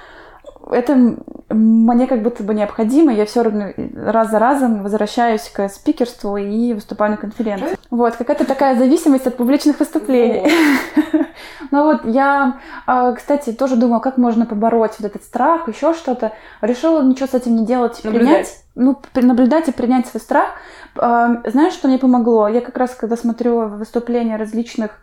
это 0.70 1.16
мне 1.48 2.06
как 2.06 2.22
будто 2.22 2.42
бы 2.42 2.54
необходимо. 2.54 3.12
Я 3.12 3.26
все 3.26 3.42
равно 3.42 3.72
раз 3.94 4.30
за 4.30 4.38
разом 4.38 4.82
возвращаюсь 4.82 5.48
к 5.48 5.68
спикерству 5.68 6.36
и 6.36 6.72
выступаю 6.72 7.12
на 7.12 7.16
конференции. 7.16 7.76
Вот, 7.90 8.16
какая-то 8.16 8.44
такая 8.44 8.76
зависимость 8.76 9.26
от 9.26 9.36
публичных 9.36 9.78
выступлений. 9.78 10.50
Ну 11.72 11.84
вот, 11.84 12.04
я, 12.04 12.58
а, 12.86 13.12
кстати, 13.12 13.52
тоже 13.52 13.76
думала, 13.76 14.00
как 14.00 14.16
можно 14.18 14.44
побороть 14.44 14.96
вот 14.98 15.06
этот 15.06 15.22
страх, 15.22 15.68
еще 15.68 15.94
что-то. 15.94 16.32
Решила 16.60 17.00
ничего 17.02 17.28
с 17.28 17.34
этим 17.34 17.54
не 17.54 17.64
делать, 17.64 18.00
принять. 18.02 18.64
Ну, 18.74 19.00
наблюдать 19.14 19.68
и 19.68 19.72
принять 19.72 20.08
свой 20.08 20.20
страх. 20.20 20.50
А, 20.96 21.42
знаешь, 21.48 21.74
что 21.74 21.86
мне 21.86 21.98
помогло? 21.98 22.48
Я 22.48 22.60
как 22.60 22.76
раз, 22.76 22.94
когда 22.94 23.16
смотрю 23.16 23.68
выступления 23.68 24.36
различных 24.36 24.98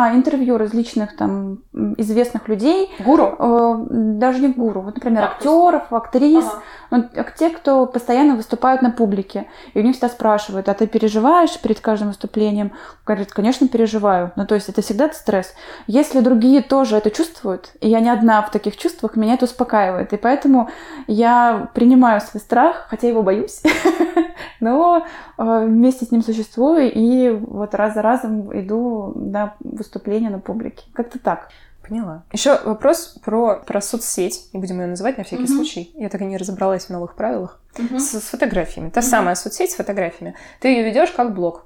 а, 0.00 0.14
интервью 0.14 0.58
различных 0.58 1.16
там 1.16 1.64
известных 1.96 2.46
людей. 2.46 2.88
Гуру? 3.00 3.34
Э, 3.36 3.86
даже 3.90 4.38
не 4.38 4.46
гуру. 4.46 4.82
Вот, 4.82 4.94
например, 4.94 5.24
а, 5.24 5.26
актеров, 5.26 5.92
актрис. 5.92 6.44
Ага. 6.46 6.62
Ну, 6.90 7.04
те, 7.36 7.50
кто 7.50 7.84
постоянно 7.84 8.36
выступают 8.36 8.80
на 8.80 8.90
публике. 8.90 9.48
И 9.74 9.80
у 9.80 9.82
них 9.82 9.94
всегда 9.94 10.08
спрашивают, 10.08 10.68
а 10.68 10.74
ты 10.74 10.86
переживаешь 10.86 11.60
перед 11.60 11.80
каждым 11.80 12.08
выступлением? 12.08 12.70
Говорит, 13.04 13.32
конечно, 13.32 13.66
переживаю. 13.66 14.30
Ну, 14.36 14.46
то 14.46 14.54
есть 14.54 14.68
это 14.68 14.82
всегда 14.82 15.12
стресс. 15.12 15.52
Если 15.88 16.20
другие 16.20 16.62
тоже 16.62 16.96
это 16.96 17.10
чувствуют, 17.10 17.72
и 17.80 17.88
я 17.88 17.98
не 17.98 18.08
одна 18.08 18.42
в 18.42 18.52
таких 18.52 18.76
чувствах, 18.76 19.16
меня 19.16 19.34
это 19.34 19.46
успокаивает. 19.46 20.12
И 20.12 20.16
поэтому 20.16 20.70
я 21.08 21.70
принимаю 21.74 22.20
свой 22.20 22.40
страх, 22.40 22.86
хотя 22.88 23.08
его 23.08 23.24
боюсь, 23.24 23.62
но 24.60 25.04
э, 25.38 25.64
вместе 25.66 26.04
с 26.04 26.12
ним 26.12 26.22
существую 26.22 26.92
и 26.92 27.30
вот 27.30 27.74
раз 27.74 27.94
за 27.94 28.02
разом 28.02 28.56
иду 28.58 29.12
на 29.16 29.56
выступления 29.88 30.30
на 30.30 30.38
публике. 30.38 30.84
Как-то 30.92 31.18
так. 31.18 31.48
Поняла. 31.86 32.24
Еще 32.32 32.60
вопрос 32.64 33.18
про, 33.24 33.56
про 33.56 33.80
соцсеть. 33.80 34.50
Не 34.52 34.60
будем 34.60 34.78
ее 34.80 34.86
называть 34.86 35.16
на 35.16 35.24
всякий 35.24 35.44
mm-hmm. 35.44 35.46
случай. 35.46 35.90
Я 35.94 36.10
так 36.10 36.20
и 36.20 36.26
не 36.26 36.36
разобралась 36.36 36.84
в 36.86 36.90
новых 36.90 37.14
правилах. 37.14 37.60
Mm-hmm. 37.74 37.98
С, 37.98 38.20
с 38.20 38.28
фотографиями. 38.28 38.90
Та 38.90 39.00
mm-hmm. 39.00 39.04
самая 39.04 39.34
соцсеть 39.34 39.70
с 39.70 39.74
фотографиями. 39.74 40.34
Ты 40.60 40.68
ее 40.68 40.84
ведешь 40.84 41.10
как 41.12 41.34
блог. 41.34 41.64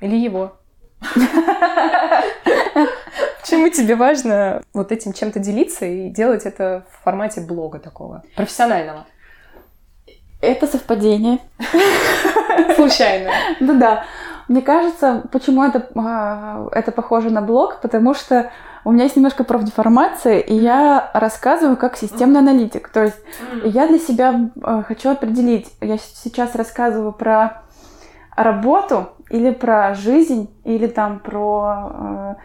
Или 0.00 0.16
его. 0.16 0.58
Почему 3.40 3.70
тебе 3.70 3.96
важно 3.96 4.62
вот 4.74 4.92
этим 4.92 5.14
чем-то 5.14 5.38
делиться 5.38 5.86
и 5.86 6.10
делать 6.10 6.44
это 6.44 6.84
в 6.90 7.04
формате 7.04 7.40
блога 7.40 7.78
такого, 7.78 8.22
профессионального? 8.36 9.06
Это 10.42 10.66
совпадение. 10.66 11.38
Случайно. 12.76 13.30
Ну 13.60 13.78
да. 13.78 14.04
Мне 14.48 14.62
кажется, 14.62 15.22
почему 15.30 15.62
это, 15.62 15.86
а, 15.94 16.68
это 16.72 16.90
похоже 16.90 17.30
на 17.30 17.42
блог, 17.42 17.80
потому 17.82 18.14
что 18.14 18.50
у 18.84 18.92
меня 18.92 19.04
есть 19.04 19.16
немножко 19.16 19.44
профдеформация, 19.44 20.38
и 20.38 20.54
я 20.54 21.10
рассказываю 21.12 21.76
как 21.76 21.98
системный 21.98 22.40
аналитик. 22.40 22.88
То 22.88 23.04
есть 23.04 23.18
я 23.62 23.86
для 23.86 23.98
себя 23.98 24.50
а, 24.62 24.82
хочу 24.82 25.10
определить, 25.10 25.70
я 25.82 25.98
сейчас 25.98 26.54
рассказываю 26.54 27.12
про 27.12 27.62
работу 28.34 29.10
или 29.28 29.50
про 29.50 29.94
жизнь, 29.94 30.48
или 30.64 30.86
там 30.86 31.18
про 31.18 31.62
а, 31.62 32.36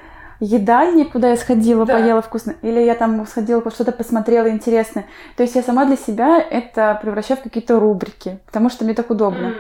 едальни, 0.41 1.03
куда 1.03 1.29
я 1.29 1.37
сходила, 1.37 1.85
да. 1.85 1.93
поела 1.93 2.21
вкусно, 2.21 2.55
или 2.61 2.81
я 2.81 2.95
там 2.95 3.25
сходила, 3.25 3.63
что-то 3.71 3.93
посмотрела 3.93 4.49
интересное. 4.49 5.05
То 5.37 5.43
есть 5.43 5.55
я 5.55 5.63
сама 5.63 5.85
для 5.85 5.95
себя 5.95 6.39
это 6.39 6.99
превращаю 7.01 7.39
в 7.39 7.43
какие-то 7.43 7.79
рубрики, 7.79 8.39
потому 8.45 8.69
что 8.69 8.83
мне 8.83 8.93
так 8.93 9.09
удобно. 9.09 9.47
Mm. 9.47 9.55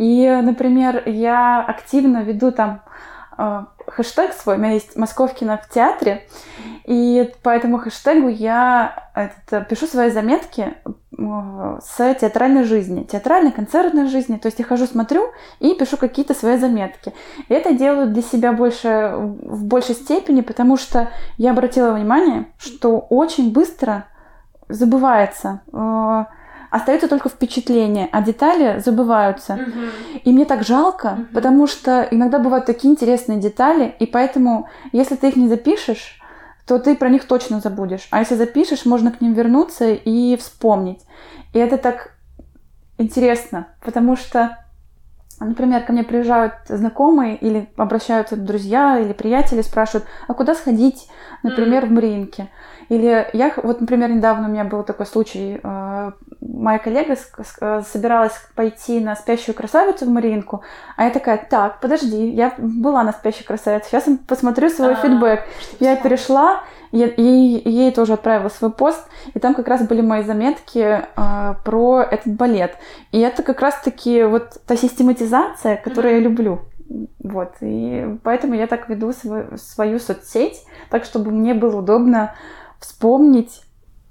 И, 0.00 0.26
например, 0.42 1.02
я 1.04 1.60
активно 1.60 2.22
веду 2.22 2.52
там 2.52 2.80
э, 3.36 3.64
хэштег 3.86 4.32
свой, 4.32 4.56
у 4.56 4.58
меня 4.58 4.72
есть 4.72 4.96
Московкина 4.96 5.58
в 5.58 5.68
театре, 5.68 6.26
и 6.86 7.30
по 7.42 7.50
этому 7.50 7.76
хэштегу 7.76 8.28
я 8.28 9.10
этот, 9.14 9.68
пишу 9.68 9.86
свои 9.86 10.08
заметки 10.08 10.72
э, 10.86 11.78
с 11.84 12.14
театральной 12.14 12.64
жизни, 12.64 13.02
театральной, 13.02 13.52
концертной 13.52 14.06
жизни, 14.06 14.38
то 14.38 14.46
есть 14.46 14.58
я 14.58 14.64
хожу, 14.64 14.86
смотрю 14.86 15.26
и 15.58 15.74
пишу 15.74 15.98
какие-то 15.98 16.32
свои 16.32 16.56
заметки. 16.56 17.12
И 17.50 17.52
это 17.52 17.74
делаю 17.74 18.08
для 18.08 18.22
себя 18.22 18.54
больше, 18.54 19.12
в 19.16 19.64
большей 19.64 19.96
степени, 19.96 20.40
потому 20.40 20.78
что 20.78 21.10
я 21.36 21.50
обратила 21.50 21.92
внимание, 21.92 22.46
что 22.56 23.00
очень 23.10 23.52
быстро 23.52 24.06
забывается 24.70 25.60
э, 25.70 26.24
остается 26.70 27.08
только 27.08 27.28
впечатление, 27.28 28.08
а 28.12 28.22
детали 28.22 28.80
забываются. 28.80 29.54
Угу. 29.54 30.20
И 30.24 30.32
мне 30.32 30.44
так 30.44 30.64
жалко, 30.64 31.14
угу. 31.14 31.26
потому 31.34 31.66
что 31.66 32.06
иногда 32.10 32.38
бывают 32.38 32.66
такие 32.66 32.92
интересные 32.92 33.38
детали, 33.38 33.94
и 33.98 34.06
поэтому, 34.06 34.68
если 34.92 35.16
ты 35.16 35.28
их 35.28 35.36
не 35.36 35.48
запишешь, 35.48 36.20
то 36.66 36.78
ты 36.78 36.94
про 36.94 37.08
них 37.08 37.26
точно 37.26 37.60
забудешь. 37.60 38.06
А 38.10 38.20
если 38.20 38.36
запишешь, 38.36 38.84
можно 38.84 39.10
к 39.10 39.20
ним 39.20 39.32
вернуться 39.32 39.90
и 39.90 40.36
вспомнить. 40.36 41.00
И 41.52 41.58
это 41.58 41.78
так 41.78 42.12
интересно, 42.96 43.66
потому 43.84 44.14
что, 44.14 44.58
например, 45.40 45.82
ко 45.84 45.92
мне 45.92 46.04
приезжают 46.04 46.54
знакомые 46.68 47.36
или 47.36 47.68
обращаются 47.76 48.36
друзья 48.36 49.00
или 49.00 49.12
приятели, 49.12 49.62
спрашивают, 49.62 50.06
а 50.28 50.34
куда 50.34 50.54
сходить, 50.54 51.08
например, 51.42 51.84
mm 51.84 51.88
в 51.88 51.90
Мариинке. 51.90 52.48
Или 52.90 53.28
я, 53.34 53.52
вот, 53.62 53.80
например, 53.80 54.10
недавно 54.10 54.48
у 54.48 54.50
меня 54.50 54.64
был 54.64 54.82
такой 54.82 55.06
случай, 55.06 55.60
э, 55.62 56.10
моя 56.40 56.78
коллега 56.80 57.14
э, 57.60 57.82
собиралась 57.88 58.32
пойти 58.56 58.98
на 58.98 59.14
«Спящую 59.14 59.54
красавицу» 59.54 60.06
в 60.06 60.08
Маринку, 60.08 60.64
а 60.96 61.04
я 61.04 61.10
такая, 61.10 61.38
так, 61.48 61.78
подожди, 61.80 62.30
я 62.30 62.52
была 62.58 63.04
на 63.04 63.12
«Спящей 63.12 63.44
красавице», 63.44 63.90
сейчас 63.90 64.08
посмотрю 64.26 64.70
свой 64.70 64.94
А-а-а, 64.94 65.02
фидбэк. 65.02 65.40
Я 65.78 65.94
перешла, 65.94 66.64
я, 66.90 67.06
ей, 67.06 67.62
ей 67.64 67.92
тоже 67.92 68.14
отправила 68.14 68.48
свой 68.48 68.72
пост, 68.72 69.06
и 69.34 69.38
там 69.38 69.54
как 69.54 69.68
раз 69.68 69.86
были 69.86 70.00
мои 70.00 70.24
заметки 70.24 70.78
э, 70.78 71.54
про 71.64 72.02
этот 72.02 72.34
балет. 72.34 72.76
И 73.12 73.20
это 73.20 73.44
как 73.44 73.60
раз-таки 73.60 74.24
вот 74.24 74.60
та 74.66 74.74
систематизация, 74.74 75.76
которую 75.76 76.14
я 76.14 76.20
люблю. 76.20 76.62
Вот, 77.20 77.52
и 77.60 78.18
поэтому 78.24 78.54
я 78.54 78.66
так 78.66 78.88
веду 78.88 79.12
свою, 79.12 79.56
свою 79.58 80.00
соцсеть, 80.00 80.64
так, 80.90 81.04
чтобы 81.04 81.30
мне 81.30 81.54
было 81.54 81.76
удобно 81.76 82.34
вспомнить 82.80 83.62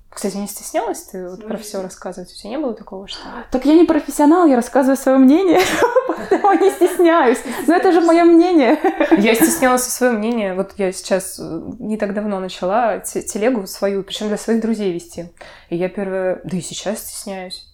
Кстати, 0.10 0.38
не 0.38 0.48
стеснялась 0.48 1.04
ты 1.04 1.30
вот 1.30 1.48
про 1.48 1.58
все 1.58 1.82
рассказывать? 1.82 2.32
У 2.32 2.36
тебя 2.36 2.50
не 2.52 2.58
было 2.58 2.74
такого, 2.74 3.08
что... 3.08 3.22
Так 3.52 3.66
я 3.66 3.76
не 3.76 3.86
профессионал, 3.86 4.48
я 4.48 4.56
рассказываю 4.56 4.98
свое 4.98 5.18
мнение, 5.18 5.60
поэтому 6.08 6.54
не 6.54 6.72
стесняюсь. 6.72 7.40
Но 7.68 7.76
это 7.76 7.92
же 7.92 8.02
мое 8.02 8.24
мнение. 8.24 8.80
Я 9.18 9.36
стеснялась 9.36 9.84
свое 9.84 10.14
мнение. 10.14 10.56
Вот 10.56 10.74
я 10.78 10.92
сейчас 10.92 11.40
э, 11.40 11.62
не 11.80 11.98
так 11.98 12.14
давно 12.14 12.40
начала 12.40 13.00
телегу 13.00 13.68
свою, 13.68 14.04
причем 14.04 14.28
для 14.28 14.38
своих 14.38 14.62
друзей 14.62 14.92
вести. 14.94 15.32
И 15.70 15.76
я 15.76 15.90
первое... 15.90 16.42
Да 16.44 16.58
и 16.58 16.62
сейчас 16.62 17.00
стесняюсь. 17.00 17.66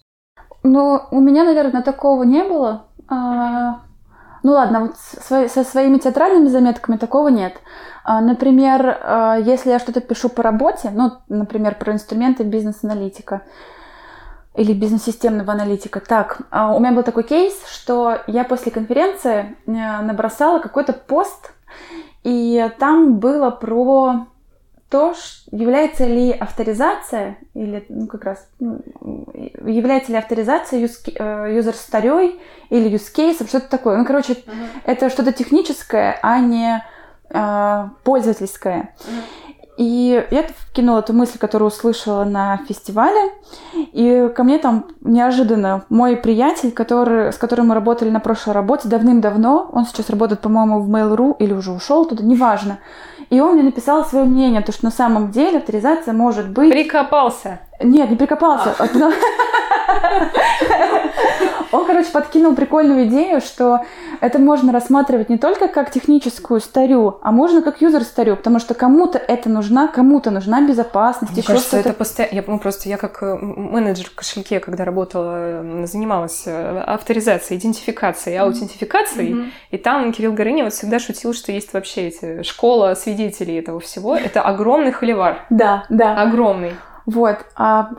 Ну, 0.62 1.00
у 1.10 1.20
меня, 1.20 1.44
наверное, 1.44 1.82
такого 1.82 2.24
не 2.24 2.44
было. 2.44 2.86
Ну 4.46 4.52
ладно, 4.52 4.80
вот 4.80 4.96
со 5.50 5.64
своими 5.64 5.98
театральными 5.98 6.46
заметками 6.46 6.98
такого 6.98 7.26
нет. 7.26 7.54
А, 8.04 8.20
например, 8.20 8.96
а, 9.02 9.36
если 9.40 9.70
я 9.70 9.80
что-то 9.80 10.00
пишу 10.00 10.28
по 10.28 10.40
работе, 10.40 10.92
ну, 10.94 11.14
например, 11.28 11.74
про 11.74 11.92
инструменты 11.92 12.44
бизнес-аналитика 12.44 13.42
или 14.54 14.72
бизнес-системного 14.72 15.52
аналитика. 15.52 15.98
Так, 15.98 16.42
а, 16.52 16.76
у 16.76 16.78
меня 16.78 16.92
был 16.92 17.02
такой 17.02 17.24
кейс, 17.24 17.54
что 17.66 18.18
я 18.28 18.44
после 18.44 18.70
конференции 18.70 19.56
э, 19.66 19.72
набросала 19.72 20.60
какой-то 20.60 20.92
пост, 20.92 21.52
и 22.22 22.70
там 22.78 23.18
было 23.18 23.50
про 23.50 24.28
то, 24.88 25.14
является 25.50 26.06
ли 26.06 26.30
авторизация, 26.30 27.38
или, 27.54 27.84
ну, 27.88 28.06
как 28.06 28.24
раз, 28.24 28.48
ну, 28.60 28.80
является 29.64 30.12
ли 30.12 30.18
авторизация 30.18 30.80
юзер 30.80 31.74
старей 31.74 32.40
или 32.70 32.90
use 32.90 33.12
case, 33.14 33.46
что-то 33.48 33.68
такое. 33.68 33.96
Ну, 33.96 34.04
короче, 34.04 34.34
uh-huh. 34.34 34.68
это 34.84 35.10
что-то 35.10 35.32
техническое, 35.32 36.18
а 36.22 36.38
не 36.38 36.84
э, 37.30 37.88
пользовательское. 38.04 38.94
Uh-huh. 39.00 39.22
И 39.76 40.26
я 40.30 40.44
вкинула 40.70 41.00
эту 41.00 41.12
мысль, 41.12 41.38
которую 41.38 41.68
услышала 41.68 42.24
на 42.24 42.58
фестивале. 42.68 43.32
И 43.74 44.30
ко 44.34 44.42
мне 44.42 44.58
там 44.58 44.86
неожиданно 45.02 45.84
мой 45.90 46.16
приятель, 46.16 46.72
который, 46.72 47.32
с 47.32 47.36
которым 47.36 47.68
мы 47.68 47.74
работали 47.74 48.08
на 48.10 48.20
прошлой 48.20 48.54
работе 48.54 48.88
давным-давно, 48.88 49.70
он 49.72 49.84
сейчас 49.84 50.08
работает, 50.08 50.40
по-моему, 50.40 50.80
в 50.80 50.90
Mail.ru 50.90 51.36
или 51.38 51.52
уже 51.52 51.72
ушел 51.72 52.06
туда, 52.06 52.24
неважно. 52.24 52.78
И 53.28 53.40
он 53.40 53.54
мне 53.54 53.64
написал 53.64 54.04
свое 54.04 54.24
мнение, 54.24 54.62
то, 54.62 54.72
что 54.72 54.84
на 54.84 54.90
самом 54.90 55.30
деле 55.30 55.58
авторизация 55.58 56.14
может 56.14 56.48
быть... 56.48 56.70
Прикопался. 56.70 57.60
Нет, 57.82 58.08
не 58.10 58.16
прикопался. 58.16 58.74
А. 58.78 58.86
Он, 61.72 61.86
короче, 61.86 62.10
подкинул 62.10 62.54
прикольную 62.54 63.06
идею, 63.06 63.40
что 63.40 63.80
это 64.20 64.38
можно 64.38 64.72
рассматривать 64.72 65.28
не 65.28 65.38
только 65.38 65.68
как 65.68 65.90
техническую 65.90 66.60
старю, 66.60 67.18
а 67.22 67.32
можно 67.32 67.62
как 67.62 67.80
юзер 67.80 68.04
старю, 68.04 68.36
потому 68.36 68.58
что 68.58 68.74
кому-то 68.74 69.18
это 69.18 69.48
нужна, 69.48 69.88
кому-то 69.88 70.30
нужна 70.30 70.66
безопасность, 70.66 71.32
Мне 71.32 71.40
еще 71.40 71.52
кажется, 71.52 71.76
это 71.78 71.92
постоянно... 71.92 72.34
Я, 72.34 72.44
ну, 72.46 72.58
просто 72.58 72.88
я 72.88 72.96
как 72.96 73.22
э, 73.22 73.36
менеджер 73.36 74.06
в 74.06 74.14
кошельке, 74.14 74.60
когда 74.60 74.84
работала, 74.84 75.86
занималась 75.86 76.44
э, 76.46 76.78
авторизацией, 76.80 77.60
идентификацией, 77.60 78.38
аутентификацией, 78.38 79.32
mm-hmm. 79.32 79.50
и 79.70 79.78
там 79.78 80.12
Кирилл 80.12 80.32
Горыня 80.32 80.64
вот 80.64 80.72
всегда 80.72 80.98
шутил, 80.98 81.32
что 81.34 81.52
есть 81.52 81.72
вообще 81.72 82.08
эти 82.08 82.42
школа 82.42 82.94
свидетелей 82.94 83.58
этого 83.58 83.80
всего. 83.80 84.16
Это 84.16 84.42
огромный 84.42 84.92
холивар. 84.92 85.44
Да, 85.50 85.84
да. 85.88 86.20
Огромный. 86.20 86.72
Вот. 87.06 87.38
А 87.54 87.90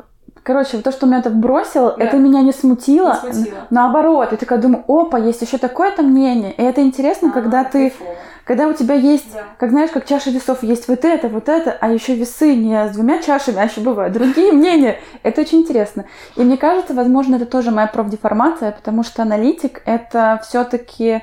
Короче, 0.47 0.77
то, 0.77 0.93
что 0.93 1.07
меня 1.07 1.19
это 1.19 1.29
бросило, 1.29 1.93
да. 1.97 2.05
это 2.05 2.15
меня 2.15 2.41
не 2.41 2.53
смутило. 2.53 3.19
не 3.21 3.33
смутило. 3.33 3.67
Наоборот, 3.69 4.29
я 4.31 4.37
такая 4.37 4.59
думаю, 4.59 4.85
опа, 4.87 5.19
есть 5.19 5.41
еще 5.41 5.57
такое-то 5.57 6.03
мнение. 6.03 6.53
И 6.53 6.61
это 6.61 6.79
интересно, 6.79 7.31
а, 7.31 7.31
когда 7.33 7.65
ты, 7.65 7.89
кайфово. 7.89 8.15
когда 8.45 8.69
у 8.69 8.73
тебя 8.73 8.95
есть, 8.95 9.33
да. 9.33 9.43
как 9.57 9.71
знаешь, 9.71 9.91
как 9.91 10.05
чаша 10.05 10.29
весов, 10.29 10.63
есть 10.63 10.87
вот 10.87 11.03
это, 11.03 11.27
вот 11.27 11.49
это, 11.49 11.75
а 11.77 11.91
еще 11.91 12.15
весы 12.15 12.55
не 12.55 12.87
с 12.87 12.93
двумя 12.93 13.21
чашами, 13.21 13.57
а 13.59 13.65
еще 13.65 13.81
бывают 13.81 14.13
другие 14.13 14.53
мнения. 14.53 14.99
Это 15.21 15.41
очень 15.41 15.59
интересно. 15.59 16.05
И 16.37 16.41
мне 16.41 16.55
кажется, 16.55 16.93
возможно, 16.93 17.35
это 17.35 17.45
тоже 17.45 17.71
моя 17.71 17.87
профдеформация, 17.87 18.71
потому 18.71 19.03
что 19.03 19.23
аналитик 19.23 19.81
это 19.83 20.39
все-таки 20.47 21.15
Э, 21.15 21.19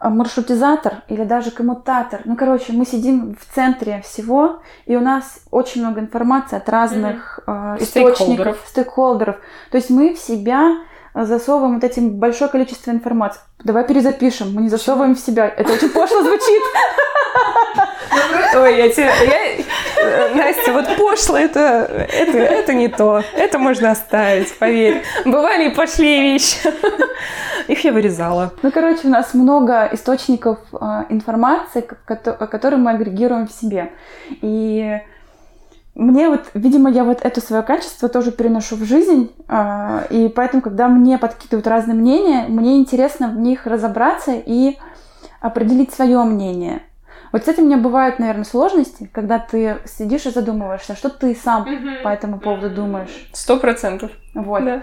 маршрутизатор 0.00 1.02
или 1.08 1.24
даже 1.24 1.50
коммутатор. 1.50 2.20
Ну, 2.24 2.36
короче, 2.36 2.72
мы 2.72 2.84
сидим 2.84 3.36
в 3.36 3.54
центре 3.54 4.02
всего, 4.04 4.60
и 4.86 4.96
у 4.96 5.00
нас 5.00 5.40
очень 5.50 5.82
много 5.82 6.00
информации 6.00 6.56
от 6.56 6.68
разных 6.68 7.40
mm-hmm. 7.46 7.78
э, 7.78 7.82
источников, 7.82 8.64
стейкхолдеров. 8.66 9.36
То 9.70 9.76
есть 9.76 9.90
мы 9.90 10.14
в 10.14 10.18
себя 10.18 10.78
засовываем 11.14 11.74
вот 11.74 11.84
этим 11.84 12.18
большое 12.18 12.50
количество 12.50 12.90
информации. 12.90 13.40
Давай 13.64 13.84
перезапишем, 13.86 14.54
мы 14.54 14.62
не 14.62 14.68
засовываем 14.68 15.14
в 15.14 15.20
себя. 15.20 15.48
Это 15.48 15.72
очень 15.72 15.90
пошло 15.90 16.22
звучит. 16.22 16.62
Ой, 18.54 18.76
я 18.76 18.88
тебе... 18.88 19.04
Я... 19.04 20.34
Настя, 20.34 20.72
вот 20.72 20.86
пошло 20.96 21.36
это, 21.36 22.06
это, 22.12 22.38
это 22.38 22.74
не 22.74 22.88
то. 22.88 23.22
Это 23.34 23.58
можно 23.58 23.90
оставить, 23.90 24.56
поверь. 24.58 25.02
Бывали 25.24 25.68
и 25.68 25.74
пошли 25.74 26.32
вещи. 26.32 26.58
Их 27.68 27.84
я 27.84 27.92
вырезала. 27.92 28.52
Ну, 28.62 28.70
короче, 28.70 29.00
у 29.04 29.10
нас 29.10 29.34
много 29.34 29.88
источников 29.92 30.58
э, 30.72 31.04
информации, 31.10 31.80
которые 31.80 32.80
мы 32.80 32.92
агрегируем 32.92 33.46
в 33.46 33.52
себе. 33.52 33.92
И 34.40 35.00
мне 35.94 36.28
вот, 36.28 36.46
видимо, 36.54 36.90
я 36.90 37.04
вот 37.04 37.18
это 37.22 37.40
свое 37.40 37.62
качество 37.62 38.08
тоже 38.08 38.30
переношу 38.32 38.76
в 38.76 38.84
жизнь, 38.84 39.32
э, 39.48 40.06
и 40.10 40.28
поэтому, 40.28 40.62
когда 40.62 40.88
мне 40.88 41.18
подкидывают 41.18 41.66
разные 41.66 41.96
мнения, 41.96 42.46
мне 42.48 42.78
интересно 42.78 43.28
в 43.28 43.36
них 43.36 43.66
разобраться 43.66 44.32
и 44.32 44.78
определить 45.40 45.92
свое 45.92 46.22
мнение. 46.22 46.82
Вот 47.32 47.44
с 47.44 47.48
этим 47.48 47.64
у 47.64 47.66
меня 47.66 47.76
бывают, 47.76 48.18
наверное, 48.18 48.44
сложности, 48.44 49.10
когда 49.12 49.38
ты 49.38 49.78
сидишь 49.84 50.26
и 50.26 50.30
задумываешься, 50.30 50.96
что 50.96 51.10
ты 51.10 51.34
сам 51.34 51.64
mm-hmm. 51.64 52.02
по 52.02 52.08
этому 52.08 52.40
поводу 52.40 52.70
думаешь. 52.70 53.28
Сто 53.32 53.58
процентов. 53.58 54.10
Вот. 54.34 54.64
Да. 54.64 54.82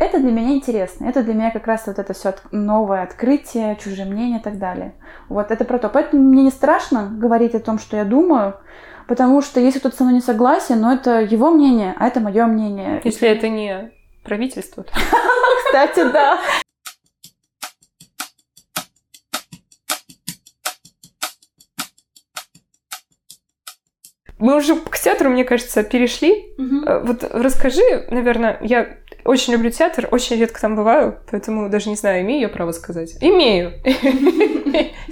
Это 0.00 0.18
для 0.18 0.30
меня 0.30 0.54
интересно. 0.54 1.06
Это 1.06 1.22
для 1.22 1.34
меня 1.34 1.50
как 1.50 1.66
раз 1.66 1.86
вот 1.86 1.98
это 1.98 2.12
все 2.12 2.34
новое 2.50 3.02
открытие, 3.02 3.76
чужие 3.76 4.06
мнения 4.06 4.38
и 4.38 4.42
так 4.42 4.58
далее. 4.58 4.94
Вот 5.28 5.50
это 5.50 5.64
про 5.64 5.78
то. 5.78 5.88
Поэтому 5.88 6.22
мне 6.22 6.44
не 6.44 6.50
страшно 6.50 7.08
говорить 7.10 7.54
о 7.54 7.60
том, 7.60 7.78
что 7.78 7.96
я 7.96 8.04
думаю, 8.04 8.54
потому 9.08 9.42
что 9.42 9.60
если 9.60 9.78
кто-то 9.78 9.96
со 9.96 10.04
мной 10.04 10.14
не 10.14 10.20
согласен, 10.20 10.80
но 10.80 10.92
это 10.92 11.20
его 11.20 11.50
мнение, 11.50 11.94
а 11.98 12.06
это 12.06 12.20
мое 12.20 12.46
мнение. 12.46 13.00
Если 13.04 13.28
это 13.28 13.48
не 13.48 13.90
правительство. 14.24 14.84
Кстати, 15.66 16.10
да. 16.12 16.38
Мы 24.42 24.56
уже 24.56 24.74
к 24.76 24.98
театру, 24.98 25.30
мне 25.30 25.44
кажется, 25.44 25.84
перешли. 25.84 26.52
Угу. 26.58 27.06
Вот 27.06 27.24
расскажи, 27.30 28.06
наверное, 28.10 28.58
я 28.60 28.96
очень 29.24 29.52
люблю 29.52 29.70
театр, 29.70 30.08
очень 30.10 30.36
редко 30.36 30.60
там 30.60 30.74
бываю, 30.74 31.18
поэтому 31.30 31.68
даже 31.68 31.88
не 31.88 31.94
знаю, 31.94 32.22
имею 32.22 32.40
я 32.40 32.48
право 32.48 32.72
сказать. 32.72 33.16
Имею. 33.20 33.74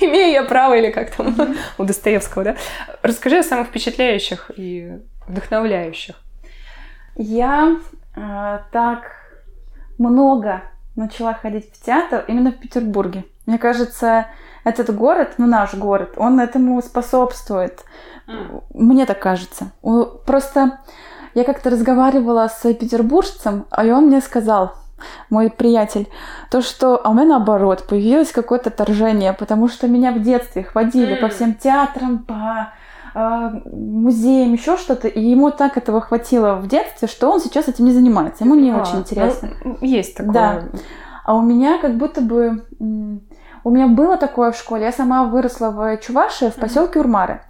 Имею 0.02 0.32
я 0.32 0.42
право 0.42 0.76
или 0.76 0.90
как 0.90 1.14
там 1.14 1.54
у 1.78 1.84
Достоевского, 1.84 2.44
да? 2.44 2.56
Расскажи 3.02 3.38
о 3.38 3.42
самых 3.42 3.68
впечатляющих 3.68 4.50
и 4.56 4.98
вдохновляющих. 5.28 6.16
Я 7.14 7.76
э, 8.16 8.58
так 8.72 9.12
много 9.98 10.62
начала 10.96 11.34
ходить 11.34 11.70
в 11.72 11.84
театр 11.84 12.24
именно 12.26 12.50
в 12.50 12.58
Петербурге. 12.58 13.24
Мне 13.46 13.58
кажется, 13.58 14.26
этот 14.64 14.94
город, 14.94 15.34
ну 15.38 15.46
наш 15.46 15.74
город, 15.74 16.14
он 16.16 16.40
этому 16.40 16.80
способствует. 16.82 17.84
Mm. 18.30 18.62
Мне 18.74 19.06
так 19.06 19.20
кажется. 19.20 19.72
Просто 20.26 20.78
я 21.34 21.44
как-то 21.44 21.70
разговаривала 21.70 22.48
с 22.48 22.72
петербуржцем, 22.74 23.66
а 23.70 23.84
он 23.84 24.06
мне 24.06 24.20
сказал, 24.20 24.74
мой 25.30 25.50
приятель, 25.50 26.08
то, 26.50 26.60
что 26.60 27.00
а 27.02 27.10
у 27.10 27.14
меня 27.14 27.24
наоборот 27.24 27.86
появилось 27.88 28.32
какое-то 28.32 28.70
отторжение, 28.70 29.32
потому 29.32 29.68
что 29.68 29.88
меня 29.88 30.12
в 30.12 30.20
детстве 30.20 30.64
ходили 30.64 31.16
mm. 31.16 31.20
по 31.20 31.28
всем 31.28 31.54
театрам, 31.54 32.18
по 32.18 32.72
э, 33.14 33.50
музеям, 33.72 34.52
еще 34.52 34.76
что-то, 34.76 35.08
и 35.08 35.20
ему 35.20 35.50
так 35.50 35.76
этого 35.76 36.00
хватило 36.00 36.56
в 36.56 36.68
детстве, 36.68 37.08
что 37.08 37.30
он 37.30 37.40
сейчас 37.40 37.68
этим 37.68 37.86
не 37.86 37.92
занимается. 37.92 38.44
Ему 38.44 38.54
не 38.54 38.70
а, 38.70 38.82
очень 38.82 38.98
интересно. 38.98 39.50
Ну, 39.64 39.78
есть 39.80 40.16
такое. 40.16 40.32
Да. 40.32 40.62
А 41.24 41.34
у 41.34 41.42
меня 41.42 41.78
как 41.78 41.96
будто 41.96 42.20
бы 42.20 42.66
у 43.64 43.70
меня 43.70 43.86
было 43.86 44.16
такое 44.16 44.52
в 44.52 44.56
школе. 44.56 44.84
Я 44.84 44.92
сама 44.92 45.24
выросла 45.24 45.70
в 45.70 45.96
Чувашии, 45.98 46.50
в 46.50 46.54
поселке 46.54 46.98
Урмары. 46.98 47.40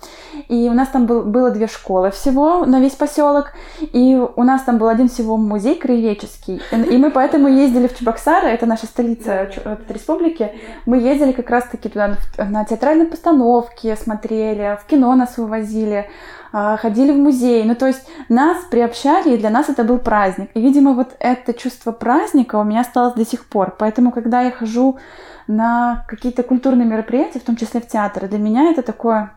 И 0.48 0.68
у 0.68 0.72
нас 0.72 0.88
там 0.88 1.06
был, 1.06 1.22
было 1.22 1.50
две 1.50 1.66
школы 1.66 2.10
всего 2.10 2.64
на 2.66 2.80
весь 2.80 2.94
поселок. 2.94 3.52
И 3.80 4.16
у 4.36 4.42
нас 4.42 4.62
там 4.62 4.78
был 4.78 4.88
один 4.88 5.08
всего 5.08 5.36
музей 5.36 5.76
краеведческий. 5.76 6.60
И 6.72 6.96
мы 6.96 7.10
поэтому 7.10 7.48
ездили 7.48 7.86
в 7.86 7.98
Чебоксары, 7.98 8.48
это 8.48 8.66
наша 8.66 8.86
столица 8.86 9.50
республики. 9.88 10.52
Мы 10.86 10.98
ездили 10.98 11.32
как 11.32 11.50
раз-таки 11.50 11.88
туда 11.88 12.16
на 12.38 12.64
театральные 12.64 13.06
постановки, 13.06 13.96
смотрели, 14.00 14.78
в 14.82 14.86
кино 14.86 15.14
нас 15.14 15.36
вывозили 15.38 16.08
а, 16.52 16.76
ходили 16.76 17.12
в 17.12 17.16
музей. 17.16 17.64
Ну, 17.64 17.74
то 17.74 17.86
есть 17.86 18.06
нас 18.28 18.64
приобщали, 18.70 19.34
и 19.34 19.38
для 19.38 19.50
нас 19.50 19.68
это 19.68 19.84
был 19.84 19.98
праздник. 19.98 20.50
И, 20.54 20.60
видимо, 20.60 20.94
вот 20.94 21.14
это 21.20 21.54
чувство 21.54 21.92
праздника 21.92 22.56
у 22.56 22.64
меня 22.64 22.80
осталось 22.80 23.14
до 23.14 23.24
сих 23.24 23.46
пор. 23.46 23.74
Поэтому, 23.78 24.10
когда 24.10 24.42
я 24.42 24.50
хожу 24.50 24.98
на 25.46 26.04
какие-то 26.10 26.42
культурные 26.42 26.88
мероприятия, 26.88 27.38
в 27.38 27.44
том 27.44 27.54
числе 27.54 27.80
в 27.80 27.86
театр. 27.86 28.26
Для 28.28 28.38
меня 28.38 28.72
это 28.72 28.82
такое 28.82 29.32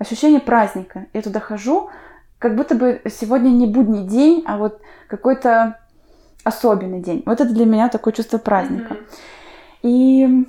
ощущение 0.00 0.40
праздника. 0.40 1.06
Я 1.12 1.22
туда 1.22 1.38
хожу, 1.38 1.90
как 2.40 2.56
будто 2.56 2.74
бы 2.74 3.00
сегодня 3.08 3.50
не 3.50 3.68
будний 3.68 4.04
день, 4.04 4.42
а 4.44 4.56
вот 4.56 4.80
какой-то 5.06 5.78
особенный 6.42 7.00
день. 7.00 7.22
Вот 7.24 7.40
это 7.40 7.54
для 7.54 7.66
меня 7.66 7.88
такое 7.88 8.12
чувство 8.12 8.38
праздника. 8.38 8.94
Mm-hmm. 8.94 9.78
И 9.82 10.48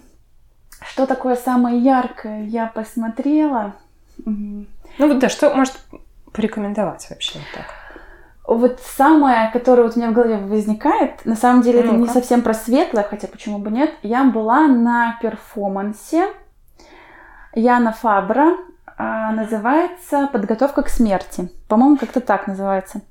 что 0.87 1.05
такое 1.05 1.35
самое 1.35 1.79
яркое 1.79 2.45
я 2.45 2.65
посмотрела? 2.65 3.75
Ну 4.25 4.65
вот 4.97 5.19
да, 5.19 5.29
что 5.29 5.53
может 5.53 5.75
порекомендовать 6.31 7.07
вообще 7.11 7.37
так? 7.53 7.65
Вот 8.45 8.81
самое, 8.97 9.49
которое 9.51 9.83
вот 9.83 9.95
у 9.95 9.99
меня 9.99 10.09
в 10.09 10.13
голове 10.13 10.37
возникает, 10.37 11.25
на 11.25 11.35
самом 11.35 11.61
деле 11.61 11.81
ну 11.81 11.85
это 11.85 11.95
не 11.95 12.07
совсем 12.07 12.41
про 12.41 12.53
светлое, 12.53 13.03
хотя 13.03 13.27
почему 13.27 13.57
бы 13.57 13.71
нет. 13.71 13.91
Я 14.01 14.25
была 14.25 14.67
на 14.67 15.17
перформансе 15.21 16.27
Яна 17.55 17.93
Фабра, 17.93 18.57
а, 18.97 19.31
называется 19.31 20.29
«Подготовка 20.31 20.83
к 20.83 20.89
смерти». 20.89 21.49
По-моему, 21.69 21.97
как-то 21.97 22.19
так 22.19 22.47
называется. 22.47 23.01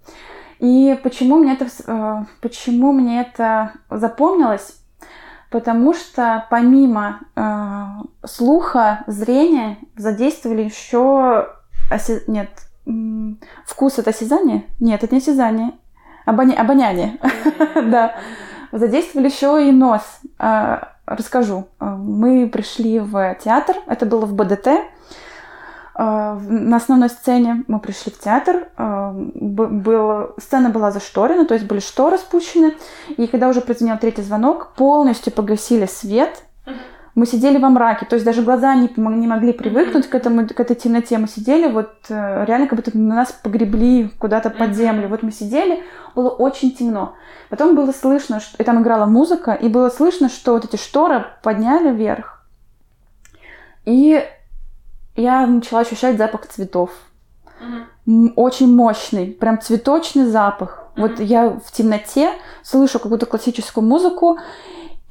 И 0.58 1.00
почему 1.02 1.38
мне 1.38 1.54
это, 1.54 1.66
э, 1.86 2.24
почему 2.40 2.92
мне 2.92 3.22
это 3.22 3.72
запомнилось? 3.90 4.80
Потому 5.50 5.92
что 5.92 6.46
помимо 6.50 7.20
э, 7.34 7.84
слуха, 8.24 9.02
зрения 9.08 9.78
задействовали 9.96 10.62
еще 10.62 11.48
нет 12.28 12.48
вкус 13.66 13.98
это 13.98 14.10
осязание? 14.10 14.64
Нет, 14.80 15.02
это 15.04 15.14
не 15.14 15.20
осязание. 15.20 15.72
Обоня... 16.24 16.60
Обоняние. 16.60 17.18
Да. 17.74 18.16
Задействовали 18.72 19.28
еще 19.28 19.68
и 19.68 19.72
нос. 19.72 20.02
А, 20.38 20.94
расскажу. 21.06 21.66
Мы 21.78 22.48
пришли 22.48 23.00
в 23.00 23.36
театр. 23.42 23.76
Это 23.86 24.06
было 24.06 24.24
в 24.24 24.34
БДТ. 24.34 24.68
А, 25.94 26.38
на 26.48 26.76
основной 26.76 27.10
сцене 27.10 27.64
мы 27.68 27.78
пришли 27.78 28.12
в 28.12 28.18
театр, 28.18 28.68
а, 28.76 29.12
было, 29.14 30.34
сцена 30.38 30.70
была 30.70 30.90
зашторена, 30.90 31.44
то 31.44 31.54
есть 31.54 31.66
были 31.66 31.80
шторы 31.80 32.16
спущены, 32.16 32.74
и 33.08 33.26
когда 33.26 33.48
уже 33.48 33.60
прозвенел 33.60 33.98
третий 33.98 34.22
звонок, 34.22 34.72
полностью 34.74 35.32
погасили 35.32 35.84
свет, 35.84 36.44
мы 37.14 37.26
сидели 37.26 37.58
во 37.58 37.68
мраке, 37.68 38.06
то 38.06 38.14
есть 38.14 38.24
даже 38.24 38.42
глаза 38.42 38.74
не, 38.74 38.90
не 38.96 39.26
могли 39.26 39.52
привыкнуть 39.52 40.08
к, 40.08 40.14
этому, 40.14 40.48
к 40.48 40.58
этой 40.58 40.74
темноте. 40.74 41.18
Мы 41.18 41.28
сидели, 41.28 41.70
вот 41.70 41.92
э, 42.08 42.44
реально 42.46 42.66
как 42.66 42.76
будто 42.76 42.96
на 42.96 43.16
нас 43.16 43.32
погребли 43.32 44.10
куда-то 44.18 44.48
под 44.48 44.74
землю. 44.74 45.08
Вот 45.08 45.22
мы 45.22 45.30
сидели, 45.30 45.82
было 46.14 46.30
очень 46.30 46.72
темно. 46.72 47.14
Потом 47.50 47.74
было 47.74 47.92
слышно, 47.92 48.40
что... 48.40 48.56
и 48.62 48.64
там 48.64 48.80
играла 48.82 49.04
музыка, 49.04 49.52
и 49.52 49.68
было 49.68 49.90
слышно, 49.90 50.30
что 50.30 50.52
вот 50.52 50.64
эти 50.64 50.76
шторы 50.76 51.26
подняли 51.42 51.94
вверх. 51.94 52.46
И 53.84 54.24
я 55.14 55.46
начала 55.46 55.82
ощущать 55.82 56.16
запах 56.16 56.46
цветов. 56.46 56.90
Mm-hmm. 58.06 58.32
Очень 58.36 58.74
мощный, 58.74 59.26
прям 59.26 59.60
цветочный 59.60 60.24
запах. 60.24 60.86
Mm-hmm. 60.96 61.00
Вот 61.02 61.20
я 61.20 61.50
в 61.50 61.72
темноте 61.72 62.30
слышу 62.62 62.98
какую-то 62.98 63.26
классическую 63.26 63.84
музыку 63.84 64.38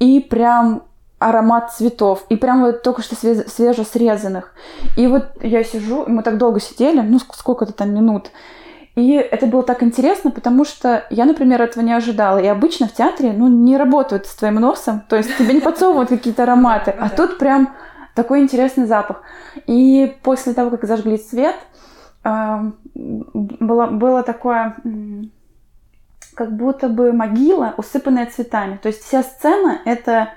и 0.00 0.18
прям 0.18 0.82
аромат 1.28 1.72
цветов. 1.72 2.24
И 2.28 2.36
прям 2.36 2.62
вот 2.62 2.82
только 2.82 3.02
что 3.02 3.14
свеже 3.14 3.84
срезанных. 3.84 4.54
И 4.96 5.06
вот 5.06 5.24
я 5.40 5.64
сижу, 5.64 6.04
мы 6.06 6.22
так 6.22 6.38
долго 6.38 6.60
сидели, 6.60 7.00
ну 7.00 7.18
сколько-то 7.18 7.72
там 7.72 7.94
минут. 7.94 8.30
И 8.94 9.12
это 9.14 9.46
было 9.46 9.62
так 9.62 9.82
интересно, 9.82 10.30
потому 10.30 10.66
что 10.66 11.04
я, 11.08 11.24
например, 11.24 11.62
этого 11.62 11.82
не 11.82 11.94
ожидала. 11.94 12.38
И 12.38 12.46
обычно 12.46 12.86
в 12.88 12.92
театре, 12.92 13.32
ну, 13.32 13.48
не 13.48 13.78
работают 13.78 14.26
с 14.26 14.34
твоим 14.34 14.56
носом, 14.56 15.02
то 15.08 15.16
есть 15.16 15.34
тебе 15.38 15.54
не 15.54 15.60
подсовывают 15.60 16.10
какие-то 16.10 16.42
ароматы, 16.42 16.90
а 16.90 17.08
тут 17.08 17.38
прям 17.38 17.74
такой 18.14 18.40
интересный 18.40 18.84
запах. 18.84 19.22
И 19.66 20.14
после 20.22 20.52
того, 20.52 20.70
как 20.70 20.84
зажгли 20.84 21.16
свет, 21.16 21.56
было, 22.22 23.86
было 23.86 24.22
такое, 24.22 24.76
как 26.34 26.54
будто 26.54 26.88
бы 26.88 27.12
могила, 27.12 27.72
усыпанная 27.78 28.26
цветами. 28.26 28.76
То 28.76 28.88
есть 28.88 29.02
вся 29.02 29.22
сцена— 29.22 29.78
это 29.86 30.28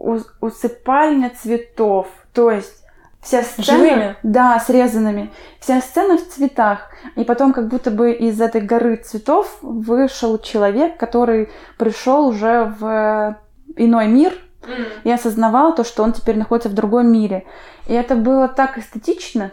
усыпальня 0.00 1.30
цветов. 1.30 2.08
То 2.32 2.50
есть 2.50 2.84
вся 3.20 3.42
сцена... 3.42 3.78
Живыми? 3.78 4.16
Да, 4.22 4.58
срезанными. 4.58 5.30
Вся 5.60 5.80
сцена 5.80 6.16
в 6.16 6.26
цветах. 6.26 6.90
И 7.16 7.24
потом 7.24 7.52
как 7.52 7.68
будто 7.68 7.90
бы 7.90 8.12
из 8.12 8.40
этой 8.40 8.62
горы 8.62 8.96
цветов 8.96 9.58
вышел 9.62 10.38
человек, 10.38 10.96
который 10.96 11.50
пришел 11.78 12.26
уже 12.26 12.74
в 12.78 13.36
иной 13.76 14.08
мир, 14.08 14.32
mm. 14.62 15.02
и 15.04 15.10
осознавал 15.10 15.74
то, 15.74 15.84
что 15.84 16.02
он 16.02 16.12
теперь 16.12 16.38
находится 16.38 16.68
в 16.68 16.74
другом 16.74 17.12
мире. 17.12 17.46
И 17.86 17.92
это 17.92 18.16
было 18.16 18.48
так 18.48 18.78
эстетично. 18.78 19.52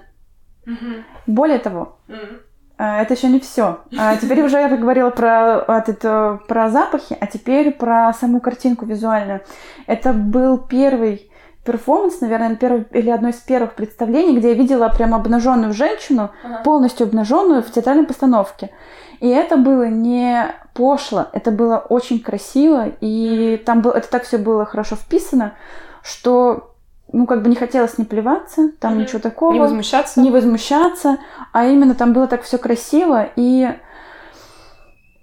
Mm-hmm. 0.66 1.04
Более 1.28 1.60
того, 1.60 1.98
mm. 2.08 2.42
Это 2.78 3.14
еще 3.16 3.28
не 3.28 3.40
все. 3.40 3.80
А 3.98 4.16
теперь 4.18 4.42
уже 4.44 4.58
я 4.58 4.70
поговорила 4.70 5.10
про, 5.10 5.64
это, 5.68 6.40
про 6.48 6.70
запахи, 6.70 7.18
а 7.20 7.26
теперь 7.26 7.72
про 7.72 8.14
саму 8.14 8.40
картинку 8.40 8.86
визуальную. 8.86 9.42
Это 9.88 10.14
был 10.14 10.58
первый 10.58 11.32
перформанс, 11.68 12.22
наверное, 12.22 12.56
первый, 12.56 12.86
или 12.92 13.10
одно 13.10 13.30
из 13.30 13.36
первых 13.36 13.74
представлений, 13.74 14.38
где 14.38 14.50
я 14.50 14.54
видела 14.54 14.88
прям 14.90 15.14
обнаженную 15.14 15.74
женщину, 15.74 16.32
ага. 16.44 16.64
полностью 16.64 17.06
обнаженную 17.06 17.62
в 17.62 17.70
театральной 17.72 18.06
постановке. 18.06 18.70
И 19.20 19.28
это 19.28 19.58
было 19.58 19.88
не 19.88 20.48
пошло, 20.74 21.26
это 21.34 21.52
было 21.52 21.78
очень 21.78 22.20
красиво, 22.20 22.90
и 23.02 23.62
там 23.66 23.82
было, 23.82 23.94
это 23.94 24.10
так 24.10 24.24
все 24.24 24.38
было 24.38 24.66
хорошо 24.66 24.96
вписано, 24.96 25.54
что 26.04 26.76
ну, 27.12 27.26
как 27.26 27.42
бы 27.42 27.50
не 27.50 27.56
хотелось 27.56 27.98
не 27.98 28.06
плеваться, 28.06 28.72
там 28.80 28.94
mm-hmm. 28.94 28.98
ничего 28.98 29.20
такого. 29.20 29.54
Не 29.54 29.60
возмущаться. 29.60 30.20
Не 30.22 30.32
возмущаться, 30.32 31.18
а 31.54 31.66
именно 31.66 31.96
там 31.96 32.14
было 32.14 32.28
так 32.28 32.44
все 32.44 32.58
красиво 32.58 33.30
и 33.36 33.70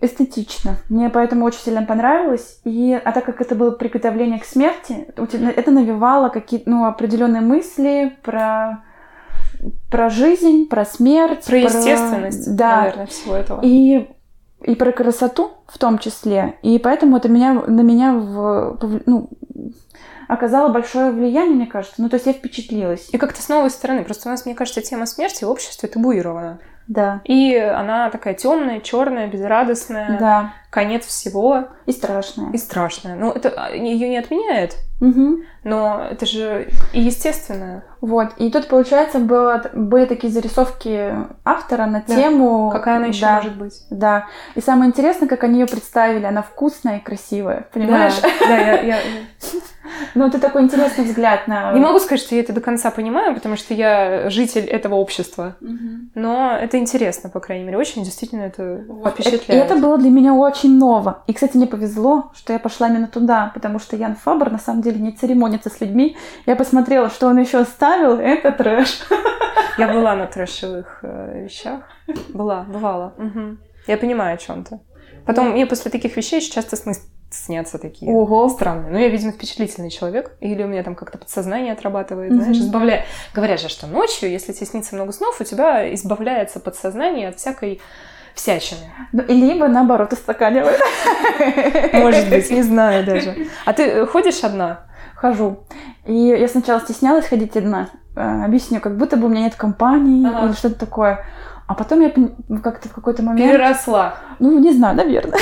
эстетично. 0.00 0.76
Мне 0.88 1.10
поэтому 1.10 1.44
очень 1.44 1.60
сильно 1.60 1.82
понравилось. 1.82 2.60
И, 2.64 2.92
а 2.92 3.12
так 3.12 3.24
как 3.24 3.40
это 3.40 3.54
было 3.54 3.70
приготовление 3.70 4.38
к 4.38 4.44
смерти, 4.44 5.06
это 5.16 5.70
навевало 5.70 6.28
какие-то 6.28 6.68
ну, 6.68 6.84
определенные 6.84 7.42
мысли 7.42 8.16
про 8.22 8.82
про 9.90 10.10
жизнь, 10.10 10.66
про 10.68 10.84
смерть. 10.84 11.44
Про, 11.44 11.52
про... 11.52 11.58
естественность, 11.58 12.54
да. 12.56 12.80
наверное, 12.80 13.06
всего 13.06 13.34
этого. 13.34 13.60
И, 13.62 14.10
и 14.62 14.74
про 14.74 14.92
красоту 14.92 15.52
в 15.66 15.78
том 15.78 15.98
числе. 15.98 16.58
И 16.62 16.78
поэтому 16.78 17.16
это 17.16 17.28
меня, 17.28 17.54
на 17.54 17.80
меня 17.80 18.12
в, 18.12 18.78
ну, 19.06 19.30
оказало 20.28 20.72
большое 20.72 21.10
влияние, 21.10 21.56
мне 21.56 21.66
кажется. 21.66 22.02
Ну, 22.02 22.08
то 22.08 22.14
есть 22.14 22.26
я 22.26 22.32
впечатлилась. 22.32 23.08
И 23.12 23.18
как-то 23.18 23.42
с 23.42 23.48
новой 23.48 23.70
стороны. 23.70 24.04
Просто 24.04 24.28
у 24.28 24.32
нас, 24.32 24.46
мне 24.46 24.54
кажется, 24.54 24.80
тема 24.82 25.06
смерти 25.06 25.44
в 25.44 25.50
обществе 25.50 25.88
табуирована. 25.88 26.58
Да. 26.86 27.22
И 27.24 27.56
она 27.56 28.10
такая 28.10 28.34
темная, 28.34 28.80
черная, 28.80 29.26
безрадостная. 29.26 30.18
Да. 30.18 30.52
Конец 30.70 31.06
всего. 31.06 31.68
И 31.86 31.92
страшная. 31.92 32.52
И 32.52 32.58
страшная. 32.58 33.16
Ну, 33.16 33.30
это 33.30 33.50
а, 33.56 33.70
ее 33.70 34.08
не 34.08 34.18
отменяет. 34.18 34.76
Угу. 35.00 35.38
Но 35.64 36.06
это 36.10 36.26
же 36.26 36.68
и 36.92 37.00
естественное. 37.00 37.84
Вот. 38.04 38.34
И 38.36 38.50
тут, 38.50 38.68
получается, 38.68 39.18
было, 39.18 39.64
были 39.72 40.04
такие 40.04 40.30
зарисовки 40.30 41.14
автора 41.42 41.86
на 41.86 42.04
да. 42.06 42.14
тему... 42.14 42.68
Какая 42.70 42.98
она 42.98 43.06
еще 43.06 43.22
да, 43.22 43.36
может 43.36 43.56
быть. 43.56 43.82
Да. 43.88 44.26
И 44.54 44.60
самое 44.60 44.90
интересное, 44.90 45.26
как 45.26 45.42
они 45.42 45.60
ее 45.60 45.66
представили. 45.66 46.26
Она 46.26 46.42
вкусная 46.42 46.98
и 46.98 47.00
красивая. 47.00 47.66
Понимаешь? 47.72 48.20
Да, 48.20 48.28
да 48.46 48.56
я, 48.58 48.80
я... 48.82 48.98
Ну, 50.14 50.26
это 50.26 50.38
такой 50.38 50.62
интересный 50.62 51.04
взгляд 51.04 51.46
на... 51.46 51.72
Не 51.72 51.80
могу 51.80 51.98
сказать, 51.98 52.20
что 52.20 52.34
я 52.34 52.40
это 52.42 52.52
до 52.52 52.60
конца 52.60 52.90
понимаю, 52.90 53.34
потому 53.34 53.56
что 53.56 53.74
я 53.74 54.28
житель 54.30 54.64
этого 54.64 54.96
общества. 54.96 55.56
Угу. 55.60 56.10
Но 56.14 56.56
это 56.60 56.78
интересно, 56.78 57.30
по 57.30 57.40
крайней 57.40 57.64
мере. 57.64 57.78
Очень 57.78 58.02
действительно 58.02 58.42
это 58.42 58.84
вот. 58.88 59.12
впечатляет. 59.12 59.48
И 59.48 59.52
это 59.52 59.76
было 59.76 59.98
для 59.98 60.10
меня 60.10 60.34
очень 60.34 60.78
ново. 60.78 61.22
И, 61.26 61.32
кстати, 61.32 61.56
мне 61.56 61.66
повезло, 61.66 62.32
что 62.34 62.52
я 62.52 62.58
пошла 62.58 62.88
именно 62.88 63.08
туда, 63.08 63.50
потому 63.54 63.78
что 63.78 63.96
Ян 63.96 64.16
Фабр 64.16 64.50
на 64.50 64.58
самом 64.58 64.82
деле 64.82 65.00
не 65.00 65.12
церемонится 65.12 65.70
с 65.70 65.80
людьми. 65.80 66.16
Я 66.46 66.56
посмотрела, 66.56 67.08
что 67.08 67.28
он 67.28 67.38
еще 67.38 67.58
оставил. 67.58 67.93
Это 68.02 68.52
трэш. 68.52 69.00
Я 69.78 69.92
была 69.92 70.14
на 70.14 70.26
трэшевых 70.26 71.00
э, 71.02 71.44
вещах. 71.44 71.82
Была, 72.28 72.62
бывала. 72.62 73.14
Угу. 73.18 73.56
Я 73.86 73.96
понимаю 73.96 74.34
о 74.34 74.38
чем 74.38 74.64
то 74.64 74.80
Потом 75.26 75.50
мне 75.50 75.66
после 75.66 75.90
таких 75.90 76.16
вещей 76.16 76.40
часто 76.40 76.76
снятся 77.30 77.78
такие 77.78 78.12
Ого. 78.12 78.48
странные. 78.48 78.92
Ну, 78.92 78.98
я, 78.98 79.08
видимо, 79.08 79.32
впечатлительный 79.32 79.90
человек. 79.90 80.32
Или 80.40 80.62
у 80.62 80.68
меня 80.68 80.82
там 80.82 80.94
как-то 80.94 81.18
подсознание 81.18 81.72
отрабатывает, 81.72 82.32
mm-hmm. 82.32 82.40
знаешь, 82.40 82.58
избавляя. 82.58 83.06
Говорят 83.34 83.60
же, 83.60 83.68
что 83.68 83.86
ночью, 83.86 84.30
если 84.30 84.52
тебе 84.52 84.66
снится 84.66 84.94
много 84.94 85.12
снов, 85.12 85.40
у 85.40 85.44
тебя 85.44 85.92
избавляется 85.94 86.60
подсознание 86.60 87.28
от 87.28 87.38
всякой 87.38 87.80
всячины. 88.34 88.80
Ну, 89.12 89.24
либо, 89.28 89.68
наоборот, 89.68 90.12
устаканивает. 90.12 90.80
Может 91.92 92.28
быть, 92.30 92.50
не 92.50 92.62
знаю 92.62 93.04
даже. 93.04 93.48
А 93.64 93.72
ты 93.72 94.06
ходишь 94.06 94.42
одна? 94.44 94.86
Хожу. 95.24 95.60
И 96.04 96.12
я 96.14 96.46
сначала 96.48 96.80
стеснялась 96.80 97.26
ходить 97.26 97.56
одна. 97.56 97.88
Э, 98.14 98.44
объясню, 98.44 98.78
как 98.78 98.98
будто 98.98 99.16
бы 99.16 99.24
у 99.24 99.28
меня 99.30 99.44
нет 99.44 99.54
компании 99.54 100.28
ага. 100.28 100.44
или 100.44 100.52
что-то 100.52 100.78
такое. 100.78 101.24
А 101.66 101.72
потом 101.72 102.02
я 102.02 102.12
как-то 102.62 102.90
в 102.90 102.92
какой-то 102.92 103.22
момент... 103.22 103.50
Переросла. 103.50 104.16
Ну, 104.38 104.58
не 104.58 104.74
знаю, 104.74 104.94
наверное. 104.94 105.38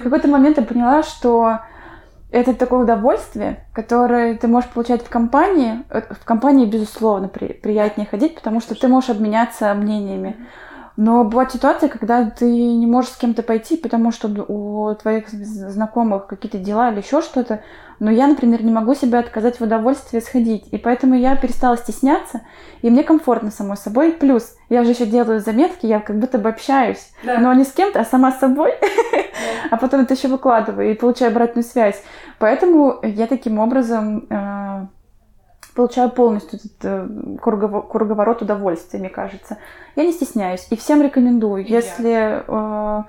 В 0.00 0.02
какой-то 0.02 0.26
момент 0.26 0.56
я 0.56 0.64
поняла, 0.64 1.04
что 1.04 1.60
это 2.32 2.52
такое 2.52 2.80
удовольствие, 2.80 3.64
которое 3.72 4.34
ты 4.34 4.48
можешь 4.48 4.70
получать 4.70 5.04
в 5.04 5.08
компании. 5.08 5.84
В 5.88 6.24
компании, 6.24 6.66
безусловно, 6.66 7.28
при, 7.28 7.52
приятнее 7.52 8.08
ходить, 8.10 8.34
потому 8.34 8.60
что 8.60 8.74
ты 8.74 8.88
можешь 8.88 9.10
обменяться 9.10 9.72
мнениями. 9.74 10.34
Но 10.96 11.24
бывает 11.24 11.52
ситуация, 11.52 11.88
когда 11.88 12.28
ты 12.28 12.44
не 12.44 12.86
можешь 12.86 13.12
с 13.12 13.16
кем-то 13.16 13.42
пойти, 13.42 13.76
потому 13.76 14.12
что 14.12 14.28
у 14.28 14.94
твоих 14.94 15.28
знакомых 15.30 16.26
какие-то 16.26 16.58
дела 16.58 16.90
или 16.90 17.00
еще 17.00 17.22
что-то. 17.22 17.62
Но 17.98 18.10
я, 18.10 18.26
например, 18.26 18.62
не 18.62 18.72
могу 18.72 18.94
себе 18.94 19.18
отказать 19.18 19.58
в 19.58 19.62
удовольствии 19.62 20.18
сходить. 20.18 20.66
И 20.72 20.76
поэтому 20.76 21.14
я 21.14 21.36
перестала 21.36 21.76
стесняться, 21.76 22.42
и 22.82 22.90
мне 22.90 23.04
комфортно 23.04 23.50
самой 23.50 23.76
собой. 23.76 24.12
Плюс 24.12 24.54
я 24.68 24.84
же 24.84 24.90
еще 24.90 25.06
делаю 25.06 25.40
заметки, 25.40 25.86
я 25.86 26.00
как 26.00 26.18
будто 26.18 26.38
бы 26.38 26.48
общаюсь. 26.48 27.12
Да. 27.24 27.38
Но 27.38 27.54
не 27.54 27.64
с 27.64 27.72
кем-то, 27.72 28.00
а 28.00 28.04
сама 28.04 28.32
с 28.32 28.38
собой. 28.38 28.72
Да. 28.80 28.88
А 29.70 29.76
потом 29.78 30.02
это 30.02 30.12
еще 30.12 30.28
выкладываю 30.28 30.90
и 30.90 30.94
получаю 30.94 31.30
обратную 31.30 31.64
связь. 31.64 32.02
Поэтому 32.38 32.98
я 33.02 33.26
таким 33.26 33.58
образом 33.58 34.26
э, 34.28 34.86
получаю 35.74 36.10
полностью 36.10 36.58
этот 36.58 36.72
э, 36.82 37.08
круговорот 37.40 38.42
удовольствия, 38.42 38.98
мне 38.98 39.08
кажется. 39.08 39.58
Я 39.96 40.04
не 40.04 40.12
стесняюсь 40.12 40.66
и 40.70 40.76
всем 40.76 41.02
рекомендую. 41.02 41.66
Если, 41.66 42.42
э, 42.46 43.02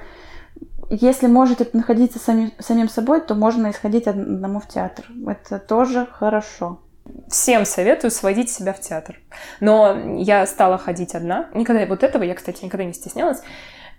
если 0.90 1.28
можете 1.28 1.68
находиться 1.74 2.20
сами, 2.20 2.52
самим 2.60 2.90
собой, 2.90 3.22
то 3.22 3.36
можно 3.36 3.72
исходить 3.72 4.08
одному 4.08 4.60
в 4.60 4.68
театр. 4.68 5.06
Это 5.28 5.60
тоже 5.60 6.08
хорошо. 6.12 6.80
Всем 7.28 7.66
советую 7.66 8.12
сводить 8.12 8.50
себя 8.50 8.74
в 8.74 8.80
театр. 8.80 9.20
Но 9.60 10.16
я 10.18 10.46
стала 10.46 10.78
ходить 10.78 11.16
одна. 11.16 11.50
Никогда 11.54 11.86
вот 11.86 12.04
этого 12.04 12.24
я, 12.24 12.34
кстати, 12.34 12.64
никогда 12.64 12.86
не 12.86 12.94
стеснялась. 12.94 13.42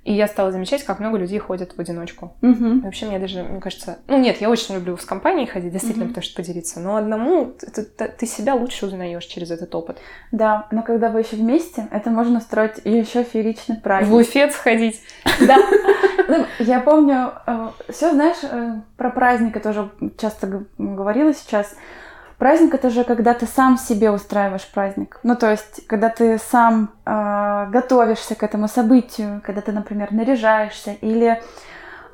И 0.04 0.12
я 0.12 0.28
стала 0.28 0.52
замечать, 0.52 0.84
как 0.84 1.00
много 1.00 1.16
людей 1.16 1.38
ходят 1.38 1.76
в 1.76 1.80
одиночку. 1.80 2.36
Угу. 2.42 2.80
Вообще, 2.80 3.06
мне 3.06 3.18
даже, 3.18 3.42
мне 3.42 3.60
кажется... 3.60 3.98
Ну, 4.06 4.18
нет, 4.18 4.40
я 4.40 4.50
очень 4.50 4.74
люблю 4.74 4.98
с 4.98 5.04
компанией 5.04 5.46
ходить, 5.46 5.72
действительно, 5.72 6.04
угу. 6.04 6.10
потому 6.10 6.24
что 6.24 6.36
поделиться. 6.36 6.78
Но 6.80 6.96
одному 6.96 7.46
ты, 7.46 7.84
ты, 7.84 8.08
ты 8.08 8.26
себя 8.26 8.54
лучше 8.54 8.84
узнаешь 8.84 9.24
через 9.24 9.50
этот 9.50 9.74
опыт. 9.74 9.98
Да, 10.30 10.68
но 10.70 10.82
когда 10.82 11.08
вы 11.08 11.20
еще 11.20 11.36
вместе, 11.36 11.88
это 11.90 12.10
можно 12.10 12.40
строить 12.40 12.82
еще 12.84 13.24
фееричный 13.24 13.76
праздник. 13.76 14.08
В 14.08 14.12
буфет 14.12 14.52
сходить. 14.52 15.00
Да. 15.40 15.56
Ну, 16.28 16.46
я 16.58 16.80
помню, 16.80 17.32
э, 17.46 17.68
все, 17.90 18.12
знаешь, 18.12 18.38
э, 18.42 18.80
про 18.96 19.10
праздники 19.10 19.58
тоже 19.58 19.90
часто 20.18 20.64
говорила 20.78 21.34
сейчас. 21.34 21.74
Праздник 22.38 22.74
это 22.74 22.90
же 22.90 23.04
когда 23.04 23.34
ты 23.34 23.46
сам 23.46 23.78
себе 23.78 24.10
устраиваешь 24.10 24.66
праздник. 24.72 25.20
Ну, 25.22 25.36
то 25.36 25.50
есть, 25.50 25.86
когда 25.86 26.08
ты 26.08 26.38
сам 26.38 26.90
э, 27.06 27.66
готовишься 27.70 28.34
к 28.34 28.42
этому 28.42 28.68
событию, 28.68 29.40
когда 29.44 29.60
ты, 29.60 29.72
например, 29.72 30.12
наряжаешься 30.12 30.92
или 31.00 31.40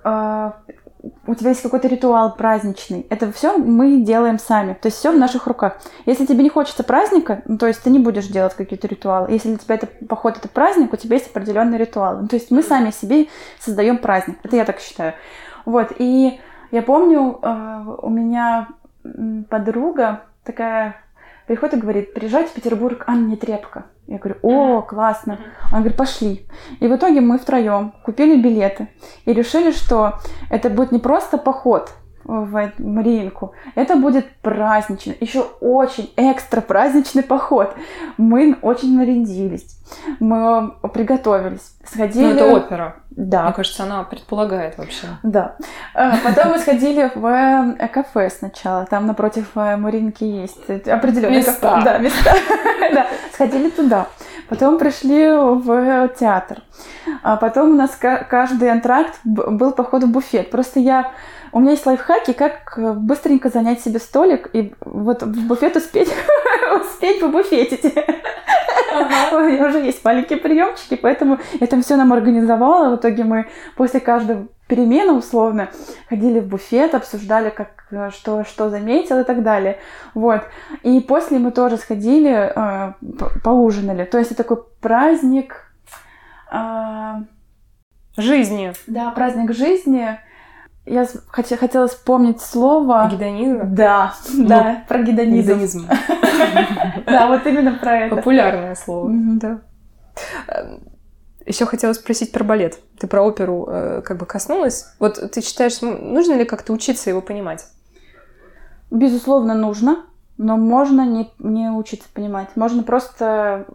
э, 0.04 0.50
у 1.26 1.34
тебя 1.34 1.50
есть 1.50 1.62
какой-то 1.62 1.88
ритуал 1.88 2.34
праздничный. 2.34 3.06
Это 3.08 3.32
все 3.32 3.56
мы 3.56 4.02
делаем 4.02 4.38
сами. 4.38 4.74
То 4.74 4.86
есть 4.86 4.98
все 4.98 5.12
в 5.12 5.18
наших 5.18 5.46
руках. 5.46 5.78
Если 6.06 6.26
тебе 6.26 6.42
не 6.42 6.50
хочется 6.50 6.84
праздника, 6.84 7.42
ну, 7.46 7.58
то 7.58 7.66
есть 7.66 7.82
ты 7.82 7.90
не 7.90 7.98
будешь 7.98 8.26
делать 8.26 8.54
какие-то 8.54 8.86
ритуалы. 8.86 9.30
Если 9.30 9.48
для 9.48 9.58
тебя 9.58 9.74
это 9.76 9.86
поход 9.86 10.36
это 10.36 10.48
праздник, 10.48 10.92
у 10.92 10.96
тебя 10.96 11.16
есть 11.16 11.30
определенный 11.30 11.78
ритуал. 11.78 12.18
Ну, 12.22 12.28
то 12.28 12.36
есть 12.36 12.50
мы 12.50 12.62
сами 12.62 12.90
себе 12.90 13.28
создаем 13.58 13.98
праздник. 13.98 14.38
Это 14.42 14.56
я 14.56 14.64
так 14.64 14.80
считаю. 14.80 15.14
Вот. 15.64 15.92
И 15.98 16.38
я 16.70 16.82
помню, 16.82 17.38
э, 17.42 17.84
у 18.02 18.10
меня 18.10 18.68
подруга 19.48 20.22
такая 20.44 20.96
приходит 21.46 21.74
и 21.74 21.80
говорит, 21.80 22.14
приезжай 22.14 22.46
в 22.46 22.53
Петербург, 22.53 23.03
Анне 23.07 23.36
Трепко. 23.36 23.86
Я 24.07 24.18
говорю, 24.18 24.38
о, 24.42 24.82
классно. 24.82 25.38
Она 25.70 25.80
говорит, 25.80 25.96
пошли. 25.96 26.46
И 26.78 26.86
в 26.86 26.94
итоге 26.94 27.20
мы 27.20 27.38
втроем 27.38 27.92
купили 28.05 28.40
билеты 28.40 28.88
и 29.24 29.32
решили, 29.32 29.72
что 29.72 30.20
это 30.48 30.70
будет 30.70 30.92
не 30.92 31.01
просто 31.01 31.38
поход, 31.38 31.90
в 32.30 32.72
Мариинку. 32.78 33.52
Это 33.74 33.96
будет 33.96 34.30
праздничный, 34.42 35.16
еще 35.20 35.46
очень 35.60 36.12
экстра 36.16 36.60
праздничный 36.60 37.22
поход. 37.22 37.74
Мы 38.16 38.56
очень 38.62 38.96
нарядились, 38.96 39.78
мы 40.20 40.72
приготовились, 40.92 41.74
сходили... 41.84 42.24
Ну, 42.24 42.30
это 42.30 42.46
опера. 42.46 42.96
Да. 43.10 43.44
Мне 43.44 43.52
кажется, 43.52 43.82
она 43.82 44.04
предполагает 44.04 44.78
вообще. 44.78 45.06
Да. 45.24 45.56
А, 45.94 46.16
потом 46.24 46.52
мы 46.52 46.58
сходили 46.58 47.10
в 47.14 47.26
э, 47.26 47.88
кафе 47.88 48.30
сначала. 48.30 48.86
Там 48.86 49.06
напротив 49.06 49.50
э, 49.56 49.76
Маринки 49.76 50.22
есть 50.22 50.70
определенные 50.88 51.38
места. 51.38 51.70
Кафе. 51.70 51.84
Да, 51.84 51.98
места. 51.98 52.34
да. 52.94 53.06
Сходили 53.32 53.70
туда. 53.70 54.06
Потом 54.48 54.78
пришли 54.78 55.28
в 55.28 56.08
театр. 56.18 56.62
А 57.22 57.36
потом 57.36 57.72
у 57.72 57.74
нас 57.74 57.90
каждый 57.96 58.70
антракт 58.70 59.18
был 59.24 59.72
поход 59.72 60.04
в 60.04 60.10
буфет. 60.10 60.50
Просто 60.50 60.80
я 60.80 61.12
у 61.53 61.61
меня 61.61 61.72
есть 61.72 61.86
лайфхаки, 61.86 62.32
как 62.32 62.78
э, 62.78 62.92
быстренько 62.92 63.48
занять 63.48 63.80
себе 63.80 63.98
столик 63.98 64.51
и 64.53 64.74
вот 64.80 65.22
в 65.22 65.46
буфет 65.46 65.76
успеть, 65.76 66.09
успеть 66.80 67.20
побуфетить. 67.20 67.94
Ага. 68.92 69.30
У 69.36 69.40
меня 69.40 69.66
уже 69.66 69.78
есть 69.78 70.05
маленькие 70.05 70.38
приемчики, 70.38 70.96
поэтому 70.96 71.38
я 71.61 71.66
там 71.66 71.82
все 71.82 71.96
нам 71.96 72.12
организовала. 72.12 72.94
В 72.94 72.98
итоге 72.98 73.24
мы 73.24 73.48
после 73.76 74.01
каждой 74.01 74.48
перемены 74.68 75.12
условно 75.12 75.70
ходили 76.09 76.40
в 76.40 76.46
буфет, 76.46 76.94
обсуждали, 76.94 77.51
как 77.51 77.86
э, 77.90 78.11
что, 78.11 78.44
что 78.44 78.70
заметил 78.70 79.20
и 79.20 79.24
так 79.24 79.42
далее. 79.42 79.78
Вот. 80.14 80.42
И 80.82 81.01
после 81.01 81.38
мы 81.38 81.51
тоже 81.51 81.76
сходили, 81.76 82.53
э, 82.55 82.92
поужинали. 83.42 84.05
То 84.05 84.18
есть 84.18 84.32
это 84.32 84.42
такой 84.42 84.62
праздник... 84.80 85.72
Э, 86.53 87.22
жизни. 88.16 88.72
Да, 88.86 89.11
праздник 89.11 89.53
жизни 89.53 90.18
я 90.86 91.06
хотя, 91.28 91.56
хотела 91.56 91.88
вспомнить 91.88 92.40
слово... 92.40 93.08
Гедонизм? 93.10 93.74
Да, 93.74 94.14
ну, 94.32 94.48
да, 94.48 94.84
про 94.88 95.02
гедонизм. 95.02 95.48
Гедонизм. 95.48 95.88
Да, 97.06 97.26
вот 97.26 97.46
именно 97.46 97.72
про 97.72 97.98
это. 97.98 98.16
Популярное 98.16 98.74
слово. 98.74 99.10
Да. 99.12 99.60
Эм, 100.48 100.80
Еще 101.44 101.66
хотела 101.66 101.92
спросить 101.92 102.32
про 102.32 102.44
балет. 102.44 102.78
Ты 102.98 103.06
про 103.06 103.22
оперу 103.22 103.66
э, 103.68 104.02
как 104.02 104.16
бы 104.16 104.26
коснулась. 104.26 104.86
Вот 104.98 105.14
ты 105.32 105.42
считаешь, 105.42 105.80
нужно 105.82 106.34
ли 106.34 106.44
как-то 106.44 106.72
учиться 106.72 107.10
его 107.10 107.20
понимать? 107.20 107.66
Безусловно, 108.90 109.54
нужно, 109.54 110.04
но 110.38 110.56
можно 110.56 111.06
не, 111.06 111.30
не 111.38 111.70
учиться 111.70 112.08
понимать. 112.12 112.48
Можно 112.56 112.82
просто 112.82 113.66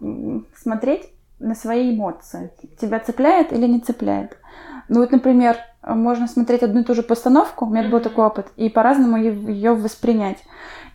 смотреть 0.57 1.09
на 1.39 1.55
свои 1.55 1.95
эмоции. 1.95 2.51
Тебя 2.79 2.99
цепляет 2.99 3.53
или 3.53 3.67
не 3.67 3.79
цепляет. 3.79 4.37
Ну 4.87 4.99
вот, 4.99 5.11
например, 5.11 5.57
можно 5.83 6.27
смотреть 6.27 6.63
одну 6.63 6.81
и 6.81 6.83
ту 6.83 6.93
же 6.93 7.03
постановку, 7.03 7.65
у 7.65 7.69
меня 7.69 7.83
mm-hmm. 7.83 7.89
был 7.89 7.99
такой 7.99 8.25
опыт, 8.25 8.47
и 8.55 8.69
по-разному 8.69 9.17
ее 9.17 9.73
воспринять. 9.73 10.37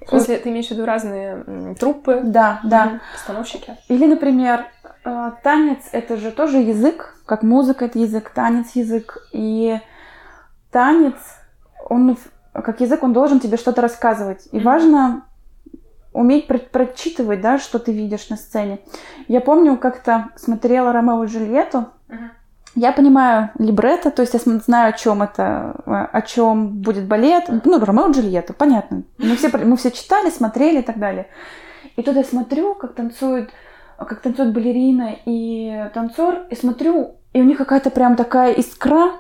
В 0.05 0.09
смысле, 0.09 0.39
ты 0.39 0.49
имеешь 0.51 0.69
в 0.69 0.71
виду 0.71 0.85
разные 0.85 1.75
труппы? 1.79 2.21
Да, 2.25 2.61
да. 2.65 2.87
Mm-hmm. 2.87 3.01
Постановщики? 3.13 3.77
Или, 3.89 4.07
например, 4.07 4.67
э, 5.05 5.33
танец— 5.43 5.89
это 5.93 6.17
же 6.17 6.31
тоже 6.31 6.59
язык, 6.59 7.17
как 7.27 7.43
музыка— 7.43 7.85
это 7.87 7.99
язык, 7.99 8.31
танец— 8.31 8.71
язык. 8.75 9.29
И 9.33 9.79
танец, 10.71 11.17
он 11.89 12.17
как 12.53 12.81
язык, 12.81 13.03
он 13.03 13.13
должен 13.13 13.41
тебе 13.41 13.57
что-то 13.57 13.83
рассказывать. 13.83 14.49
И 14.53 14.59
mm-hmm. 14.59 14.63
важно 14.63 15.25
уметь 16.13 16.49
прочитывать, 16.49 17.41
да, 17.41 17.59
что 17.59 17.79
ты 17.79 17.93
видишь 17.93 18.29
на 18.31 18.37
сцене. 18.37 18.81
Я 19.29 19.41
помню, 19.41 19.77
как-то 19.77 20.31
смотрела 20.37 20.93
Ромео 20.93 21.23
и 21.25 21.27
Джульетту, 21.29 21.87
uh-huh. 22.09 22.31
Я 22.77 22.93
понимаю 22.93 23.51
либретто, 23.59 24.11
то 24.11 24.23
есть 24.23 24.35
я 24.35 24.41
знаю, 24.41 24.91
о 24.91 24.93
чем 24.97 25.23
это, 25.23 25.75
о 25.87 26.23
чем 26.23 26.69
будет 26.69 27.07
балет. 27.07 27.45
Ну, 27.65 27.85
Ромео 27.85 28.09
и 28.09 28.13
Джульетта, 28.13 28.53
понятно. 28.53 29.03
Мы 29.19 29.37
все, 29.37 29.49
мы 29.49 29.77
все 29.77 29.91
читали, 29.91 30.31
смотрели 30.31 30.79
и 30.79 30.83
так 30.83 30.99
далее. 30.99 31.27
И 31.97 32.03
тут 32.03 32.17
я 32.17 32.25
смотрю, 32.25 32.75
как 32.75 32.95
танцуют, 32.95 33.51
как 33.99 34.21
танцует 34.21 34.53
балерина 34.53 35.17
и 35.25 35.91
танцор, 35.93 36.47
и 36.49 36.55
смотрю, 36.55 37.17
и 37.33 37.41
у 37.41 37.45
них 37.45 37.59
какая-то 37.59 37.91
прям 37.91 38.15
такая 38.17 38.53
искра, 38.53 39.13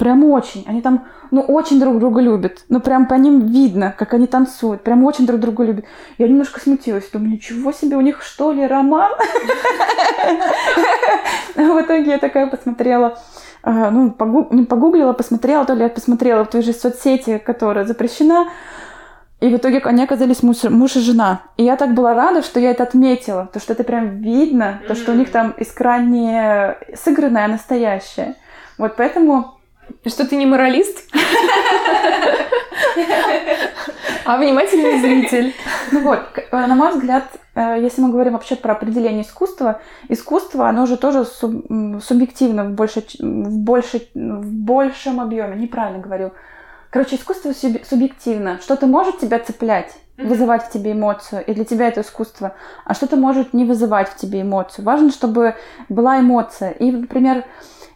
Прям 0.00 0.24
очень. 0.24 0.64
Они 0.66 0.80
там, 0.80 1.06
ну, 1.30 1.42
очень 1.42 1.78
друг 1.78 1.98
друга 1.98 2.22
любят. 2.22 2.64
Ну, 2.70 2.80
прям 2.80 3.04
по 3.06 3.12
ним 3.12 3.48
видно, 3.48 3.94
как 3.98 4.14
они 4.14 4.26
танцуют. 4.26 4.82
Прям 4.82 5.04
очень 5.04 5.26
друг 5.26 5.40
друга 5.40 5.62
любят. 5.62 5.84
Я 6.16 6.26
немножко 6.26 6.58
смутилась. 6.58 7.10
Думаю, 7.10 7.32
ничего 7.32 7.70
себе, 7.70 7.98
у 7.98 8.00
них 8.00 8.22
что 8.22 8.50
ли 8.50 8.66
роман? 8.66 9.12
В 11.54 11.82
итоге 11.82 12.12
я 12.12 12.18
такая 12.18 12.46
посмотрела, 12.46 13.18
а, 13.62 13.90
ну, 13.90 14.16
не 14.52 14.62
погуглила, 14.62 15.12
посмотрела, 15.12 15.66
то 15.66 15.74
ли 15.74 15.82
я 15.82 15.90
посмотрела 15.90 16.46
в 16.46 16.48
той 16.48 16.62
же 16.62 16.72
соцсети, 16.72 17.36
которая 17.36 17.84
запрещена. 17.84 18.48
И 19.40 19.48
в 19.50 19.56
итоге 19.56 19.80
они 19.80 20.02
оказались 20.02 20.42
муж, 20.42 20.62
муж 20.62 20.96
и 20.96 21.00
жена. 21.00 21.42
И 21.58 21.64
я 21.64 21.76
так 21.76 21.92
была 21.92 22.14
рада, 22.14 22.40
что 22.40 22.58
я 22.58 22.70
это 22.70 22.84
отметила. 22.84 23.50
То, 23.52 23.60
что 23.60 23.74
это 23.74 23.84
прям 23.84 24.22
видно, 24.22 24.80
то, 24.88 24.94
что 24.94 25.12
у 25.12 25.14
них 25.14 25.30
там 25.30 25.52
искра 25.58 25.98
не 25.98 26.74
сыгранная, 26.96 27.44
а 27.44 27.48
настоящая. 27.48 28.36
Вот 28.78 28.96
поэтому 28.96 29.59
что 30.06 30.26
ты 30.26 30.36
не 30.36 30.46
моралист? 30.46 31.08
А 34.24 34.36
внимательный 34.36 35.00
зритель. 35.00 35.54
Ну 35.90 36.02
вот, 36.02 36.20
э, 36.36 36.66
на 36.66 36.74
мой 36.74 36.92
взгляд, 36.92 37.24
э, 37.54 37.78
если 37.80 38.00
мы 38.00 38.10
говорим 38.10 38.34
вообще 38.34 38.54
про 38.54 38.72
определение 38.72 39.22
искусства, 39.22 39.80
искусство, 40.08 40.68
оно 40.68 40.86
же 40.86 40.96
тоже 40.96 41.24
субъективно 41.24 42.64
в, 42.64 42.70
больше, 42.72 43.02
в, 43.18 43.58
больше, 43.58 44.08
в 44.14 44.52
большем 44.52 45.20
объеме, 45.20 45.56
неправильно 45.56 45.98
говорю. 46.00 46.32
Короче, 46.90 47.16
искусство 47.16 47.52
субъективно. 47.52 48.60
Что-то 48.60 48.86
может 48.86 49.18
тебя 49.18 49.38
цеплять, 49.38 49.96
вызывать 50.16 50.64
в 50.64 50.70
тебе 50.70 50.92
эмоцию, 50.92 51.44
и 51.44 51.54
для 51.54 51.64
тебя 51.64 51.88
это 51.88 52.02
искусство, 52.02 52.54
а 52.84 52.94
что-то 52.94 53.16
может 53.16 53.54
не 53.54 53.64
вызывать 53.64 54.08
в 54.08 54.16
тебе 54.16 54.42
эмоцию. 54.42 54.84
Важно, 54.84 55.10
чтобы 55.10 55.54
была 55.88 56.20
эмоция. 56.20 56.70
И, 56.70 56.90
например, 56.90 57.44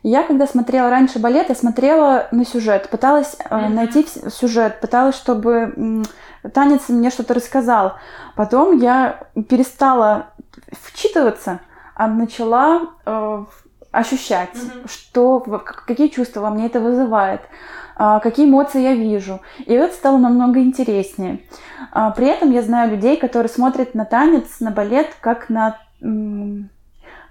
я 0.05 0.23
когда 0.23 0.47
смотрела 0.47 0.91
раньше 0.91 1.19
балет, 1.19 1.49
я 1.49 1.55
смотрела 1.55 2.29
на 2.31 2.45
сюжет, 2.45 2.91
пыталась 2.91 3.37
mm-hmm. 3.39 3.69
найти 3.71 4.07
сюжет, 4.31 4.81
пыталась, 4.81 5.17
чтобы 5.17 6.05
танец 6.53 6.89
мне 6.89 7.11
что-то 7.11 7.33
рассказал. 7.33 7.95
Потом 8.37 8.77
я 8.79 9.21
перестала 9.49 10.27
вчитываться, 10.71 11.61
а 11.95 12.07
начала 12.07 12.83
э, 13.07 13.45
ощущать, 13.93 14.55
mm-hmm. 14.55 14.91
что, 14.91 15.41
какие 15.87 16.09
чувства 16.09 16.41
во 16.41 16.51
мне 16.51 16.67
это 16.67 16.81
вызывает, 16.81 17.41
э, 17.99 18.21
какие 18.23 18.47
эмоции 18.47 18.83
я 18.83 18.95
вижу. 18.95 19.41
И 19.65 19.73
это 19.73 19.95
стало 19.95 20.19
намного 20.19 20.61
интереснее. 20.61 21.41
Э, 21.95 22.13
при 22.15 22.27
этом 22.27 22.51
я 22.51 22.61
знаю 22.61 22.91
людей, 22.91 23.17
которые 23.17 23.49
смотрят 23.49 23.95
на 23.95 24.05
танец, 24.05 24.61
на 24.61 24.71
балет, 24.71 25.17
как 25.23 25.49
на 25.49 25.79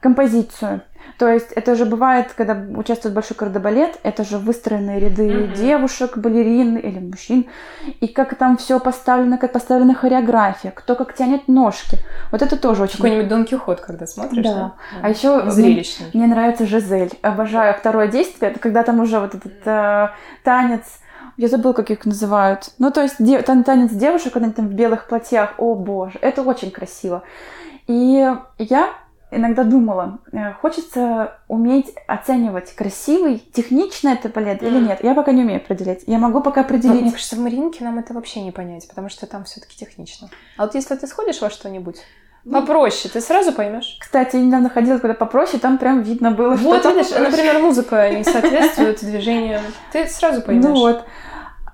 композицию. 0.03 0.81
То 1.17 1.27
есть 1.27 1.51
это 1.51 1.75
же 1.75 1.85
бывает, 1.85 2.33
когда 2.35 2.53
участвует 2.75 3.13
большой 3.13 3.37
кардебалет, 3.37 3.99
это 4.03 4.23
же 4.23 4.37
выстроенные 4.37 4.99
ряды 4.99 5.27
mm-hmm. 5.27 5.55
девушек, 5.55 6.17
балерин 6.17 6.75
или 6.75 6.99
мужчин, 6.99 7.45
и 8.01 8.07
как 8.07 8.35
там 8.35 8.57
все 8.57 8.79
поставлено, 8.79 9.37
как 9.37 9.51
поставлена 9.53 9.93
хореография, 9.93 10.71
кто 10.71 10.95
как 10.95 11.13
тянет 11.13 11.47
ножки. 11.47 11.97
Вот 12.31 12.41
это 12.41 12.57
тоже 12.57 12.83
очень... 12.83 12.97
Какой-нибудь 12.97 13.27
Дон 13.27 13.45
Кихот, 13.45 13.79
когда 13.79 14.07
смотришь, 14.07 14.43
да. 14.43 14.53
да? 14.53 14.73
А 15.01 15.09
еще 15.09 15.49
зрелищный. 15.49 16.07
Мне, 16.13 16.25
мне 16.25 16.35
нравится 16.35 16.65
Жизель. 16.65 17.11
Обожаю 17.21 17.75
второе 17.75 18.07
действие, 18.07 18.51
это 18.51 18.59
когда 18.59 18.83
там 18.83 18.99
уже 18.99 19.19
вот 19.19 19.35
этот 19.35 19.53
э, 19.65 20.09
танец 20.43 20.83
я 21.37 21.47
забыла, 21.47 21.73
как 21.73 21.89
их 21.89 22.05
называют. 22.05 22.69
Ну, 22.79 22.91
то 22.91 23.01
есть 23.01 23.15
де- 23.19 23.41
танец 23.41 23.91
девушек, 23.91 24.33
когда 24.33 24.45
они 24.45 24.53
там 24.53 24.67
в 24.67 24.73
белых 24.73 25.07
платьях. 25.07 25.53
О, 25.57 25.75
боже, 25.75 26.19
это 26.21 26.43
очень 26.43 26.71
красиво. 26.71 27.23
И 27.87 28.31
я 28.59 28.89
иногда 29.35 29.63
думала, 29.63 30.19
э, 30.31 30.53
хочется 30.53 31.37
уметь 31.47 31.93
оценивать 32.07 32.73
красивый, 32.75 33.43
технично 33.53 34.09
это 34.09 34.29
балет 34.29 34.61
mm. 34.61 34.67
или 34.67 34.79
нет. 34.79 35.03
Я 35.03 35.15
пока 35.15 35.31
не 35.31 35.43
умею 35.43 35.61
определять. 35.61 36.03
Я 36.07 36.19
могу 36.19 36.41
пока 36.41 36.61
определить. 36.61 36.95
Но, 36.95 37.01
мне 37.01 37.11
кажется, 37.11 37.35
в 37.35 37.39
Маринке 37.39 37.83
нам 37.83 37.99
это 37.99 38.13
вообще 38.13 38.41
не 38.41 38.51
понять, 38.51 38.87
потому 38.87 39.09
что 39.09 39.25
там 39.27 39.43
все-таки 39.45 39.77
технично. 39.77 40.29
А 40.57 40.63
вот 40.63 40.75
если 40.75 40.95
ты 40.95 41.07
сходишь 41.07 41.41
во 41.41 41.49
что-нибудь, 41.49 41.97
ну, 42.45 42.59
попроще, 42.59 43.09
ты 43.11 43.21
сразу 43.21 43.53
поймешь. 43.53 43.97
Кстати, 44.01 44.35
я 44.35 44.41
недавно 44.41 44.69
ходила 44.69 44.97
куда 44.99 45.13
попроще, 45.13 45.59
там 45.59 45.77
прям 45.77 46.01
видно 46.01 46.31
было, 46.31 46.55
вот, 46.55 46.79
что 46.79 46.91
видишь, 46.91 47.11
например, 47.11 47.59
музыка 47.59 48.09
не 48.09 48.23
соответствует 48.25 48.99
движению. 48.99 49.61
Ты 49.93 50.07
сразу 50.07 50.41
поймешь. 50.41 50.65
Ну 50.65 50.75
вот. 50.75 51.05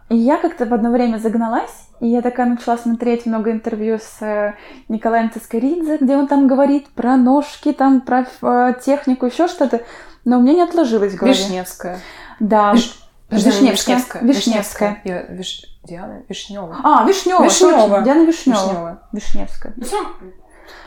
И 0.10 0.16
я 0.16 0.38
как-то 0.38 0.66
в 0.66 0.74
одно 0.74 0.92
время 0.92 1.18
загналась, 1.18 1.89
и 2.00 2.08
я 2.08 2.22
такая 2.22 2.48
начала 2.48 2.78
смотреть 2.78 3.26
много 3.26 3.52
интервью 3.52 3.98
с 3.98 4.22
э, 4.22 4.56
Николаем 4.88 5.32
Цискоридзе, 5.32 5.98
где 5.98 6.16
он 6.16 6.28
там 6.28 6.48
говорит 6.48 6.88
про 6.90 7.18
ножки, 7.18 7.74
там 7.74 8.02
про 8.02 8.26
э, 8.42 8.74
технику, 8.84 9.26
еще 9.26 9.48
что-то. 9.48 9.82
Но 10.26 10.40
у 10.40 10.42
меня 10.42 10.54
не 10.54 10.62
отложилось 10.62 11.14
в 11.14 11.18
голове. 11.18 11.34
Вишневская. 11.34 12.00
Да. 12.40 12.74
Виш... 12.74 13.00
Вишневская. 13.30 13.98
Вишневская. 13.98 14.22
Вишневская. 14.24 15.02
Я, 15.04 15.24
виш... 15.24 15.66
Диана 15.84 16.24
Вишнева. 16.28 16.78
А, 16.84 17.06
Вишнева. 17.06 17.44
Вишнева. 17.44 18.02
Диана 18.02 18.26
Вишнева. 18.26 18.58
Вишнева. 18.58 19.02
Вишневская. 19.12 19.74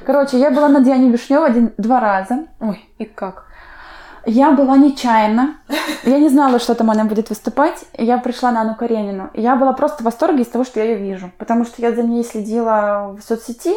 Короче, 0.04 0.38
я 0.38 0.50
была 0.50 0.68
на 0.68 0.80
Диане 0.80 1.10
Вишнева 1.10 1.46
один, 1.46 1.72
два 1.76 2.00
раза. 2.00 2.46
Ой, 2.60 2.84
и 2.98 3.04
как? 3.04 3.46
Я 4.24 4.52
была 4.52 4.76
нечаянно. 4.76 5.56
Я 6.04 6.18
не 6.18 6.28
знала, 6.28 6.58
что 6.58 6.74
там 6.74 6.90
она 6.90 7.04
будет 7.04 7.28
выступать. 7.28 7.84
Я 7.96 8.18
пришла 8.18 8.52
на 8.52 8.60
Анну 8.60 8.76
Каренину. 8.76 9.30
Я 9.34 9.56
была 9.56 9.72
просто 9.72 10.02
в 10.02 10.06
восторге 10.06 10.42
из 10.42 10.48
того, 10.48 10.64
что 10.64 10.80
я 10.80 10.86
ее 10.86 10.96
вижу. 10.96 11.32
Потому 11.38 11.64
что 11.64 11.82
я 11.82 11.92
за 11.92 12.02
ней 12.02 12.24
следила 12.24 13.16
в 13.18 13.22
соцсети. 13.22 13.74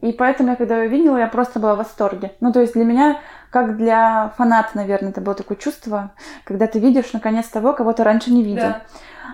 И 0.00 0.12
поэтому 0.12 0.50
я, 0.50 0.56
когда 0.56 0.80
ее 0.80 0.88
видела, 0.88 1.16
я 1.16 1.26
просто 1.26 1.58
была 1.58 1.74
в 1.74 1.78
восторге. 1.78 2.32
Ну, 2.40 2.52
то 2.52 2.60
есть 2.60 2.74
для 2.74 2.84
меня, 2.84 3.18
как 3.50 3.76
для 3.76 4.32
фаната, 4.36 4.70
наверное, 4.74 5.10
это 5.10 5.20
было 5.20 5.34
такое 5.34 5.56
чувство, 5.56 6.12
когда 6.44 6.68
ты 6.68 6.78
видишь, 6.78 7.12
наконец, 7.12 7.48
того, 7.48 7.72
кого 7.72 7.92
ты 7.92 8.04
раньше 8.04 8.30
не 8.30 8.44
видел. 8.44 8.68
Да. 8.68 8.82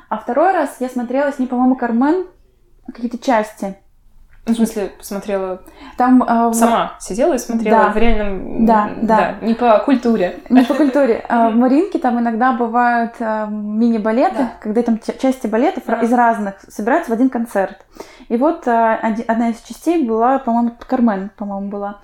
А 0.09 0.17
второй 0.17 0.53
раз 0.53 0.77
я 0.81 0.89
смотрела 0.89 1.33
с 1.33 1.39
ней, 1.39 1.47
по-моему, 1.47 1.77
Кармен, 1.77 2.27
какие-то 2.87 3.19
части. 3.19 3.77
В 4.47 4.53
смысле, 4.53 4.93
посмотрела... 4.99 5.63
Там... 5.97 6.23
Э, 6.23 6.53
Сама 6.53 6.97
сидела 7.01 7.35
и 7.35 7.39
смотрела 7.39 7.85
да, 7.85 7.91
в 7.91 7.97
реальном... 7.97 8.67
Да, 8.67 8.91
да, 9.01 9.17
да. 9.41 9.47
Не 9.47 9.55
по 9.55 9.79
культуре. 9.79 10.41
Не 10.51 10.63
по 10.65 10.75
культуре. 10.75 11.25
В 11.29 11.51
Маринке 11.55 11.99
там 11.99 12.21
иногда 12.21 12.53
бывают 12.53 13.15
э, 13.21 13.47
мини-балеты, 13.49 14.37
да. 14.37 14.53
когда 14.61 14.83
там 14.83 15.01
части 15.01 15.47
балетов 15.47 15.85
да. 15.87 16.01
из 16.01 16.13
разных 16.13 16.57
собираются 16.69 17.11
в 17.11 17.15
один 17.15 17.31
концерт. 17.31 17.87
И 18.29 18.37
вот 18.37 18.69
одна 18.69 19.51
из 19.51 19.61
частей 19.63 20.07
была, 20.07 20.39
по-моему, 20.39 20.73
Кармен, 20.87 21.31
по-моему, 21.37 21.69
была. 21.69 22.01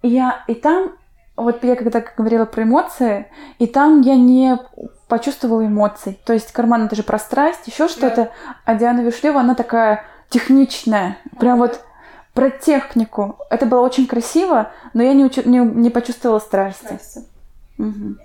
И, 0.00 0.08
я, 0.08 0.42
и 0.46 0.54
там, 0.54 0.92
вот 1.36 1.62
я 1.64 1.76
когда 1.76 2.02
говорила 2.16 2.44
про 2.44 2.62
эмоции, 2.62 3.26
и 3.58 3.66
там 3.66 4.00
я 4.00 4.16
не 4.16 4.58
почувствовала 5.08 5.66
эмоций. 5.66 6.18
То 6.24 6.32
есть 6.32 6.52
Кармен 6.52 6.86
это 6.86 6.96
же 6.96 7.02
про 7.02 7.18
страсть, 7.18 7.66
еще 7.66 7.88
что-то. 7.88 8.30
А 8.64 8.74
Диана 8.74 9.00
Вишлева, 9.00 9.40
она 9.40 9.54
такая 9.54 10.04
техничная, 10.32 11.18
прям 11.38 11.58
вот 11.58 11.80
про 12.34 12.50
технику. 12.50 13.36
Это 13.50 13.66
было 13.66 13.80
очень 13.80 14.06
красиво, 14.06 14.72
но 14.94 15.02
я 15.02 15.12
не, 15.12 15.24
учу, 15.24 15.42
не, 15.44 15.58
не 15.58 15.90
почувствовала 15.90 16.38
страсти. 16.38 16.84
страсти. 16.84 17.20
Угу. 17.78 18.16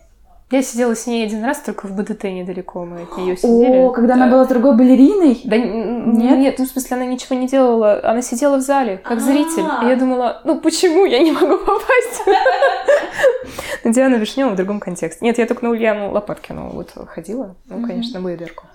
Я 0.50 0.64
сидела 0.64 0.96
с 0.96 1.06
ней 1.08 1.26
один 1.26 1.44
раз, 1.44 1.60
только 1.60 1.88
в 1.88 1.92
БДТ 1.92 2.24
недалеко 2.24 2.86
мы 2.86 3.02
от 3.02 3.18
нее 3.18 3.36
сидели. 3.36 3.80
О, 3.80 3.92
когда 3.92 4.16
да. 4.16 4.24
она 4.24 4.32
была 4.32 4.46
другой 4.46 4.78
балериной? 4.78 5.42
Да 5.44 5.58
нет? 5.58 6.38
Нет, 6.38 6.56
ну 6.58 6.64
в 6.66 6.70
смысле 6.70 6.96
она 6.96 7.06
ничего 7.06 7.36
не 7.36 7.48
делала, 7.48 8.00
она 8.02 8.22
сидела 8.22 8.56
в 8.56 8.62
зале, 8.62 8.98
как 8.98 9.20
зритель. 9.20 9.66
И 9.84 9.90
я 9.90 9.98
думала, 9.98 10.42
ну 10.46 10.62
почему 10.62 11.04
я 11.04 11.20
не 11.20 11.34
могу 11.34 11.58
попасть? 11.58 12.24
На 13.84 13.94
Диану 13.94 14.18
Вишневу 14.18 14.52
в 14.52 14.56
другом 14.56 14.80
контексте. 14.80 15.24
Нет, 15.24 15.38
я 15.38 15.46
только 15.46 15.66
на 15.66 15.72
Ульяну 15.72 16.12
Лопаткину 16.12 16.70
вот 16.70 16.92
ходила, 17.08 17.56
ну, 17.66 17.86
конечно, 17.86 18.22
Бейдерку. 18.22 18.66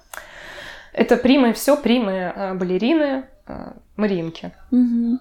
Это 0.93 1.17
примы, 1.17 1.53
все 1.53 1.77
примы 1.77 2.33
э, 2.35 2.55
балерины, 2.55 3.25
э, 3.47 3.73
Маринки. 3.97 4.53
Угу. 4.71 5.19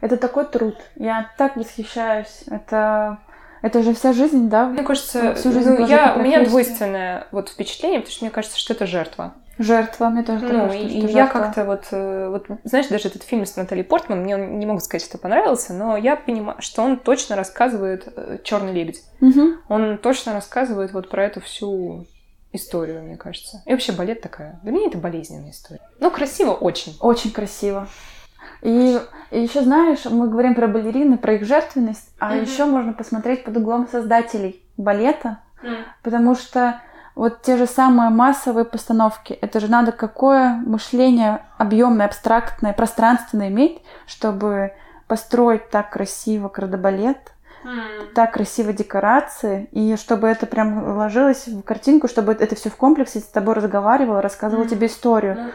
Это 0.00 0.16
такой 0.16 0.44
труд. 0.46 0.76
Я 0.96 1.30
так 1.36 1.56
восхищаюсь. 1.56 2.44
Это 2.48 3.18
это 3.62 3.82
же 3.82 3.94
вся 3.94 4.12
жизнь, 4.12 4.48
да? 4.48 4.66
Мне 4.66 4.82
кажется, 4.82 5.34
всю 5.34 5.52
жизнь 5.52 5.68
ну, 5.68 5.86
я, 5.86 6.14
у 6.16 6.22
меня 6.22 6.44
двойственное 6.44 7.26
вот 7.30 7.50
впечатление, 7.50 8.00
потому 8.00 8.12
что 8.12 8.24
мне 8.24 8.30
кажется, 8.30 8.58
что 8.58 8.72
это 8.72 8.86
жертва. 8.86 9.34
Жертва, 9.58 10.08
мне 10.08 10.22
тоже 10.22 10.46
ну, 10.46 10.60
кажется, 10.60 10.86
и, 10.86 11.00
что 11.02 11.08
я 11.10 11.26
как-то 11.26 11.64
вот, 11.64 11.84
э, 11.90 12.28
вот, 12.30 12.46
знаешь, 12.64 12.86
даже 12.86 13.08
этот 13.08 13.22
фильм 13.22 13.44
с 13.44 13.56
Натальей 13.56 13.84
Портман, 13.84 14.22
мне 14.22 14.34
он 14.34 14.58
не 14.58 14.64
могу 14.64 14.80
сказать, 14.80 15.06
что 15.06 15.18
понравился, 15.18 15.74
но 15.74 15.98
я 15.98 16.16
понимаю, 16.16 16.56
что 16.60 16.82
он 16.82 16.96
точно 16.96 17.36
рассказывает 17.36 18.42
Черный 18.42 18.72
лебедь. 18.72 19.02
Угу. 19.20 19.42
Он 19.68 19.98
точно 19.98 20.32
рассказывает 20.32 20.94
вот 20.94 21.10
про 21.10 21.24
эту 21.24 21.42
всю 21.42 22.06
историю, 22.52 23.02
мне 23.02 23.16
кажется. 23.16 23.62
И 23.66 23.70
вообще 23.70 23.92
балет 23.92 24.20
такая. 24.20 24.58
Для 24.62 24.72
меня 24.72 24.88
это 24.88 24.98
болезненная 24.98 25.50
история. 25.50 25.80
Ну, 25.98 26.10
красиво 26.10 26.52
очень. 26.52 26.96
Очень 27.00 27.30
красиво. 27.30 27.88
И, 28.62 29.00
и 29.30 29.40
еще 29.40 29.62
знаешь, 29.62 30.04
мы 30.04 30.28
говорим 30.28 30.54
про 30.54 30.66
балерины, 30.66 31.16
про 31.16 31.34
их 31.34 31.44
жертвенность, 31.44 32.10
а 32.18 32.34
mm-hmm. 32.34 32.42
еще 32.42 32.64
можно 32.66 32.92
посмотреть 32.92 33.44
под 33.44 33.56
углом 33.56 33.88
создателей 33.88 34.62
балета, 34.76 35.38
mm. 35.62 35.84
потому 36.02 36.34
что 36.34 36.80
вот 37.14 37.42
те 37.42 37.56
же 37.56 37.66
самые 37.66 38.10
массовые 38.10 38.64
постановки, 38.64 39.32
это 39.32 39.60
же 39.60 39.68
надо 39.68 39.92
какое 39.92 40.54
мышление 40.66 41.42
объемное, 41.58 42.06
абстрактное, 42.06 42.72
пространственное 42.72 43.48
иметь, 43.48 43.82
чтобы 44.06 44.72
построить 45.06 45.70
так 45.70 45.90
красиво 45.90 46.48
кардебалет, 46.48 47.32
Mm. 47.64 48.12
Так 48.14 48.32
красиво 48.32 48.72
декорации, 48.72 49.68
и 49.72 49.96
чтобы 49.96 50.28
это 50.28 50.46
прям 50.46 50.96
ложилось 50.96 51.46
в 51.46 51.62
картинку, 51.62 52.08
чтобы 52.08 52.32
это 52.32 52.54
все 52.54 52.70
в 52.70 52.76
комплексе 52.76 53.20
с 53.20 53.24
тобой 53.24 53.54
разговаривало, 53.54 54.22
рассказывало 54.22 54.64
mm. 54.64 54.68
тебе 54.68 54.86
историю. 54.86 55.34
Mm. 55.34 55.50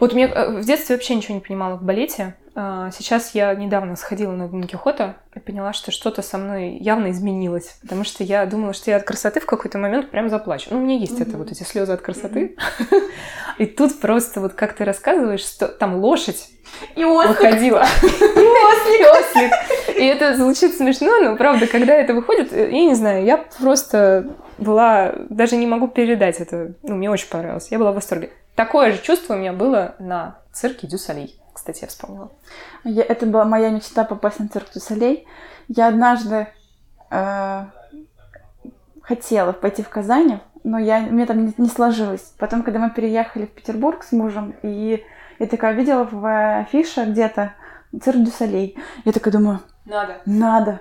Вот 0.00 0.12
мне 0.14 0.26
э, 0.26 0.60
в 0.60 0.64
детстве 0.64 0.96
вообще 0.96 1.14
ничего 1.14 1.34
не 1.34 1.40
понимала 1.40 1.76
в 1.76 1.82
балете. 1.82 2.36
А, 2.60 2.90
сейчас 2.90 3.36
я 3.36 3.54
недавно 3.54 3.94
сходила 3.94 4.32
на 4.32 4.48
Дон 4.48 4.64
Кихота 4.64 5.14
и 5.32 5.38
поняла, 5.38 5.72
что 5.72 5.92
что-то 5.92 6.22
со 6.22 6.38
мной 6.38 6.70
явно 6.78 7.12
изменилось, 7.12 7.78
потому 7.82 8.02
что 8.02 8.24
я 8.24 8.44
думала, 8.46 8.72
что 8.72 8.90
я 8.90 8.96
от 8.96 9.04
красоты 9.04 9.38
в 9.38 9.46
какой-то 9.46 9.78
момент 9.78 10.10
прям 10.10 10.28
заплачу. 10.28 10.70
Ну, 10.72 10.78
у 10.78 10.80
меня 10.80 10.96
есть 10.96 11.20
mm-hmm. 11.20 11.28
это, 11.28 11.36
вот 11.36 11.52
эти 11.52 11.62
слезы 11.62 11.92
от 11.92 12.00
красоты. 12.00 12.56
Mm-hmm. 12.56 13.02
И 13.58 13.66
тут 13.66 14.00
просто 14.00 14.40
вот 14.40 14.54
как 14.54 14.72
ты 14.72 14.84
рассказываешь, 14.84 15.44
что 15.44 15.68
там 15.68 15.98
лошадь 15.98 16.48
и 16.96 17.04
ослик. 17.04 17.38
выходила. 17.38 17.84
И 18.02 18.16
ослик. 18.16 18.98
И 18.98 19.04
ослик. 19.04 19.96
И 19.96 20.04
это 20.04 20.36
звучит 20.36 20.76
смешно, 20.76 21.20
но 21.20 21.36
правда, 21.36 21.68
когда 21.68 21.94
это 21.94 22.12
выходит, 22.12 22.52
э, 22.52 22.72
я 22.72 22.84
не 22.86 22.94
знаю, 22.96 23.24
я 23.24 23.36
просто 23.36 24.34
была, 24.58 25.14
даже 25.28 25.54
не 25.54 25.68
могу 25.68 25.86
передать 25.86 26.40
это, 26.40 26.74
ну, 26.82 26.96
мне 26.96 27.08
очень 27.08 27.28
понравилось, 27.28 27.68
я 27.70 27.78
была 27.78 27.92
в 27.92 27.94
восторге. 27.94 28.30
Такое 28.56 28.90
же 28.90 29.00
чувство 29.00 29.34
у 29.34 29.36
меня 29.36 29.52
было 29.52 29.94
на 30.00 30.40
цирке 30.52 30.88
du 30.88 31.00
Soleil 31.00 31.38
кстати, 31.68 31.84
я 31.84 31.88
вспомнила. 31.88 32.30
Я, 32.84 33.02
это 33.02 33.26
была 33.26 33.44
моя 33.44 33.68
мечта 33.68 34.04
попасть 34.04 34.40
на 34.40 34.48
цирк 34.48 34.72
du 34.72 34.84
Soleil. 34.84 35.26
Я 35.68 35.88
однажды 35.88 36.46
э, 37.10 37.64
хотела 39.02 39.52
пойти 39.52 39.82
в 39.82 39.90
Казань, 39.90 40.40
но 40.64 40.78
я, 40.78 41.00
мне 41.00 41.26
там 41.26 41.44
не, 41.44 41.54
не 41.58 41.68
сложилось. 41.68 42.32
Потом, 42.38 42.62
когда 42.62 42.78
мы 42.78 42.90
переехали 42.90 43.44
в 43.44 43.50
Петербург 43.50 44.02
с 44.02 44.12
мужем, 44.12 44.54
и 44.62 45.04
я 45.38 45.46
такая 45.46 45.74
видела 45.74 46.08
в 46.10 46.60
афише 46.60 47.04
где-то 47.04 47.52
цирк 48.02 48.16
дю 48.16 48.30
Солей. 48.30 48.78
Я 49.04 49.12
такая 49.12 49.32
думаю, 49.32 49.60
надо. 49.84 50.22
Надо. 50.24 50.80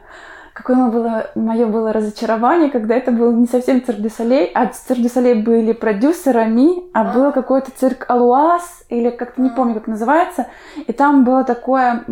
Какое 0.58 0.88
было, 0.88 1.30
мое 1.36 1.68
было 1.68 1.94
разочарование, 1.94 2.72
когда 2.72 2.96
это 2.96 3.12
был 3.12 3.32
не 3.32 3.46
совсем 3.46 3.86
цирк 3.86 4.00
дю 4.00 4.10
Солей, 4.10 4.50
а 4.56 4.66
цирк 4.66 5.00
дю 5.00 5.08
Солей 5.08 5.36
были 5.36 5.72
продюсерами, 5.72 6.80
а, 6.96 7.02
а. 7.02 7.14
был 7.14 7.32
какой-то 7.32 7.70
цирк 7.70 8.10
Алуаз, 8.10 8.84
или 8.90 9.12
как-то 9.12 9.40
не 9.40 9.50
а. 9.50 9.54
помню, 9.54 9.76
как 9.76 9.86
называется. 9.86 10.48
И 10.88 10.92
там 10.94 11.24
было 11.26 11.44
такое, 11.44 12.04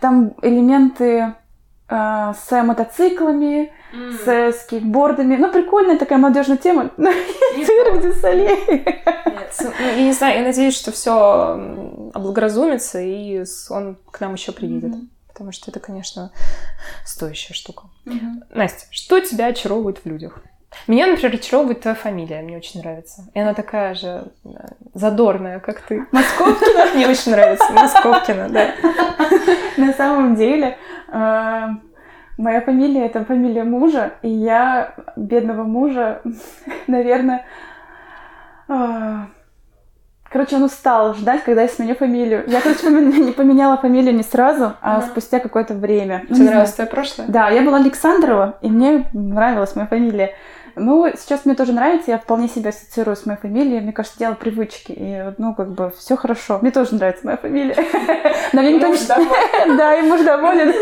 там 0.00 0.34
элементы 0.42 1.34
э, 1.88 2.32
с 2.36 2.62
мотоциклами, 2.64 3.72
mm. 3.94 4.52
с 4.52 4.62
скейтбордами. 4.62 5.36
Ну, 5.36 5.52
прикольная 5.52 5.96
такая 5.96 6.18
молодежная 6.18 6.56
тема. 6.56 6.90
Цирк 6.96 8.02
дю 8.02 8.12
Солей. 8.14 8.84
Ну, 9.60 9.70
я 9.78 10.02
не 10.02 10.12
знаю, 10.12 10.40
я 10.40 10.44
надеюсь, 10.44 10.76
что 10.76 10.90
все 10.90 12.10
облагоразумится, 12.12 12.98
и 12.98 13.44
он 13.70 13.98
к 14.10 14.18
нам 14.18 14.32
еще 14.32 14.50
приедет. 14.50 14.90
Mm-hmm. 14.90 15.13
Потому 15.34 15.50
что 15.50 15.70
это, 15.70 15.80
конечно, 15.80 16.30
стоящая 17.04 17.54
штука. 17.54 17.88
Mm-hmm. 18.06 18.46
Настя, 18.54 18.86
что 18.90 19.20
тебя 19.20 19.46
очаровывает 19.46 19.98
в 19.98 20.06
людях? 20.06 20.38
Меня, 20.86 21.08
например, 21.08 21.34
очаровывает 21.34 21.80
твоя 21.80 21.96
фамилия, 21.96 22.40
мне 22.42 22.56
очень 22.56 22.80
нравится. 22.80 23.24
И 23.34 23.40
она 23.40 23.52
такая 23.52 23.94
же 23.94 24.28
задорная, 24.94 25.58
как 25.58 25.80
ты. 25.82 26.06
Московкина? 26.12 26.86
Мне 26.94 27.08
очень 27.08 27.32
нравится. 27.32 27.72
Московкина, 27.72 28.48
да. 28.48 28.74
На 29.76 29.92
самом 29.92 30.36
деле, 30.36 30.78
э, 31.08 31.68
моя 32.38 32.60
фамилия— 32.60 33.06
это 33.06 33.24
фамилия 33.24 33.64
мужа, 33.64 34.14
и 34.22 34.28
я 34.28 34.94
бедного 35.16 35.64
мужа, 35.64 36.22
наверное, 36.86 37.44
э, 38.68 39.18
Короче, 40.34 40.56
он 40.56 40.64
устал 40.64 41.14
ждать, 41.14 41.44
когда 41.44 41.62
я 41.62 41.68
сменю 41.68 41.94
фамилию. 41.94 42.42
Я, 42.48 42.60
короче, 42.60 42.88
не 42.90 43.30
поменяла 43.30 43.76
фамилию 43.76 44.12
не 44.12 44.24
сразу, 44.24 44.72
а 44.80 44.96
ага. 44.96 45.06
спустя 45.06 45.38
какое-то 45.38 45.74
время. 45.74 46.24
Тебе 46.28 46.46
нравилось 46.46 46.72
твое 46.72 46.90
прошлое? 46.90 47.28
Да, 47.28 47.50
я 47.50 47.62
была 47.62 47.76
Александрова, 47.76 48.58
и 48.60 48.68
мне 48.68 49.08
нравилась 49.12 49.76
моя 49.76 49.86
фамилия. 49.86 50.34
Ну, 50.74 51.08
сейчас 51.16 51.44
мне 51.44 51.54
тоже 51.54 51.72
нравится, 51.72 52.10
я 52.10 52.18
вполне 52.18 52.48
себя 52.48 52.70
ассоциирую 52.70 53.14
с 53.14 53.26
моей 53.26 53.38
фамилией. 53.38 53.80
Мне 53.80 53.92
кажется, 53.92 54.18
дело 54.18 54.34
привычки. 54.34 54.90
И, 54.90 55.32
ну, 55.38 55.54
как 55.54 55.70
бы, 55.70 55.92
все 55.96 56.16
хорошо. 56.16 56.58
Мне 56.60 56.72
тоже 56.72 56.96
нравится 56.96 57.24
моя 57.24 57.36
фамилия. 57.36 57.76
Но 58.52 58.60
мне 58.60 58.72
никто 58.72 58.88
не... 58.88 59.76
Да, 59.76 59.94
и 59.94 60.02
муж 60.02 60.22
доволен. 60.22 60.74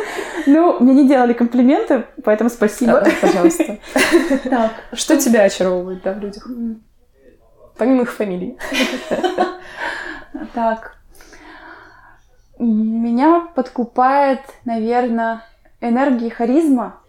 Ну, 0.47 0.81
мне 0.81 0.95
не 0.95 1.07
делали 1.07 1.35
комплименты, 1.35 2.05
поэтому 2.25 2.49
спасибо. 2.49 3.07
Пожалуйста. 3.21 3.77
Так. 4.45 4.71
Что 4.95 5.19
тебя 5.19 5.43
очаровывает, 5.43 6.03
да, 6.03 6.15
в 6.15 6.21
людях? 6.21 6.49
Помимо 7.77 8.03
их 8.03 8.13
фамилий. 8.13 8.59
Так. 10.55 10.97
Меня 12.59 13.49
подкупает, 13.55 14.41
наверное, 14.65 15.45
энергия 15.81 16.29
и 16.29 16.31
харизма. 16.31 17.01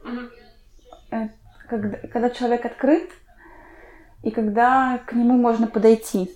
Э, 1.12 1.30
когда, 1.70 1.98
когда 2.08 2.30
человек 2.30 2.66
открыт, 2.66 3.10
и 4.24 4.32
когда 4.32 5.00
к 5.06 5.14
нему 5.14 5.38
можно 5.38 5.68
подойти. 5.68 6.32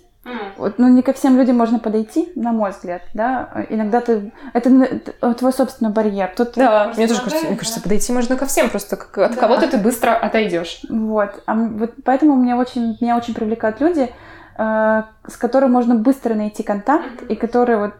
Вот, 0.56 0.78
ну, 0.78 0.88
не 0.88 1.02
ко 1.02 1.12
всем 1.12 1.36
людям 1.36 1.56
можно 1.56 1.78
подойти, 1.78 2.32
на 2.34 2.52
мой 2.52 2.70
взгляд, 2.70 3.02
да. 3.14 3.64
Иногда 3.70 4.00
ты... 4.00 4.32
Это 4.52 5.00
твой 5.34 5.52
собственный 5.52 5.90
барьер. 5.90 6.32
Тут 6.36 6.52
да, 6.56 6.92
мне 6.96 7.06
тоже 7.06 7.22
кажется, 7.22 7.46
мне 7.46 7.56
кажется, 7.56 7.80
подойти 7.80 8.12
можно 8.12 8.36
ко 8.36 8.46
всем, 8.46 8.68
просто 8.68 8.96
от 8.96 9.12
да. 9.14 9.28
кого-то 9.28 9.68
ты 9.68 9.78
быстро 9.78 10.14
отойдешь. 10.14 10.80
Вот. 10.88 11.42
А 11.46 11.54
вот 11.54 11.94
поэтому 12.04 12.36
меня 12.36 12.56
очень, 12.56 12.98
меня 13.00 13.16
очень 13.16 13.34
привлекают 13.34 13.80
люди, 13.80 14.10
э, 14.58 15.02
с 15.26 15.36
которыми 15.36 15.70
можно 15.70 15.94
быстро 15.94 16.34
найти 16.34 16.62
контакт, 16.62 17.22
и 17.28 17.34
которые 17.34 17.78
вот 17.78 17.94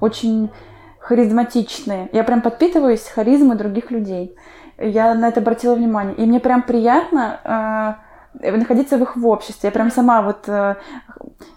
очень 0.00 0.50
харизматичные. 0.98 2.08
Я 2.12 2.24
прям 2.24 2.42
подпитываюсь 2.42 3.06
харизмой 3.06 3.56
других 3.56 3.90
людей. 3.90 4.36
Я 4.78 5.14
на 5.14 5.28
это 5.28 5.40
обратила 5.40 5.74
внимание. 5.74 6.14
И 6.16 6.26
мне 6.26 6.40
прям 6.40 6.62
приятно 6.62 7.96
э, 7.98 8.09
находиться 8.34 8.96
в 8.96 9.02
их 9.02 9.16
в 9.16 9.26
обществе. 9.26 9.68
Я 9.68 9.72
прям 9.72 9.90
сама 9.90 10.22
вот 10.22 10.48
э, 10.48 10.76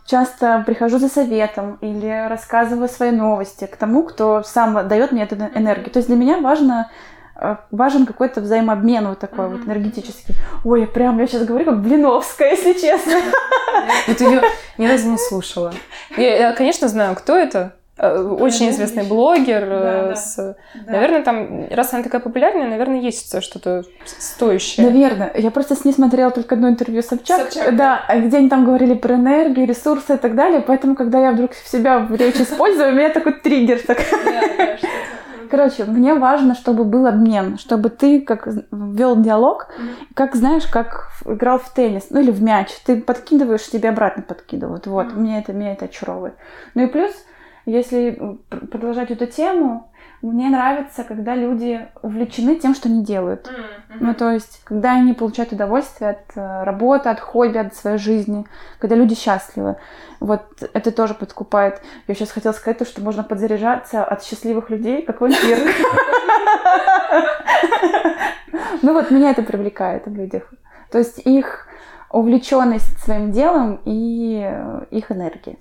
часто 0.06 0.64
прихожу 0.66 0.98
за 0.98 1.10
советом 1.10 1.78
или 1.82 2.28
рассказываю 2.28 2.90
свои 2.90 3.12
новости 3.12 3.66
к 3.66 3.76
тому, 3.76 4.04
кто 4.04 4.44
сам 4.44 4.88
дает 4.88 5.12
мне 5.12 5.24
эту 5.24 5.36
энергию. 5.36 5.92
То 5.92 5.98
есть 5.98 6.08
для 6.08 6.18
меня 6.18 6.40
важно 6.40 6.92
э, 7.36 7.58
важен 7.72 8.06
какой-то 8.06 8.42
взаимообмен 8.42 9.08
вот 9.08 9.20
такой 9.20 9.46
mm-hmm. 9.46 9.58
вот 9.58 9.66
энергетический. 9.66 10.36
Ой, 10.64 10.82
я 10.82 10.88
прям, 10.88 11.20
я 11.20 11.28
сейчас 11.28 11.46
говорю 11.46 11.66
как 11.66 11.82
Блиновская, 11.82 12.52
если 12.56 12.74
честно. 12.74 13.14
Я 14.08 14.28
ее 14.28 14.42
ни 14.78 14.88
разу 14.88 15.10
не 15.10 15.18
слушала. 15.18 15.74
Я, 16.18 16.54
конечно, 16.54 16.88
знаю, 16.88 17.16
кто 17.16 17.36
это, 17.36 17.74
Э, 17.74 17.83
очень 17.98 18.70
известный 18.72 19.04
блогер. 19.04 19.68
Да, 19.68 20.12
э, 20.12 20.16
с... 20.16 20.56
да. 20.74 20.92
Наверное, 20.92 21.22
там, 21.22 21.68
раз 21.70 21.94
она 21.94 22.02
такая 22.02 22.22
популярная, 22.22 22.68
наверное, 22.68 23.00
есть 23.00 23.42
что-то 23.42 23.84
стоящее. 24.06 24.88
Наверное. 24.88 25.32
Я 25.36 25.52
просто 25.52 25.76
с 25.76 25.86
ней 25.86 25.94
смотрела 25.94 26.32
только 26.32 26.56
одно 26.56 26.70
интервью 26.70 27.04
Собчак, 27.04 27.52
Собчак 27.52 27.76
да, 27.76 28.04
да, 28.08 28.20
где 28.20 28.38
они 28.38 28.50
там 28.50 28.66
говорили 28.66 28.96
про 28.96 29.16
энергию, 29.16 29.68
ресурсы 29.68 30.16
и 30.16 30.18
так 30.18 30.36
далее. 30.36 30.62
Поэтому, 30.62 30.96
когда 30.96 31.20
я 31.20 31.32
вдруг 31.32 31.54
себя 31.54 32.00
в 32.00 32.16
речи 32.16 32.42
использую, 32.42 32.90
у 32.90 32.96
меня 32.96 33.10
такой 33.10 33.34
триггер. 33.34 33.80
Так. 33.86 34.00
Короче, 35.54 35.86
мне 35.86 36.16
важно, 36.16 36.56
чтобы 36.56 36.84
был 36.84 37.06
обмен, 37.06 37.60
чтобы 37.60 37.92
ты 37.92 38.22
как 38.22 38.48
вел 38.72 39.22
диалог, 39.22 39.68
как 40.16 40.34
знаешь, 40.34 40.66
как 40.66 41.12
играл 41.26 41.60
в 41.60 41.72
теннис, 41.72 42.08
ну 42.10 42.22
или 42.22 42.32
в 42.32 42.42
мяч, 42.42 42.70
ты 42.88 43.00
подкидываешь, 43.00 43.70
тебе 43.70 43.90
обратно 43.90 44.24
подкидывают. 44.24 44.88
Вот, 44.88 45.08
mm-hmm. 45.08 45.20
мне 45.20 45.40
это, 45.40 45.54
меня 45.54 45.74
это 45.74 45.86
очаровывает. 45.86 46.34
Ну 46.74 46.86
и 46.86 46.88
плюс, 46.88 47.12
если 47.66 48.40
продолжать 48.50 49.12
эту 49.12 49.26
тему, 49.26 49.90
мне 50.22 50.50
нравится, 50.50 51.04
когда 51.04 51.36
люди 51.36 51.86
увлечены 52.02 52.56
тем, 52.56 52.76
что 52.76 52.88
они 52.88 53.04
делают. 53.04 53.48
Mm-hmm. 53.48 53.98
Ну, 54.00 54.14
то 54.14 54.32
есть, 54.32 54.62
когда 54.64 54.94
они 54.94 55.14
получают 55.14 55.52
удовольствие 55.52 56.12
от 56.12 56.38
э, 56.38 56.64
работы, 56.64 57.10
от 57.10 57.20
хобби, 57.20 57.58
от 57.58 57.76
своей 57.76 57.98
жизни, 57.98 58.46
когда 58.80 58.96
люди 58.96 59.16
счастливы. 59.16 59.76
Вот 60.22 60.44
это 60.74 60.92
тоже 60.92 61.14
подкупает. 61.14 61.82
Я 62.08 62.16
сейчас 62.16 62.32
хотела 62.32 62.54
сказать 62.54 62.78
то, 62.78 62.86
что 62.86 63.02
можно 63.02 63.24
подзаряжаться 63.24 64.04
от 64.04 64.24
счастливых 64.24 64.70
людей, 64.70 65.02
как 65.02 65.22
вампир. 65.22 65.60
Ну 68.82 68.94
вот 68.94 69.12
меня 69.12 69.32
это 69.32 69.44
привлекает 69.44 70.08
в 70.08 70.14
людях. 70.14 70.54
То 70.92 70.98
есть 70.98 71.20
их 71.26 71.68
увлеченность 72.12 73.00
своим 73.00 73.32
делом 73.32 73.82
и 73.86 74.42
э, 74.44 74.86
их 74.92 75.10
энергия 75.12 75.58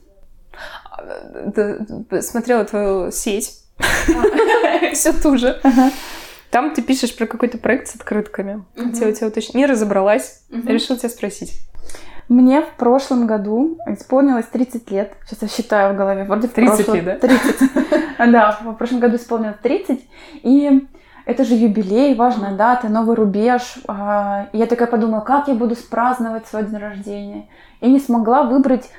смотрела 2.21 2.65
твою 2.65 3.11
сеть, 3.11 3.63
все 4.93 5.13
ту 5.13 5.37
же. 5.37 5.61
Там 6.51 6.75
ты 6.75 6.83
пишешь 6.83 7.17
про 7.17 7.27
какой-то 7.27 7.59
проект 7.59 7.89
с 7.89 7.95
открытками. 7.95 8.65
Хотела 8.77 9.13
тебя 9.13 9.29
уточнить. 9.29 9.55
Не 9.55 9.67
разобралась. 9.67 10.43
Решила 10.51 10.99
тебя 10.99 11.09
спросить. 11.09 11.61
Мне 12.29 12.63
в 12.63 12.77
прошлом 12.77 13.27
году 13.27 13.79
исполнилось 13.87 14.47
30 14.47 14.91
лет. 14.91 15.15
Сейчас 15.27 15.43
я 15.43 15.49
считаю 15.49 15.95
в 15.95 15.97
голове. 15.97 16.25
Вроде 16.25 16.49
в 16.49 16.53
30 16.53 16.89
лет, 16.95 17.05
да? 17.05 17.17
30. 17.17 17.71
Да, 18.31 18.59
в 18.63 18.75
прошлом 18.75 19.01
году 19.01 19.17
исполнилось 19.17 19.57
30. 19.63 20.01
И 20.43 20.87
это 21.25 21.45
же 21.45 21.55
юбилей, 21.55 22.15
важная 22.15 22.55
дата, 22.55 22.89
новый 22.89 23.17
рубеж. 23.17 23.79
А, 23.87 24.49
и 24.53 24.59
я 24.59 24.67
такая 24.67 24.89
подумала, 24.89 25.21
как 25.21 25.49
я 25.49 25.55
буду 25.55 25.75
спраздновать 25.75 26.47
свой 26.47 26.65
день 26.65 26.79
рождения. 26.79 27.49
И 27.81 27.91
не 27.91 27.99
смогла 28.01 28.45
выбрать 28.45 28.91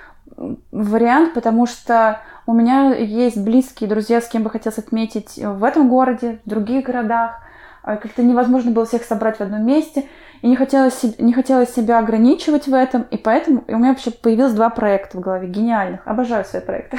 вариант, 0.72 1.34
потому 1.34 1.66
что 1.66 2.22
у 2.46 2.54
меня 2.54 2.94
есть 2.96 3.38
близкие 3.38 3.90
друзья, 3.90 4.22
с 4.22 4.28
кем 4.28 4.44
бы 4.44 4.50
хотелось 4.50 4.80
отметить 4.80 5.38
в 5.38 5.64
этом 5.64 5.90
городе, 5.90 6.40
в 6.46 6.50
других 6.50 6.86
городах. 6.86 7.40
А, 7.84 7.98
как-то 7.98 8.24
невозможно 8.24 8.72
было 8.72 8.86
всех 8.86 9.04
собрать 9.04 9.38
в 9.38 9.42
одном 9.42 9.66
месте. 9.66 10.06
И 10.42 10.48
не 10.48 10.56
хотелось, 10.56 11.04
не 11.20 11.34
хотелось 11.34 11.74
себя 11.74 12.00
ограничивать 12.00 12.68
в 12.68 12.74
этом. 12.74 13.04
И 13.12 13.18
поэтому 13.18 13.64
у 13.68 13.78
меня 13.78 13.90
вообще 13.90 14.12
появилось 14.12 14.54
два 14.54 14.70
проекта 14.70 15.18
в 15.18 15.22
голове. 15.22 15.48
Гениальных. 15.48 16.02
Обожаю 16.06 16.46
свои 16.46 16.62
проекты. 16.62 16.98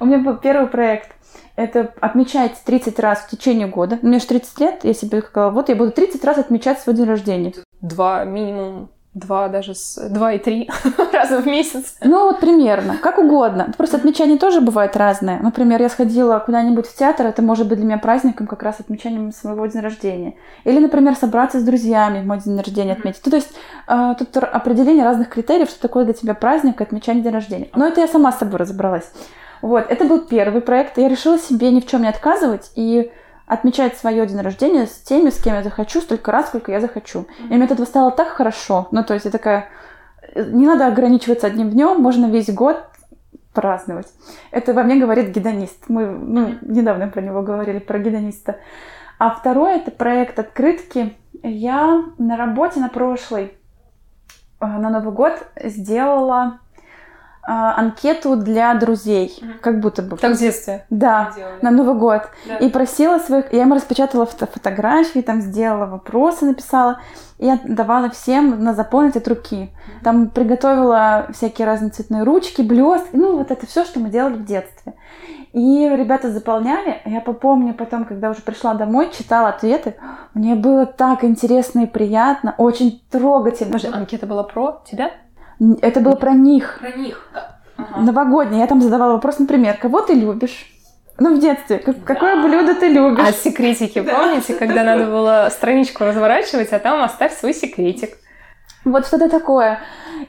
У 0.00 0.04
меня 0.04 0.18
был 0.18 0.36
первый 0.36 0.68
проект. 0.68 1.10
Это 1.54 1.92
отмечать 2.00 2.60
30 2.64 2.98
раз 2.98 3.20
в 3.20 3.30
течение 3.30 3.66
года. 3.66 3.98
Мне 4.02 4.18
же 4.18 4.26
30 4.26 4.60
лет, 4.60 4.84
я 4.84 4.94
себе 4.94 5.20
сказала, 5.20 5.50
вот 5.50 5.68
я 5.68 5.76
буду 5.76 5.92
30 5.92 6.24
раз 6.24 6.38
отмечать 6.38 6.80
свой 6.80 6.96
день 6.96 7.06
рождения. 7.06 7.52
Два 7.80 8.24
минимум 8.24 8.90
два 9.14 9.48
даже 9.48 9.74
с 9.74 10.08
два 10.08 10.32
и 10.32 10.38
три 10.38 10.70
раза 11.12 11.40
в 11.40 11.46
месяц. 11.46 11.96
Ну 12.02 12.26
вот 12.26 12.40
примерно, 12.40 12.96
как 12.96 13.18
угодно. 13.18 13.72
Просто 13.76 13.98
отмечания 13.98 14.38
тоже 14.38 14.60
бывают 14.60 14.96
разные. 14.96 15.38
Например, 15.40 15.80
я 15.82 15.88
сходила 15.88 16.38
куда-нибудь 16.38 16.86
в 16.86 16.96
театр, 16.96 17.26
это 17.26 17.42
может 17.42 17.68
быть 17.68 17.78
для 17.78 17.86
меня 17.86 17.98
праздником, 17.98 18.46
как 18.46 18.62
раз 18.62 18.80
отмечанием 18.80 19.32
своего 19.32 19.66
дня 19.66 19.82
рождения. 19.82 20.34
Или, 20.64 20.78
например, 20.78 21.14
собраться 21.14 21.60
с 21.60 21.64
друзьями 21.64 22.24
мой 22.24 22.40
день 22.40 22.56
рождения 22.56 22.92
отметить. 22.92 23.20
Ну, 23.24 23.30
то 23.30 23.36
есть 23.36 23.52
э, 23.86 24.14
тут 24.18 24.36
определение 24.38 25.04
разных 25.04 25.28
критериев, 25.28 25.68
что 25.68 25.80
такое 25.80 26.04
для 26.04 26.14
тебя 26.14 26.34
праздник, 26.34 26.80
отмечание 26.80 27.22
дня 27.22 27.32
рождения. 27.32 27.68
Но 27.74 27.86
это 27.86 28.00
я 28.00 28.08
сама 28.08 28.32
с 28.32 28.38
собой 28.38 28.58
разобралась. 28.58 29.10
Вот, 29.60 29.86
это 29.88 30.04
был 30.04 30.20
первый 30.20 30.60
проект. 30.60 30.98
Я 30.98 31.08
решила 31.08 31.38
себе 31.38 31.70
ни 31.70 31.80
в 31.80 31.86
чем 31.86 32.02
не 32.02 32.08
отказывать 32.08 32.72
и 32.74 33.12
отмечать 33.46 33.96
свое 33.96 34.26
день 34.26 34.40
рождения 34.40 34.86
с 34.86 34.94
теми, 35.00 35.30
с 35.30 35.40
кем 35.40 35.54
я 35.54 35.62
захочу, 35.62 36.00
столько 36.00 36.32
раз, 36.32 36.48
сколько 36.48 36.72
я 36.72 36.80
захочу. 36.80 37.26
И 37.50 37.54
мне 37.54 37.64
от 37.64 37.70
этого 37.70 37.86
стало 37.86 38.10
так 38.10 38.28
хорошо. 38.28 38.88
Ну, 38.90 39.04
то 39.04 39.14
есть 39.14 39.26
я 39.26 39.30
такая, 39.30 39.68
не 40.34 40.66
надо 40.66 40.86
ограничиваться 40.86 41.46
одним 41.46 41.70
днем, 41.70 42.00
можно 42.00 42.26
весь 42.26 42.50
год 42.52 42.84
праздновать. 43.52 44.08
Это 44.50 44.72
во 44.72 44.82
мне 44.82 44.96
говорит 44.96 45.34
гедонист. 45.34 45.88
Мы 45.88 46.06
ну, 46.06 46.54
недавно 46.62 47.08
про 47.08 47.20
него 47.20 47.42
говорили, 47.42 47.78
про 47.78 47.98
гедониста. 47.98 48.58
А 49.18 49.30
второе 49.30 49.76
это 49.76 49.90
проект 49.90 50.38
открытки. 50.38 51.16
Я 51.42 52.04
на 52.18 52.36
работе 52.36 52.80
на 52.80 52.88
прошлой, 52.88 53.52
э, 54.60 54.66
на 54.66 54.90
Новый 54.90 55.12
год 55.12 55.46
сделала 55.62 56.60
анкету 57.42 58.36
для 58.36 58.74
друзей, 58.74 59.36
mm 59.40 59.58
как 59.60 59.80
будто 59.80 60.02
бы. 60.02 60.16
Так 60.16 60.36
в 60.36 60.38
детстве. 60.38 60.84
Да, 60.90 61.32
на 61.60 61.70
Новый 61.70 61.94
год. 61.94 62.22
Да. 62.46 62.56
И 62.56 62.68
просила 62.68 63.18
своих, 63.18 63.52
я 63.52 63.62
им 63.62 63.72
распечатала 63.72 64.26
фото 64.26 64.46
фотографии, 64.46 65.20
там 65.20 65.40
сделала 65.40 65.86
вопросы, 65.86 66.44
написала, 66.44 67.00
и 67.38 67.48
отдавала 67.48 68.10
всем 68.10 68.62
на 68.62 68.74
заполнить 68.74 69.16
от 69.16 69.26
руки. 69.28 69.70
mm 69.72 70.04
Там 70.04 70.30
приготовила 70.30 71.26
всякие 71.32 71.66
разные 71.66 71.90
цветные 71.90 72.22
ручки, 72.22 72.62
блестки, 72.62 73.10
ну 73.14 73.36
вот 73.36 73.50
это 73.50 73.66
все, 73.66 73.84
что 73.84 74.00
мы 74.00 74.10
делали 74.10 74.34
в 74.34 74.44
детстве. 74.44 74.94
И 75.52 75.86
ребята 75.86 76.30
заполняли, 76.30 77.02
я 77.04 77.20
попомню 77.20 77.74
потом, 77.74 78.06
когда 78.06 78.30
уже 78.30 78.40
пришла 78.40 78.72
домой, 78.72 79.10
читала 79.12 79.50
ответы, 79.50 79.96
мне 80.32 80.54
было 80.54 80.86
так 80.86 81.24
интересно 81.24 81.80
и 81.80 81.86
приятно, 81.86 82.54
очень 82.56 83.02
трогательно. 83.10 83.72
Может, 83.72 83.94
анкета 83.94 84.26
была 84.26 84.44
про 84.44 84.82
тебя? 84.86 85.10
Это 85.80 86.00
было 86.00 86.14
про 86.16 86.32
них. 86.32 86.78
Про 86.80 86.92
них. 86.92 87.28
Ага. 87.76 88.00
Новогодний. 88.00 88.58
Я 88.60 88.66
там 88.66 88.80
задавала 88.80 89.12
вопрос, 89.12 89.38
например, 89.38 89.76
кого 89.76 90.00
ты 90.00 90.14
любишь? 90.14 90.66
Ну, 91.18 91.36
в 91.36 91.40
детстве. 91.40 91.78
Как, 91.78 91.96
да. 91.96 92.14
Какое 92.14 92.42
блюдо 92.42 92.74
ты 92.74 92.88
любишь? 92.88 93.26
А 93.28 93.32
секретики, 93.32 94.00
да. 94.00 94.14
помните, 94.14 94.54
когда 94.54 94.82
надо 94.82 95.06
было 95.06 95.48
страничку 95.50 96.04
разворачивать, 96.04 96.72
а 96.72 96.78
там 96.78 97.02
оставь 97.02 97.38
свой 97.38 97.54
секретик. 97.54 98.16
Вот 98.84 99.06
что-то 99.06 99.28
такое. 99.28 99.78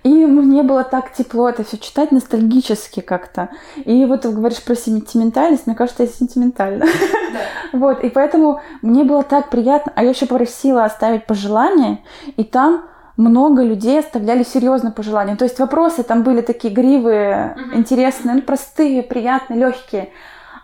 И 0.03 0.09
мне 0.26 0.63
было 0.63 0.84
так 0.84 1.13
тепло 1.13 1.49
это 1.49 1.63
все 1.63 1.78
читать, 1.78 2.11
ностальгически 2.11 2.99
как-то. 2.99 3.49
И 3.86 4.05
вот 4.05 4.21
ты 4.21 4.30
говоришь 4.30 4.63
про 4.63 4.76
сентиментальность, 4.76 5.65
мне 5.65 5.76
кажется, 5.76 6.03
я 6.03 6.09
сентиментальна. 6.09 6.86
Да. 7.34 7.39
Вот, 7.80 8.03
и 8.03 8.09
поэтому 8.09 8.61
мне 8.84 9.03
было 9.03 9.24
так 9.24 9.49
приятно. 9.49 9.91
А 9.95 10.03
я 10.03 10.11
еще 10.11 10.28
попросила 10.28 10.86
оставить 10.86 11.26
пожелания, 11.26 12.03
и 12.38 12.43
там 12.43 12.84
много 13.18 13.64
людей 13.64 13.99
оставляли 13.99 14.43
серьезно 14.43 14.91
пожелания. 14.91 15.36
То 15.36 15.45
есть 15.45 15.59
вопросы 15.59 16.03
там 16.03 16.24
были 16.24 16.41
такие 16.41 16.74
гривые, 16.74 17.55
mm 17.57 17.78
интересные, 17.78 18.36
ну, 18.36 18.41
простые, 18.41 19.03
приятные, 19.03 19.59
легкие. 19.59 20.09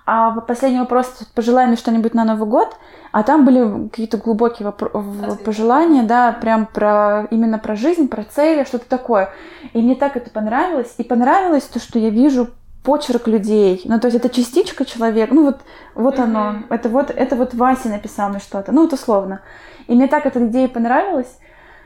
А 0.06 0.32
последний 0.42 0.80
вопрос 0.80 1.08
пожелай 1.36 1.68
мне 1.68 1.76
что-нибудь 1.76 2.16
на 2.16 2.24
Новый 2.24 2.48
год, 2.48 2.76
а 3.12 3.22
там 3.22 3.46
были 3.46 3.90
какие-то 3.90 4.18
глубокие 4.18 4.68
воп- 4.68 5.44
пожелания, 5.44 6.02
да, 6.02 6.32
прям 6.32 6.66
про 6.66 7.28
именно 7.30 7.60
про 7.60 7.76
жизнь, 7.76 8.08
про 8.08 8.24
цели, 8.24 8.64
что-то 8.64 8.90
такое. 8.90 9.30
И 9.74 9.80
мне 9.80 9.94
так 9.94 10.18
это 10.18 10.32
понравилось. 10.32 10.96
И 10.98 11.04
понравилось 11.04 11.64
то, 11.64 11.80
что 11.80 12.00
я 12.00 12.10
вижу 12.10 12.48
почерк 12.84 13.28
людей. 13.28 13.82
Ну, 13.86 14.00
то 14.00 14.08
есть 14.08 14.18
это 14.18 14.30
частичка 14.30 14.84
человека. 14.84 15.34
Ну, 15.34 15.46
вот, 15.46 15.60
вот 15.94 16.16
mm-hmm. 16.16 16.24
оно. 16.24 16.56
Это 16.70 16.90
вот, 16.90 17.12
это 17.12 17.36
вот 17.36 17.54
Вася 17.54 17.90
написал 17.90 18.30
мне 18.30 18.40
что-то. 18.40 18.72
Ну, 18.72 18.84
вот 18.84 18.94
условно. 18.94 19.42
И 19.88 19.94
мне 19.94 20.08
так 20.08 20.26
эта 20.26 20.44
идея 20.48 20.68
понравилась. 20.68 21.38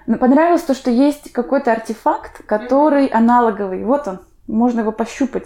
Но 0.06 0.18
понравилось 0.18 0.64
то, 0.64 0.74
что 0.74 0.92
есть 0.92 1.32
какой-то 1.32 1.72
артефакт, 1.72 2.46
который 2.46 3.08
аналоговый. 3.08 3.84
Вот 3.84 4.08
он, 4.08 4.20
можно 4.48 4.82
его 4.82 4.92
пощупать. 4.92 5.46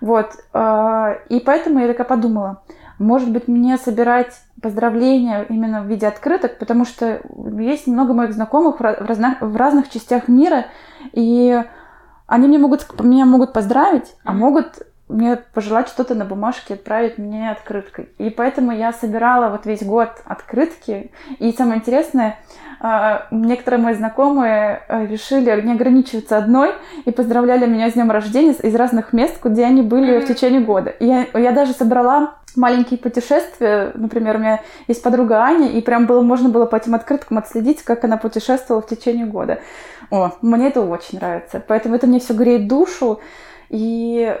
Вот. 0.00 0.32
А, 0.52 1.18
и 1.28 1.40
поэтому 1.40 1.80
я 1.80 1.88
такая 1.88 2.06
подумала, 2.06 2.62
может 2.98 3.30
быть, 3.30 3.48
мне 3.48 3.76
собирать 3.78 4.34
поздравления 4.60 5.46
именно 5.48 5.82
в 5.82 5.86
виде 5.86 6.06
открыток, 6.06 6.58
потому 6.58 6.84
что 6.84 7.20
есть 7.58 7.86
много 7.86 8.14
моих 8.14 8.32
знакомых 8.32 8.80
в 8.80 8.82
разных, 8.82 9.40
в 9.40 9.56
разных 9.56 9.90
частях 9.90 10.28
мира, 10.28 10.66
и 11.12 11.62
они 12.26 12.48
мне 12.48 12.58
могут, 12.58 12.86
меня 13.02 13.26
могут 13.26 13.52
поздравить, 13.52 14.14
а 14.24 14.32
могут 14.32 14.86
мне 15.08 15.36
пожелать 15.36 15.88
что-то 15.88 16.14
на 16.14 16.24
бумажке, 16.24 16.74
отправить 16.74 17.18
мне 17.18 17.50
открыткой. 17.50 18.08
И 18.18 18.30
поэтому 18.30 18.72
я 18.72 18.92
собирала 18.92 19.50
вот 19.50 19.66
весь 19.66 19.82
год 19.82 20.10
открытки. 20.24 21.10
И 21.38 21.52
самое 21.52 21.80
интересное, 21.80 22.38
а, 22.80 23.26
некоторые 23.30 23.82
мои 23.82 23.94
знакомые 23.94 24.82
э, 24.88 25.06
решили 25.06 25.60
не 25.60 25.72
ограничиваться 25.72 26.38
одной 26.38 26.72
и 27.04 27.10
поздравляли 27.10 27.66
меня 27.66 27.90
с 27.90 27.94
днем 27.94 28.10
рождения 28.10 28.52
из 28.52 28.74
разных 28.74 29.12
мест, 29.12 29.38
где 29.42 29.64
они 29.64 29.82
были 29.82 30.20
в 30.20 30.26
течение 30.26 30.60
года. 30.60 30.90
И 30.90 31.06
я, 31.06 31.26
я 31.34 31.52
даже 31.52 31.72
собрала 31.72 32.36
маленькие 32.56 32.98
путешествия. 32.98 33.92
Например, 33.94 34.36
у 34.36 34.38
меня 34.38 34.60
есть 34.88 35.02
подруга 35.02 35.42
Аня, 35.42 35.68
и 35.68 35.80
прям 35.80 36.06
было, 36.06 36.22
можно 36.22 36.48
было 36.48 36.66
по 36.66 36.76
этим 36.76 36.94
открыткам 36.94 37.38
отследить, 37.38 37.82
как 37.82 38.04
она 38.04 38.16
путешествовала 38.16 38.82
в 38.82 38.86
течение 38.86 39.26
года. 39.26 39.60
О, 40.10 40.32
мне 40.42 40.68
это 40.68 40.80
очень 40.80 41.18
нравится. 41.18 41.62
Поэтому 41.66 41.94
это 41.94 42.06
мне 42.06 42.20
все 42.20 42.34
греет 42.34 42.68
душу. 42.68 43.20
И 43.70 44.36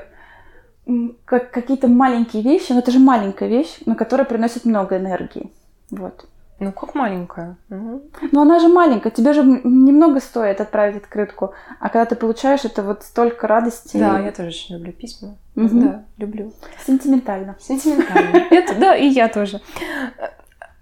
как 1.24 1.50
какие-то 1.50 1.88
маленькие 1.88 2.42
вещи, 2.42 2.72
но 2.72 2.80
это 2.80 2.90
же 2.90 2.98
маленькая 2.98 3.48
вещь, 3.48 3.78
но 3.86 3.94
которая 3.94 4.26
приносит 4.26 4.64
много 4.64 4.96
энергии. 4.96 5.50
Вот. 5.90 6.26
Ну, 6.60 6.72
как 6.72 6.94
маленькая. 6.94 7.56
Угу. 7.68 8.02
Ну, 8.30 8.40
она 8.40 8.60
же 8.60 8.68
маленькая. 8.68 9.10
Тебе 9.10 9.32
же 9.32 9.42
немного 9.42 10.20
стоит 10.20 10.60
отправить 10.60 11.02
открытку. 11.02 11.52
А 11.80 11.88
когда 11.88 12.04
ты 12.04 12.14
получаешь, 12.14 12.64
это 12.64 12.82
вот 12.82 13.02
столько 13.02 13.48
радости. 13.48 13.96
Да, 13.96 14.20
я 14.20 14.30
тоже 14.30 14.48
очень 14.48 14.76
люблю 14.76 14.92
письма. 14.92 15.36
Угу. 15.56 15.80
Да, 15.80 16.04
люблю. 16.16 16.52
Сентиментально. 16.86 17.56
Сентиментально. 17.60 18.46
Это, 18.50 18.74
да, 18.76 18.96
и 18.96 19.06
я 19.06 19.28
тоже. 19.28 19.60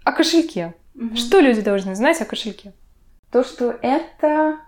О 0.05 0.13
кошельке. 0.13 0.75
Что 1.15 1.41
люди 1.41 1.63
должны 1.63 1.95
знать 1.95 2.21
о 2.21 2.27
кошельке? 2.27 2.75
То, 3.31 3.43
что 3.43 3.75
это 3.81 4.59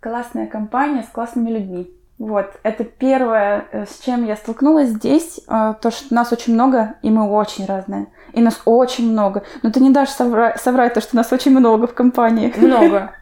классная 0.00 0.48
компания 0.48 1.04
с 1.04 1.08
классными 1.08 1.50
людьми. 1.50 1.90
Вот, 2.18 2.50
это 2.64 2.82
первое, 2.82 3.66
э, 3.70 3.86
с 3.86 4.00
чем 4.04 4.26
я 4.26 4.34
столкнулась 4.34 4.88
здесь, 4.88 5.40
э, 5.46 5.74
то, 5.80 5.90
что 5.92 6.12
нас 6.12 6.32
очень 6.32 6.54
много, 6.54 6.96
и 7.02 7.10
мы 7.10 7.30
очень 7.30 7.64
разные. 7.64 8.08
И 8.32 8.40
нас 8.40 8.60
очень 8.64 9.12
много. 9.12 9.44
Но 9.62 9.70
ты 9.70 9.78
не 9.78 9.90
дашь 9.90 10.08
соврать, 10.10 10.60
соврать 10.60 10.94
то, 10.94 11.00
что 11.00 11.14
нас 11.14 11.32
очень 11.32 11.56
много 11.56 11.86
в 11.86 11.94
компании. 11.94 12.52
Много. 12.56 13.12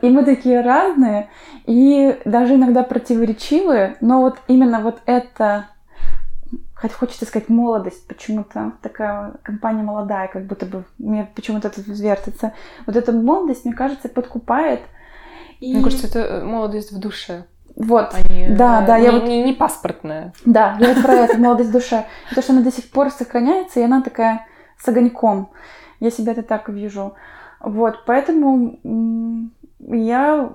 И 0.00 0.08
мы 0.08 0.24
такие 0.24 0.60
разные, 0.62 1.28
и 1.66 2.18
даже 2.24 2.54
иногда 2.54 2.82
противоречивые, 2.82 3.96
но 4.00 4.20
вот 4.20 4.38
именно 4.46 4.80
вот 4.80 5.00
это, 5.06 5.66
хоть 6.74 6.92
хочется 6.92 7.26
сказать 7.26 7.48
молодость, 7.48 8.06
почему-то 8.06 8.72
такая 8.80 9.34
компания 9.42 9.82
молодая, 9.82 10.28
как 10.28 10.44
будто 10.44 10.66
бы 10.66 10.84
мне 10.98 11.28
почему-то 11.34 11.68
это 11.68 11.80
вертится. 11.80 12.52
Вот 12.86 12.96
эта 12.96 13.12
молодость, 13.12 13.64
мне 13.64 13.74
кажется, 13.74 14.08
подкупает, 14.08 14.80
и... 15.62 15.74
Мне 15.74 15.84
кажется, 15.84 16.08
это 16.08 16.18
э, 16.18 16.44
молодость 16.44 16.90
в 16.90 16.98
душе. 16.98 17.44
Вот, 17.76 18.14
Они, 18.14 18.48
да, 18.48 18.82
э, 18.82 18.86
да, 18.86 18.98
не, 18.98 19.04
я 19.04 19.12
вот... 19.12 19.22
Не, 19.22 19.44
не 19.44 19.52
паспортная. 19.52 20.32
Да, 20.44 20.76
я 20.80 20.92
вот 20.92 21.02
про 21.02 21.14
это, 21.14 21.38
молодость 21.38 21.70
в 21.70 21.72
душе. 21.72 22.04
То, 22.34 22.42
что 22.42 22.52
она 22.52 22.62
до 22.62 22.72
сих 22.72 22.90
пор 22.90 23.10
сохраняется, 23.10 23.78
и 23.78 23.84
она 23.84 24.02
такая 24.02 24.44
с 24.76 24.88
огоньком. 24.88 25.52
Я 26.00 26.10
себя 26.10 26.32
это 26.32 26.42
так 26.42 26.68
вижу. 26.68 27.14
Вот, 27.60 28.04
поэтому 28.06 28.80
я 29.78 30.50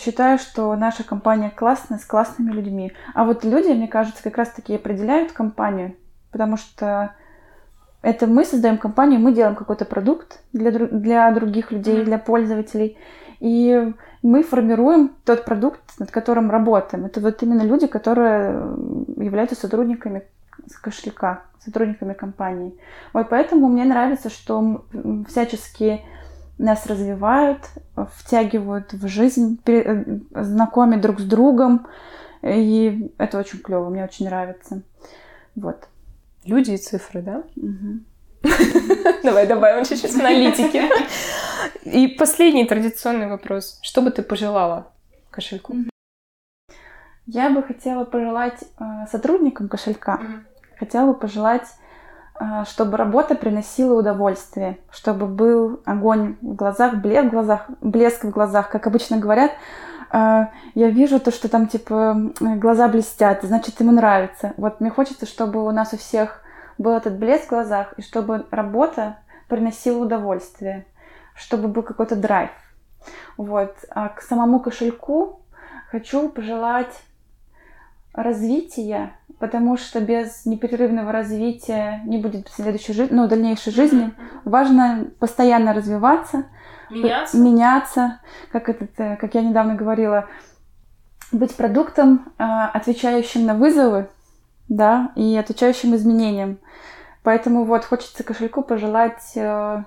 считаю, 0.00 0.38
что 0.38 0.74
наша 0.76 1.02
компания 1.02 1.50
классная, 1.50 1.98
с 1.98 2.04
классными 2.04 2.52
людьми. 2.52 2.92
А 3.14 3.24
вот 3.24 3.42
люди, 3.42 3.72
мне 3.72 3.88
кажется, 3.88 4.22
как 4.22 4.38
раз-таки 4.38 4.76
определяют 4.76 5.32
компанию, 5.32 5.96
потому 6.30 6.56
что 6.56 7.16
это 8.02 8.26
мы 8.26 8.44
создаем 8.44 8.78
компанию, 8.78 9.20
мы 9.20 9.32
делаем 9.32 9.54
какой-то 9.54 9.84
продукт 9.84 10.40
для, 10.52 10.70
для 10.72 11.30
других 11.30 11.70
людей, 11.70 11.98
mm-hmm. 11.98 12.04
для 12.04 12.18
пользователей. 12.18 12.98
И 13.38 13.92
мы 14.22 14.42
формируем 14.42 15.12
тот 15.24 15.44
продукт, 15.44 15.80
над 15.98 16.10
которым 16.10 16.50
работаем. 16.50 17.04
Это 17.06 17.20
вот 17.20 17.42
именно 17.42 17.62
люди, 17.62 17.86
которые 17.86 18.50
являются 19.16 19.56
сотрудниками 19.56 20.24
кошелька, 20.80 21.42
сотрудниками 21.64 22.12
компании. 22.12 22.74
Вот 23.12 23.28
поэтому 23.30 23.68
мне 23.68 23.84
нравится, 23.84 24.30
что 24.30 24.84
всячески 25.28 26.02
нас 26.58 26.86
развивают, 26.86 27.60
втягивают 28.16 28.92
в 28.92 29.06
жизнь, 29.08 29.60
э, 29.66 30.04
знакомят 30.30 31.00
друг 31.00 31.20
с 31.20 31.24
другом. 31.24 31.86
И 32.42 33.12
это 33.18 33.38
очень 33.38 33.58
клево, 33.60 33.88
мне 33.88 34.04
очень 34.04 34.26
нравится. 34.26 34.82
Вот. 35.54 35.88
Люди 36.44 36.72
и 36.72 36.76
цифры, 36.76 37.22
да? 37.22 37.44
Давай 39.22 39.46
добавим 39.46 39.84
чуть-чуть 39.84 40.14
аналитики. 40.14 40.82
И 41.84 42.08
последний 42.08 42.64
традиционный 42.64 43.28
вопрос. 43.28 43.78
Что 43.82 44.02
бы 44.02 44.10
ты 44.10 44.22
пожелала 44.22 44.88
кошельку? 45.30 45.74
Я 47.26 47.50
бы 47.50 47.62
хотела 47.62 48.04
пожелать 48.04 48.58
э, 48.62 48.84
сотрудникам 49.10 49.68
кошелька, 49.68 50.20
хотела 50.76 51.12
бы 51.12 51.14
пожелать, 51.14 51.68
э, 52.40 52.64
чтобы 52.66 52.96
работа 52.96 53.36
приносила 53.36 53.96
удовольствие, 53.96 54.78
чтобы 54.90 55.28
был 55.28 55.80
огонь 55.84 56.36
в 56.42 56.54
глазах, 56.54 56.96
блеск 56.96 57.26
в 57.26 57.30
глазах, 57.30 57.70
блеск 57.80 58.24
в 58.24 58.30
глазах, 58.30 58.70
как 58.70 58.88
обычно 58.88 59.18
говорят. 59.18 59.52
Э, 60.12 60.46
я 60.74 60.90
вижу 60.90 61.18
то, 61.18 61.30
что 61.30 61.48
там 61.48 61.66
типа 61.66 62.32
глаза 62.40 62.88
блестят, 62.88 63.42
значит 63.42 63.80
ему 63.80 63.92
нравится. 63.92 64.52
Вот 64.56 64.80
мне 64.80 64.90
хочется, 64.90 65.26
чтобы 65.26 65.64
у 65.64 65.70
нас 65.70 65.92
у 65.92 65.96
всех 65.96 66.42
был 66.78 66.92
этот 66.92 67.18
блеск 67.18 67.46
в 67.46 67.50
глазах, 67.50 67.94
и 67.96 68.02
чтобы 68.02 68.46
работа 68.50 69.18
приносила 69.48 70.04
удовольствие, 70.04 70.86
чтобы 71.34 71.68
был 71.68 71.82
какой-то 71.82 72.16
драйв. 72.16 72.50
Вот. 73.36 73.74
А 73.90 74.08
к 74.08 74.22
самому 74.22 74.60
кошельку 74.60 75.40
хочу 75.90 76.28
пожелать 76.28 76.94
развития, 78.14 79.12
потому 79.38 79.76
что 79.76 80.00
без 80.00 80.44
непрерывного 80.44 81.12
развития 81.12 82.02
не 82.04 82.18
будет 82.18 82.48
следующей 82.48 82.92
жизни, 82.92 83.14
ну, 83.14 83.28
дальнейшей 83.28 83.72
жизни. 83.72 84.12
Важно 84.44 85.06
постоянно 85.18 85.72
развиваться, 85.72 86.44
меняться, 86.92 87.36
меняться 87.36 88.20
как, 88.50 88.68
этот, 88.68 88.90
э, 88.98 89.16
как 89.16 89.34
я 89.34 89.42
недавно 89.42 89.74
говорила, 89.74 90.28
быть 91.32 91.54
продуктом, 91.56 92.32
а, 92.38 92.68
отвечающим 92.68 93.46
на 93.46 93.54
вызовы, 93.54 94.08
да, 94.68 95.12
и 95.16 95.36
отвечающим 95.36 95.94
изменениям. 95.94 96.58
Поэтому 97.22 97.64
вот 97.64 97.84
хочется 97.84 98.24
кошельку 98.24 98.62
пожелать 98.62 99.32
э, 99.36 99.84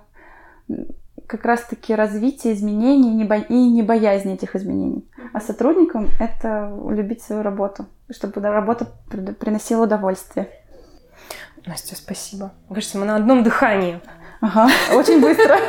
как 1.28 1.46
раз-таки 1.46 1.94
развития 1.94 2.54
изменений 2.54 3.14
не 3.14 3.26
бо... 3.26 3.36
и 3.36 3.54
не 3.54 3.84
боязни 3.84 4.34
этих 4.34 4.56
изменений. 4.56 5.08
А 5.34 5.42
сотрудникам 5.42 6.10
это 6.20 6.74
любить 6.90 7.22
свою 7.22 7.42
работу, 7.42 7.88
чтобы 8.10 8.42
работа 8.42 8.88
приносила 9.40 9.84
удовольствие. 9.84 10.50
Настя, 11.66 11.96
спасибо. 11.96 12.54
Кажется, 12.70 12.98
мы 12.98 13.06
на 13.06 13.16
одном 13.16 13.44
дыхании. 13.44 14.00
Ага, 14.42 14.70
очень 14.94 15.22
быстро. 15.22 15.60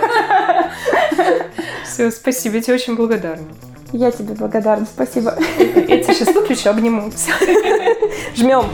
Все, 1.84 2.10
спасибо, 2.10 2.56
я 2.56 2.62
тебе 2.62 2.74
очень 2.74 2.97
благодарна. 2.97 3.47
Я 3.93 4.10
тебе 4.10 4.34
благодарна, 4.34 4.86
спасибо. 4.86 5.36
Я 5.59 6.02
тебя 6.02 6.14
сейчас 6.14 6.34
выключу, 6.34 6.70
обниму. 6.70 7.10
Жмем. 8.34 8.66